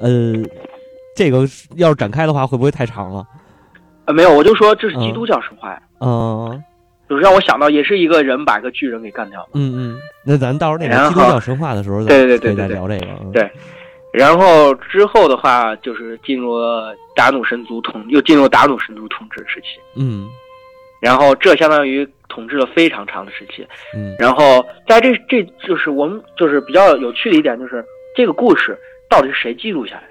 [0.00, 0.34] 呃。
[1.18, 3.24] 这个要是展开的话，会不会太长了？
[4.04, 5.80] 呃，没有，我就说这是基督教神话呀。
[5.98, 6.62] 嗯，
[7.08, 9.48] 就是让我想到，也是一个人把一个巨人给干掉了。
[9.54, 13.06] 嗯嗯，那咱到时候那个基督教神话的时候， 对对对再聊这个。
[13.32, 13.50] 对，
[14.12, 19.80] 然后之后的话，就是进入了达努神族统，又进入达努神族统治时期。
[19.94, 20.28] 嗯，
[21.06, 23.64] 然后这相当于统治了非常长的时期。
[23.94, 27.84] 嗯，然后在这这就是我们就是比较有趣的一点，就是
[28.16, 28.76] 这个故事
[29.08, 30.08] 到底是谁记录下来的？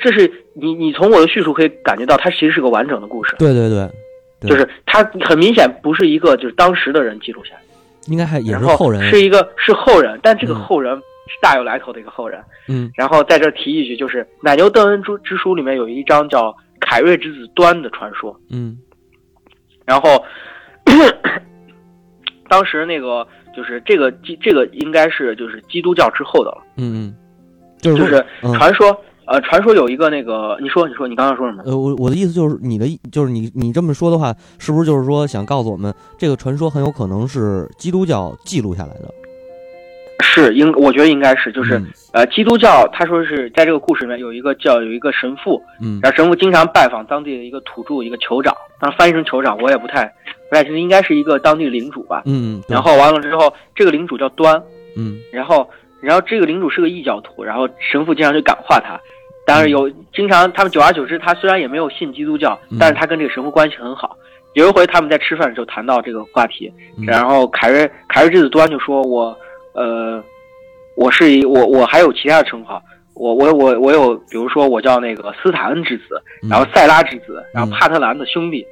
[0.00, 3.36] 这是你，你从我的叙述可以感觉到，它其实是个完整的故事。
[3.38, 7.60] 对对对，就是它很明显不是一个就是当时的人记录下来，
[8.06, 12.40] 应该还也是后人，是一个是后人，但这个后人是大有来头的一个后人。
[12.68, 18.38] 嗯，然后在这提一句，就是《奶牛邓恩之之书》里面有一章叫凯瑞之子端的传说。
[18.50, 18.78] 嗯，
[19.86, 20.22] 然后
[22.48, 23.26] 当时那个
[23.56, 26.62] 就是这个基这个应该是就是基督教之后的了。
[26.76, 27.16] 嗯嗯，
[27.78, 28.94] 就是传说。
[29.28, 31.64] 呃，传说有一个那个，你说，你说，你刚刚说什么？
[31.66, 39.12] 呃，我我的意思就是，你的，就是你，你这么说的话，是不是就是说想告诉我们，这个传说很有可能是基督教记录下来的？
[40.42, 41.80] 是应，我觉得应该是，就是
[42.12, 50.04] 呃，基督教他说是在这个故事里面有一个叫有一个神父，嗯，然后神父经常拜访当地的一个土著一个酋长，当然翻译成酋长我也不太
[50.50, 54.62] 不太清楚，应该是一个当地领主吧，嗯，然后完了之后这个领主叫端，
[54.96, 55.68] 嗯，然后
[56.00, 59.00] 然后这个领主是个异教徒，然后神父经常去感化他，
[59.46, 64.16] 但是有经常他们久而久之，他虽然也没有信基督教，但是他跟这个神父关系很好。
[64.54, 66.72] 有一回他们在吃饭的时候谈到这个话题，
[67.06, 69.36] 然后凯瑞凯瑞之子端就说：“我，
[69.76, 70.24] 呃，
[70.96, 72.82] 我是一我我还有其他的称号，
[73.14, 78.66] 我我我我有，比如说我叫那个斯坦恩之子，然后塞拉之子，然后帕特兰的兄弟。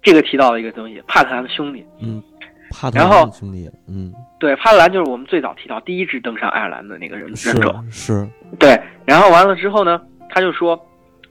[0.00, 2.22] 这个提到了一个东西，帕特兰的兄弟，嗯，
[2.70, 2.90] 帕。
[2.90, 8.26] 特兰兄弟，嗯，对，帕特兰就是我们最早提到第一支登上爱尔兰的那个人人种，是，
[8.58, 10.00] 对，然后完了之后呢，
[10.30, 10.80] 他就说。”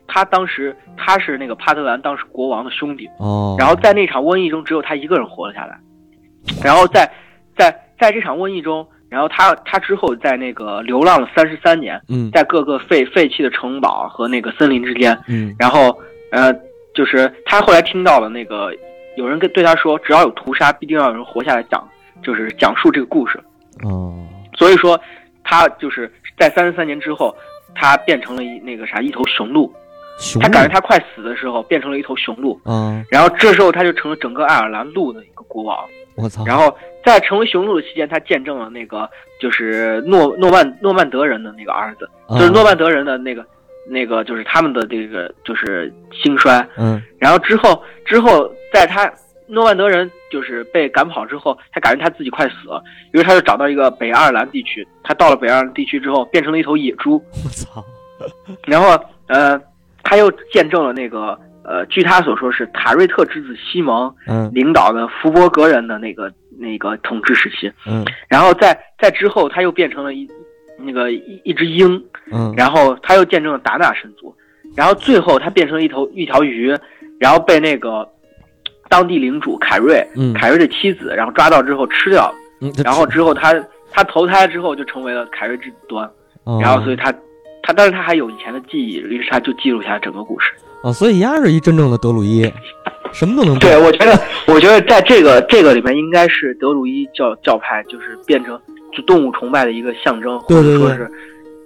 [0.09, 5.77] 他当时他是那个帕特兰当时国王的兄弟哦，然后在那场瘟疫中只有他一个人活了下来，
[6.63, 7.11] 然后在
[7.57, 15.97] 在在这场瘟疫中，然后他他之后在那个流浪了三十三年，嗯，在各个废废弃的城堡和那个森林之间，嗯，然后
[16.31, 16.53] 呃，
[16.93, 18.71] 就是他后来听到了那个
[19.15, 21.87] 有人跟对他说，只要有屠杀，必定要有人活下来讲，
[22.21, 23.39] 就是讲述这个故事，
[23.83, 24.25] 哦，
[24.55, 24.99] 所以说
[25.43, 27.35] 他就是在三十三年之后，
[27.73, 29.73] 他变成了一那个啥一头雄鹿。
[30.41, 32.59] 他感觉他快死的时候，变成了一头雄鹿。
[32.65, 35.77] 嗯，然后这时候他就成了整个爱尔兰鹿的一个国王。
[36.17, 36.43] 我操！
[36.45, 36.75] 然后
[37.05, 43.45] 在成为雄鹿的期间，他见证了那个就是诺诺曼诺曼德人的那个儿子，就是诺曼德人的那个
[43.87, 46.67] 那个就是他们的这个就是兴衰。
[46.75, 49.09] 嗯，然后之后之后，在他
[49.45, 52.83] 诺曼德人就是被赶跑之后，他感觉他自己快死了，
[53.13, 54.85] 于是他就找到一个北爱尔兰地区。
[55.03, 57.23] 他到了北爱尔兰地区之后，变成了一头野猪。
[57.45, 57.85] 我操！
[58.65, 59.61] 然后呃。
[60.09, 61.37] 他又见证了那个
[61.67, 64.11] 呃，据他所说是塔瑞特之子西蒙
[64.53, 67.69] 领导的福伯格人的那个那个统治时期。
[67.85, 70.25] 嗯，然后在在之后，他又变成了一
[70.79, 72.01] 那个一一只鹰。
[72.31, 74.33] 嗯，然后他又见证了达纳神族。
[74.75, 76.73] 然后最后他变成了一头一条鱼，
[77.19, 78.07] 然后被那个
[78.87, 82.35] 当地领主凯瑞，凯瑞的妻子，然后抓到之后吃掉了。
[82.61, 83.53] 嗯，然后之后他
[83.91, 86.09] 他投胎之后就成为了凯瑞之子端。
[86.61, 87.13] 然后所以他。
[87.63, 90.53] 他，但是他还有以前的记忆，于是他就记录下整个故事。
[90.83, 92.49] 哦，所以鸭是一真正的德鲁伊，
[93.11, 93.57] 什么都能。
[93.59, 98.59] 对，我觉得，我觉得在这个这个里面，应该是德鲁伊教教派就是变成
[98.95, 101.09] 就动物崇拜的一个象征，或者说是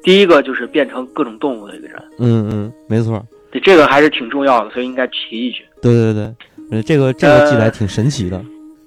[0.04, 2.02] 第一个就是变成各种动物的一个人。
[2.20, 3.24] 嗯嗯，没错。
[3.52, 5.64] 对，这个还是挺重要的，所以应该提一句。
[5.82, 6.34] 对对
[6.70, 8.42] 对，这个这个记载挺神奇的。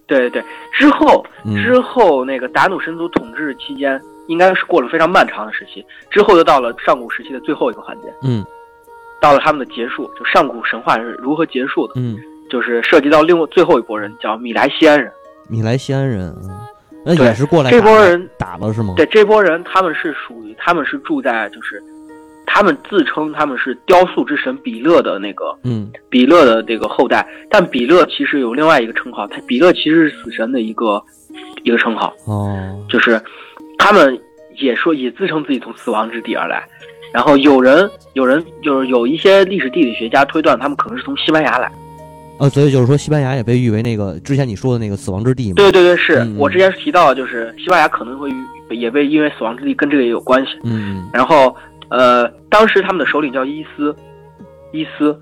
[0.07, 1.25] 对对对，之后
[1.63, 4.01] 之后那个达努神族统治期间。
[4.27, 8.43] 应该是过了非常漫长的时期，之后又到了上古时期的最后一个环节，嗯，
[9.25, 12.15] 到了他们的结束，就上古神话是如何结束的，嗯，
[12.51, 15.11] 就是涉及到另外最后一波人，叫米莱西安人。
[15.49, 16.31] 米莱西安人，
[17.07, 18.93] 那也是过来这波人打了是吗？
[18.99, 21.83] 对，这波人他们是属于，他们是住在，就是
[22.45, 31.03] 他们自称他们是雕塑之神比勒的那个，嗯，比勒的这个后代，但比勒其实有另外一个称号，他比勒其实是死神的一个
[31.63, 33.19] 一个称号，哦，就是。
[33.77, 34.19] 他们
[34.57, 36.67] 也说，也自称自己从死亡之地而来，
[37.15, 41.71] 然后有人有人就是有一些历史地理学家推断，他们可能是从西班牙来。
[42.41, 45.55] 呃，所以就是说，西班牙也被誉为那个之前你说的那个死亡之地嘛？
[45.55, 48.33] 对对对，是我之前提到，就是西班牙可能会
[48.71, 50.59] 也被因为死亡之地跟这个也有关系。
[50.65, 51.55] 嗯，然后
[51.89, 53.95] 呃，当时他们的首领叫伊斯，
[54.73, 55.17] 伊斯，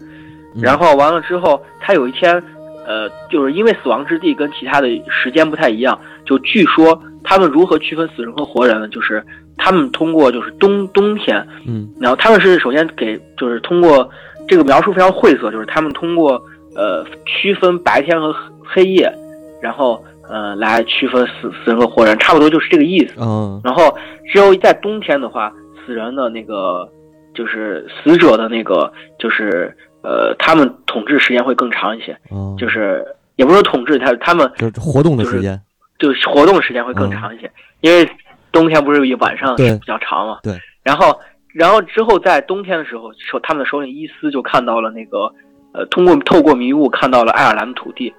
[0.63, 2.43] 然后完了之后，他有一天
[2.87, 6.99] 呃，就是因为死亡之地跟其他的时间不太一样，就据说。
[7.25, 8.89] 他们如何区分死人和活人呢？
[8.89, 9.25] 就是
[9.57, 14.09] 他们通过就是冬冬天，嗯，然后他们是首先给就是通过
[14.49, 16.41] 这个描述非常晦涩，就是他们通过
[16.75, 18.35] 呃区分白天和
[18.65, 19.13] 黑夜，
[19.61, 23.15] 然后呃来区分死死人和活人，差不多就是这个意思。
[23.19, 23.97] 嗯，然后
[24.33, 25.53] 只有在冬天的话，
[25.87, 26.89] 死人的那个
[27.35, 32.17] 就是死者的那个就是呃他们统治时间会更长一些，
[32.59, 33.05] 就是
[33.37, 35.61] 也不是统治他他们就是活动的时间。
[35.99, 37.49] 就是活动时间会更长一些，
[37.81, 38.05] 因为
[38.53, 40.39] 冬天不是晚上比较长嘛。
[40.43, 40.57] 对。
[40.83, 41.19] 然后，
[41.53, 45.33] 然后之后在冬天的时候，首他们的首领伊斯就看到了那个，
[45.73, 48.13] 呃，通过透过迷雾看到了爱尔兰的土地，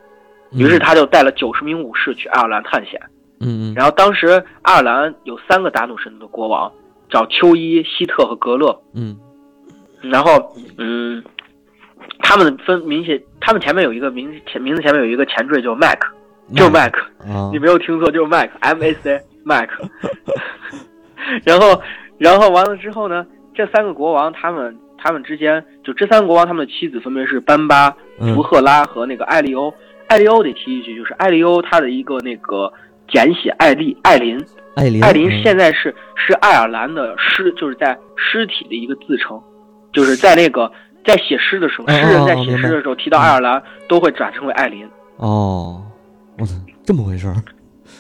[0.52, 3.00] 于是他就带了九十名武士去爱尔兰探险。
[3.40, 3.74] 嗯嗯。
[3.76, 6.72] 然后当时爱尔兰有三个达努神的国王，
[7.10, 8.78] 叫丘伊、希特和格勒。
[8.94, 9.18] 嗯。
[10.02, 11.24] 然后，嗯，
[12.20, 16.14] 他们分明显，他们前面有一个名前名字前面有一个前缀叫麦克。
[16.54, 16.94] 就是 Mac，
[17.54, 19.70] 你没有听错，就是 Mac，M A C Mac。
[21.44, 21.82] 然后，
[22.18, 27.95] 然后完了之后呢，这三个国王他们他们之间，就这三个国王他们的妻子分别是班巴、
[28.36, 29.74] 福赫拉和那个艾利欧。
[30.07, 32.72] 艾利欧得提一句，就是艾利欧他的一个那个
[33.07, 34.38] 简写艾丽艾琳，
[34.76, 39.41] 艾琳，艾琳现在是是爱尔兰的尸，就是在尸体的一个自称，
[39.91, 40.72] 就是在那个
[41.03, 44.88] 在写诗的时候，诗人在写诗的时候提到爱尔兰都会转称为艾琳。
[45.18, 45.82] 哦，
[46.38, 46.53] 我操，
[46.86, 47.36] 这么回事儿。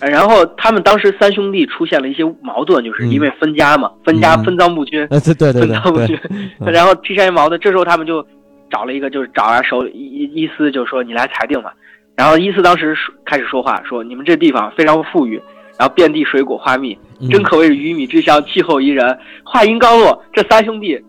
[0.09, 5.07] 然后他们当时三兄弟出现了一些矛盾，就是因为分家嘛，分家分赃不均。
[5.07, 6.19] 对对对，分赃不均。
[6.71, 8.25] 然后出现矛盾，这时候他们就
[8.69, 11.73] 找了一个，就是找啊手伊伊斯，就说你来裁定吧。
[12.15, 15.41] 然后伊斯当时开始说话，说你们这地方非常富裕，
[15.79, 16.97] 然后遍地水果花蜜，
[17.31, 19.17] 真可谓是鱼米之乡，气候宜人。
[19.43, 20.99] 话音刚落，这三兄弟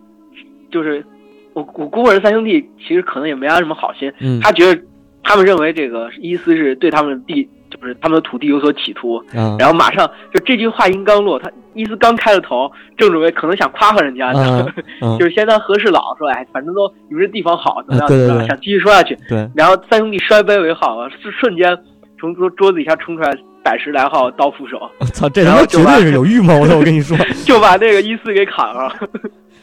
[0.71, 1.05] 就是
[1.53, 4.83] 我我估摸着三兄弟其实可能也没安什么好心，他觉得
[5.23, 7.49] 他们认为这个伊斯是对他们的地。
[7.81, 9.23] 就是他们的土地有所企图，
[9.59, 14.67] 然后马上就这句话音刚落，他伊斯刚开了头，正准备可能想夸夸人家呢，
[15.19, 19.19] 就是先当和事佬说，哎，反正都你们这地方好，怎么样怎么样，想继续说下去。
[19.29, 20.97] 对，然后三兄弟摔杯为号
[21.41, 21.77] 瞬间
[22.19, 23.31] 从桌桌子底下冲出来
[23.65, 24.79] 百十来号刀斧手。
[25.01, 28.93] 我操，这他妈绝对是有预谋的，我跟你说， 就把那个伊斯给砍了。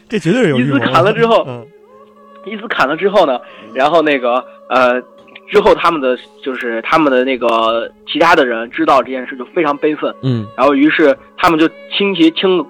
[0.08, 1.46] 这绝对是有伊斯砍了之后，
[2.44, 3.40] 伊斯砍了之后呢，
[3.74, 5.02] 然后那个呃。
[5.52, 12.64] 之后，他们的就是他们的那个其他的人知道这件事就非常悲愤，嗯，然后于是他们就倾其倾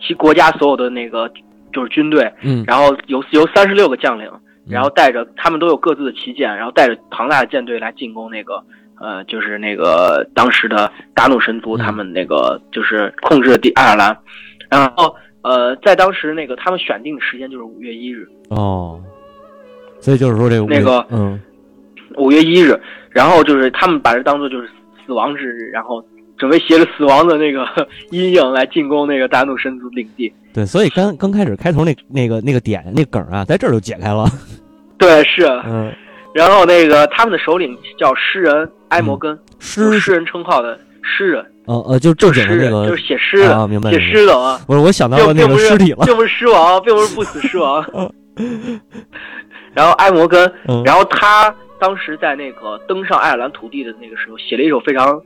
[0.00, 1.28] 其国家所有的那个
[1.72, 4.30] 就是军队，嗯，然后由由三十六个将领，
[4.68, 8.62] 然后带着他们都有各自的旗舰，然后带着庞大的舰队来进攻那个
[9.00, 14.16] 呃就是那个当时的达努神族，他们那个就是控制的地爱尔兰，
[14.70, 15.12] 然后
[15.42, 19.00] 呃在当时那个他们选定的时间就是五月一日，哦，
[19.98, 21.40] 所以就是说这个那个嗯。
[22.16, 22.80] 五月一日，
[23.10, 24.68] 然后就是他们把这当做就是
[25.06, 26.04] 死亡之日，然后
[26.36, 27.66] 准备携着死亡的那个
[28.10, 30.32] 阴影来进攻那个大怒神族领地。
[30.52, 34.26] 对，所以刚刚开始开头那那个那个点那梗啊，在这儿就解开了。
[34.98, 35.44] 对，是。
[35.66, 35.92] 嗯。
[36.32, 41.44] 然后那个他们的首领叫诗人埃摩根，诗诗人称号的诗人。
[41.66, 43.90] 呃呃，就正经的那个，就是写诗的，啊明白？
[43.90, 44.60] 写诗的啊。
[44.66, 47.84] 不是，我想到了那个尸体了，并不是诗王，并不是不死诗王。
[49.74, 50.52] 然后埃摩根，
[50.84, 51.54] 然后他。
[51.80, 55.18] 当时在那个登上爱尔兰土地的那个时候，写了一首非常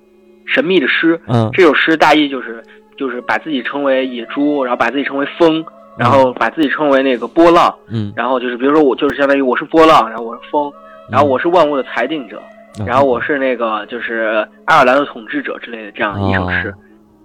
[0.46, 1.20] 神秘的诗。
[1.26, 2.62] 嗯，这首诗大意就是
[2.96, 5.64] 就是把自己称为野猪，然后把自己称为风，
[5.98, 7.74] 然后把自己称为那个波浪。
[7.88, 10.72] 嗯，然后就是比如说我就是相当于我是波浪，然后我是风，
[11.10, 12.40] 然后我是万物的裁定者，
[12.86, 16.72] 然后我是那个就是爱尔兰的统治者之类的这样一首诗。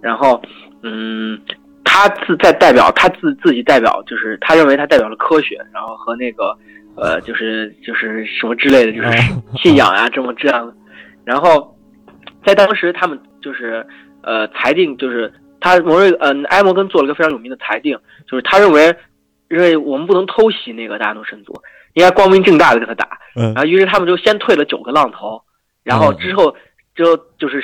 [0.00, 0.42] 然后，
[0.82, 1.40] 嗯，
[1.84, 6.52] 他自在代表他自自己代表就是他认为他代表了科学，然后和那个。
[7.00, 9.08] 呃，就是就是什么之类的，就是
[9.62, 10.74] 信仰啊，这么这样的。
[11.24, 11.74] 然后，
[12.44, 13.86] 在当时，他们就是
[14.22, 17.98] 呃裁定，就是他摩瑞呃埃摩根做了一个非常有名的裁定，
[18.28, 18.94] 就是他认为
[19.48, 21.54] 认为我们不能偷袭那个大诺神族，
[21.94, 23.08] 应该光明正大的跟他打。
[23.34, 25.40] 然后，于是他们就先退了九个浪头，
[25.82, 26.54] 然后之后
[26.94, 27.62] 之后就是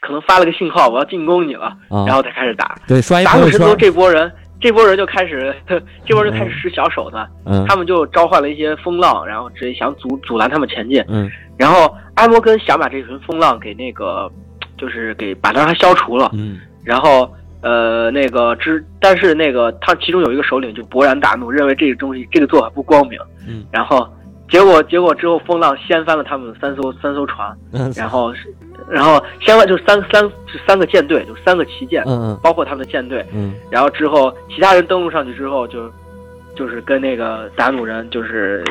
[0.00, 1.76] 可能发了个信号，我要进攻你了，
[2.06, 2.76] 然后才开始打。
[2.88, 4.32] 对，刷达诺神族这波人。
[4.62, 5.52] 这波人就开始，
[6.06, 7.28] 这波人就开始使小手段，
[7.66, 11.04] 他们就召唤了一些风浪，然后直接想阻阻拦他们前进。
[11.08, 11.28] 嗯，
[11.58, 14.30] 然后埃摩根想把这群风浪给那个，
[14.78, 16.30] 就是给把它消除了。
[16.32, 17.28] 嗯，然后
[17.60, 23.18] 呃那个之，但是那个他其中有一个首领就勃然大怒，认为这个东西这个做法不光明。
[23.48, 24.08] 嗯，然后
[24.52, 27.56] 结果结果之后风浪掀翻了他们三艘三艘船，
[27.96, 28.32] 然后。
[28.90, 35.88] 然后掀翻就是三三是三个舰队，就三个旗舰，嗯嗯，包括他们的舰队，嗯，然后之后其他人登陆上去之后，就
[36.56, 38.62] 就是跟那个达努人就是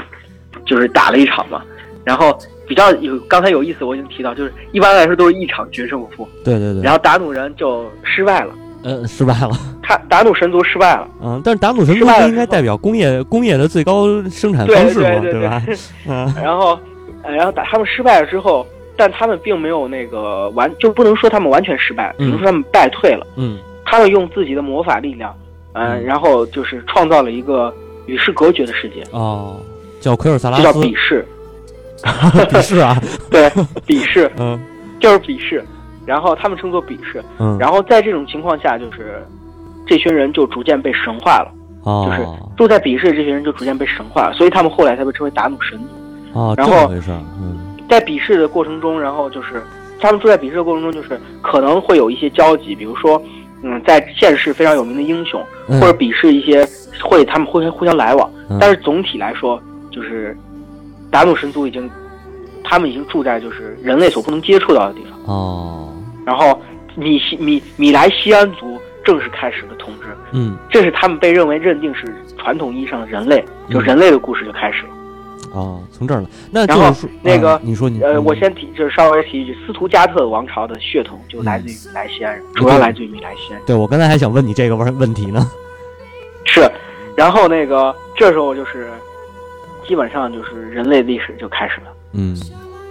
[0.65, 1.63] 就是打了一场嘛。
[2.03, 2.37] 然后
[2.67, 6.83] 比较有刚才有意思，我已经提到，就是一般来说都是一场决胜负，对对对。
[6.83, 8.53] 然后达努人就失败了，
[8.83, 9.51] 嗯，失败了。
[9.81, 15.61] 他达努神族失败了，嗯，但是达努神族应该代表工业工业的最高生产方式嘛，对吧？
[16.07, 16.79] 嗯，然后
[17.23, 18.65] 然后打他们失败了之后。
[18.97, 23.25] 但他们并没有那个完，就不能说他们完全失败，只能说他们败退了。
[23.35, 25.35] 嗯，他们用自己的魔法力量，
[25.73, 27.73] 嗯，然后就是创造了一个
[28.05, 29.01] 与世隔绝的世界。
[29.11, 29.59] 哦，
[29.99, 31.25] 叫奎尔萨拉斯， 叫鄙视，
[32.03, 32.95] 鄙视啊，
[33.31, 33.49] 对，
[33.87, 34.59] 鄙视，嗯，
[34.99, 35.65] 就是鄙视。
[36.05, 37.23] 然后他们称作鄙视。
[37.39, 39.25] 嗯，然后在这种情况下，就是
[39.85, 41.51] 这群人就逐渐被神化了。
[41.83, 46.39] 哦，就是住在比视这群人就逐渐被神化了，所以他们后来才被称为达努神族。
[46.39, 47.11] 哦，这么回事？
[47.39, 47.57] 嗯。
[47.89, 49.61] 在比试的过程中，然后就是
[49.99, 53.21] 他们住在比试的过程中，就是可能会有一些交集，比如说，
[53.63, 56.65] 嗯，在现世非常有名的英雄，或者比试一些
[57.03, 58.31] 会，他们会互相来往。
[58.59, 60.37] 但是总体来说，就是
[61.09, 61.89] 达努神族已经，
[62.63, 65.35] 他们已经住在就是人类所不能接触到的地方。
[65.35, 65.89] 哦。
[66.25, 66.61] 然后
[66.95, 70.07] 米西米米莱西安族正式开始的统治。
[70.31, 70.57] 嗯。
[70.69, 74.89] 这是他们被认为认定是传统意义上的人类，就人类的故事就开始了。
[75.53, 76.27] 哦，从这儿来。
[76.49, 83.61] 那然后那个你说你呃，我先提，就是稍微提一句，斯图加特王朝的血统就来自于米莱西安人，主要来自于米莱西安人。
[83.65, 85.45] 对，我刚才还想问你这个问问题呢。
[86.45, 86.61] 是，
[87.17, 88.89] 然后那个这时候就是
[89.85, 91.87] 基本上就是人类历史就开始了。
[92.13, 92.33] 嗯，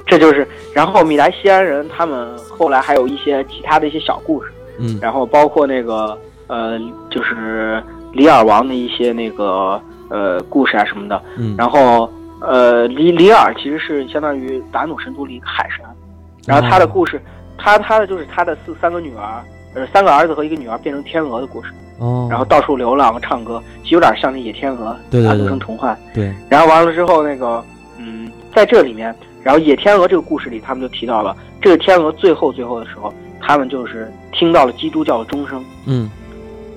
[0.07, 4.53] 这就是，然后米莱西安人他们后来还有一些其他的一些小故事。
[4.81, 6.79] 嗯，然后包括那个呃，
[7.11, 7.83] 就是
[8.13, 11.23] 里尔王的一些那个呃故事啊什么的。
[11.37, 15.85] 嗯，然后呃，里里尔其实是相当于达努神族里一个海神，
[16.47, 17.21] 然后他的故事，
[17.59, 19.45] 他他的就是他的四三个女儿，
[19.75, 21.71] 呃，三个儿子和一个女儿变成天鹅的故事。
[21.99, 25.95] 哦，然后到处流浪唱歌，其实有点像那野天鹅，对对对，成童话。
[26.15, 27.63] 对，然后完了之后，那个
[27.99, 33.13] 嗯，在这里面，然后野天鹅这个故事里，他们就提到了这个天鹅最后最后的时候。
[33.41, 36.11] 他们就是听到了基督教的钟声，嗯，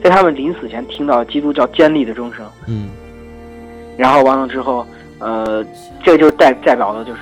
[0.03, 2.90] 在他们临死前听到了基督教尖利的钟声，嗯，
[3.98, 4.85] 然后完了之后，
[5.19, 5.64] 呃，
[6.03, 7.22] 这就代代表的就是，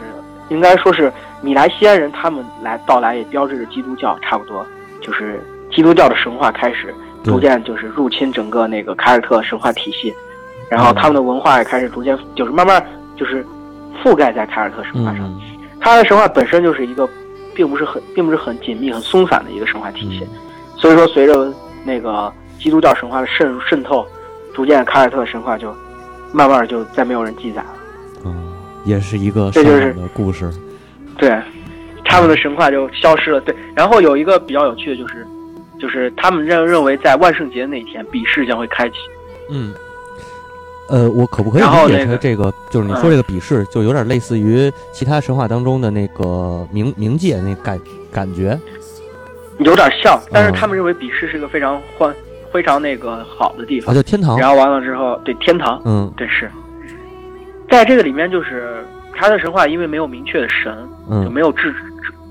[0.50, 1.12] 应该说是
[1.42, 4.66] 米莱西安人他们来到来也标志着基督教差不多，
[5.02, 5.42] 就是
[5.72, 6.94] 基督教的神话开始
[7.24, 10.14] 逐渐就是入侵整个那个凯尔特神话体系，
[10.70, 12.86] 然后他们的文化也开始逐渐就是慢慢
[13.18, 13.46] 就是
[14.04, 15.42] 覆盖在凯尔特神话上，
[15.80, 17.10] 他的神话本身就是一个。
[17.62, 20.28] 并不是很，并不是很紧密、很松散的一个神话体系，
[20.76, 21.54] 所以说随着
[21.86, 24.04] 那个基督教神话的渗渗透，
[24.52, 25.72] 逐渐凯尔特神话就
[26.34, 27.74] 慢慢就再没有人记载了。
[28.26, 28.52] 嗯，
[28.84, 30.52] 也是一个这就是故事。
[31.20, 31.40] 对，
[32.04, 33.40] 他们的神话就消失了。
[33.42, 35.28] 对，然后有一个比较有趣的就是，
[35.80, 38.96] 就是他们认认为在万圣节那天，比试将会开启。
[39.52, 39.72] 嗯。
[40.92, 42.54] 呃，我可不可以理解成这个？
[42.70, 47.80] 就是你说这个比试，就有点类似于其他神话当中的那个冥冥界那感
[48.12, 48.60] 感觉，
[49.60, 50.20] 有点像。
[50.32, 52.14] 但是他们认为比试是个非常欢、
[52.52, 54.38] 非常那个好的地方，就天堂。
[54.38, 56.52] 然后完了之后，对天堂，嗯，对是。
[57.70, 58.86] 在这个里面，就是
[59.16, 60.76] 他的神话，因为没有明确的神，
[61.24, 61.74] 就没有至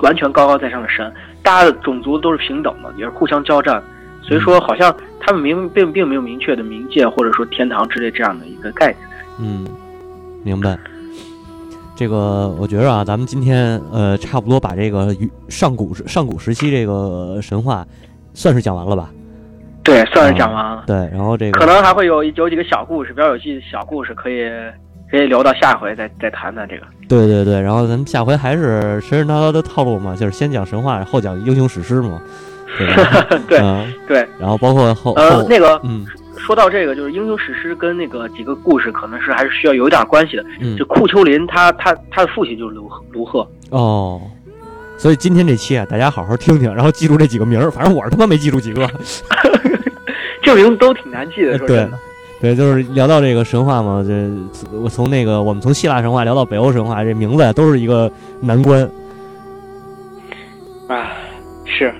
[0.00, 1.10] 完全高高在上的神，
[1.42, 3.82] 大家的种族都是平等的，也是互相交战。
[4.30, 8.98] 所以说，好像他们明并并没有明确的冥界或者说天堂之类这样的一个概念。
[9.40, 9.66] 嗯，
[10.44, 10.78] 明白。
[11.96, 15.12] 这个我觉着啊，咱们今天呃，差不多把这个
[15.48, 17.84] 上古上古时期这个神话
[18.32, 19.10] 算是讲完了吧？
[19.82, 20.84] 对，算是讲完了。
[20.86, 24.48] 对，然后这个可能还会有有几个小故事，比较有趣的小故事，可以
[25.10, 26.86] 可以留到下回再再谈谈这个。
[27.08, 32.22] 对对对，然后咱们下回还是神神叨叨的套路嘛，就是先讲神话，后讲英雄史诗嘛。
[33.48, 33.58] 对
[34.06, 36.06] 对，然后包括后呃那个嗯，
[36.36, 40.44] 说到这个就是英雄史诗跟那个几个故事可能是还是需要有一点关系的。
[40.60, 44.20] 嗯，就库丘林他他他的父亲就是卢卢赫哦，
[44.96, 47.70] 所以今天这期啊，大家好好听听，然后记住这几个名儿。
[47.70, 48.88] 反正我是他妈没记住几个，
[50.42, 51.58] 这名字都挺难记的。
[51.58, 51.98] 说真的，
[52.40, 54.30] 对，就是聊到这个神话嘛，这
[54.78, 58.10] 我从那个我们从希腊神话聊到北欧神话，这名字都是一个
[58.40, 58.88] 难关
[60.88, 61.12] 啊，
[61.66, 61.92] 是。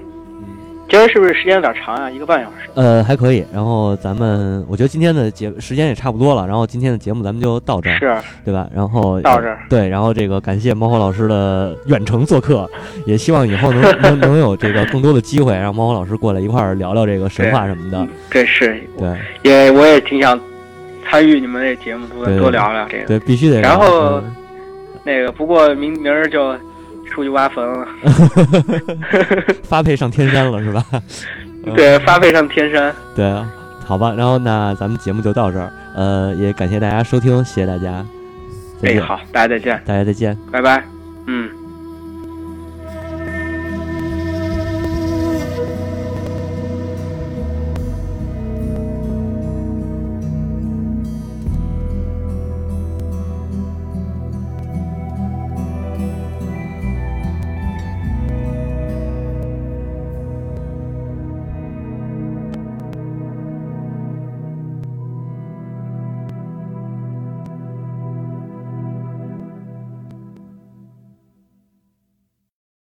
[0.91, 2.11] 今儿是不是时间有点长啊？
[2.11, 2.69] 一个半小时。
[2.75, 3.45] 呃，还可以。
[3.53, 6.45] 然后咱们，我觉得今天的节时间也差不多了。
[6.49, 8.13] 然后今天的节目咱们就到这儿，是，
[8.45, 8.69] 对吧？
[8.75, 9.61] 然后到这儿。
[9.69, 12.69] 对，然后这个感谢猫火老师的远程做客，
[13.07, 18.05] 也希望以后能能能有这个更多的机会，让猫火老师过来一块儿聊聊这个神话什么的。
[18.29, 18.83] 对，是。
[18.99, 20.39] 对，也我也挺想
[21.09, 23.05] 参与你们这节目，多多聊聊这个。
[23.07, 23.61] 对，必须得。
[23.61, 24.21] 然后，
[25.05, 26.53] 那个不过明明儿就。
[27.11, 27.87] 出去挖坟了，
[29.63, 30.85] 发配上天山了是吧？
[31.77, 32.95] 对，发配上天山。
[33.15, 33.31] 对，
[33.85, 38.05] 好吧，然后那咱们节目就到这儿，呃，也感谢大家收听，谢谢大家。
[38.83, 40.83] 哎，好，大家再见，大家再见，拜拜，
[41.27, 41.60] 嗯。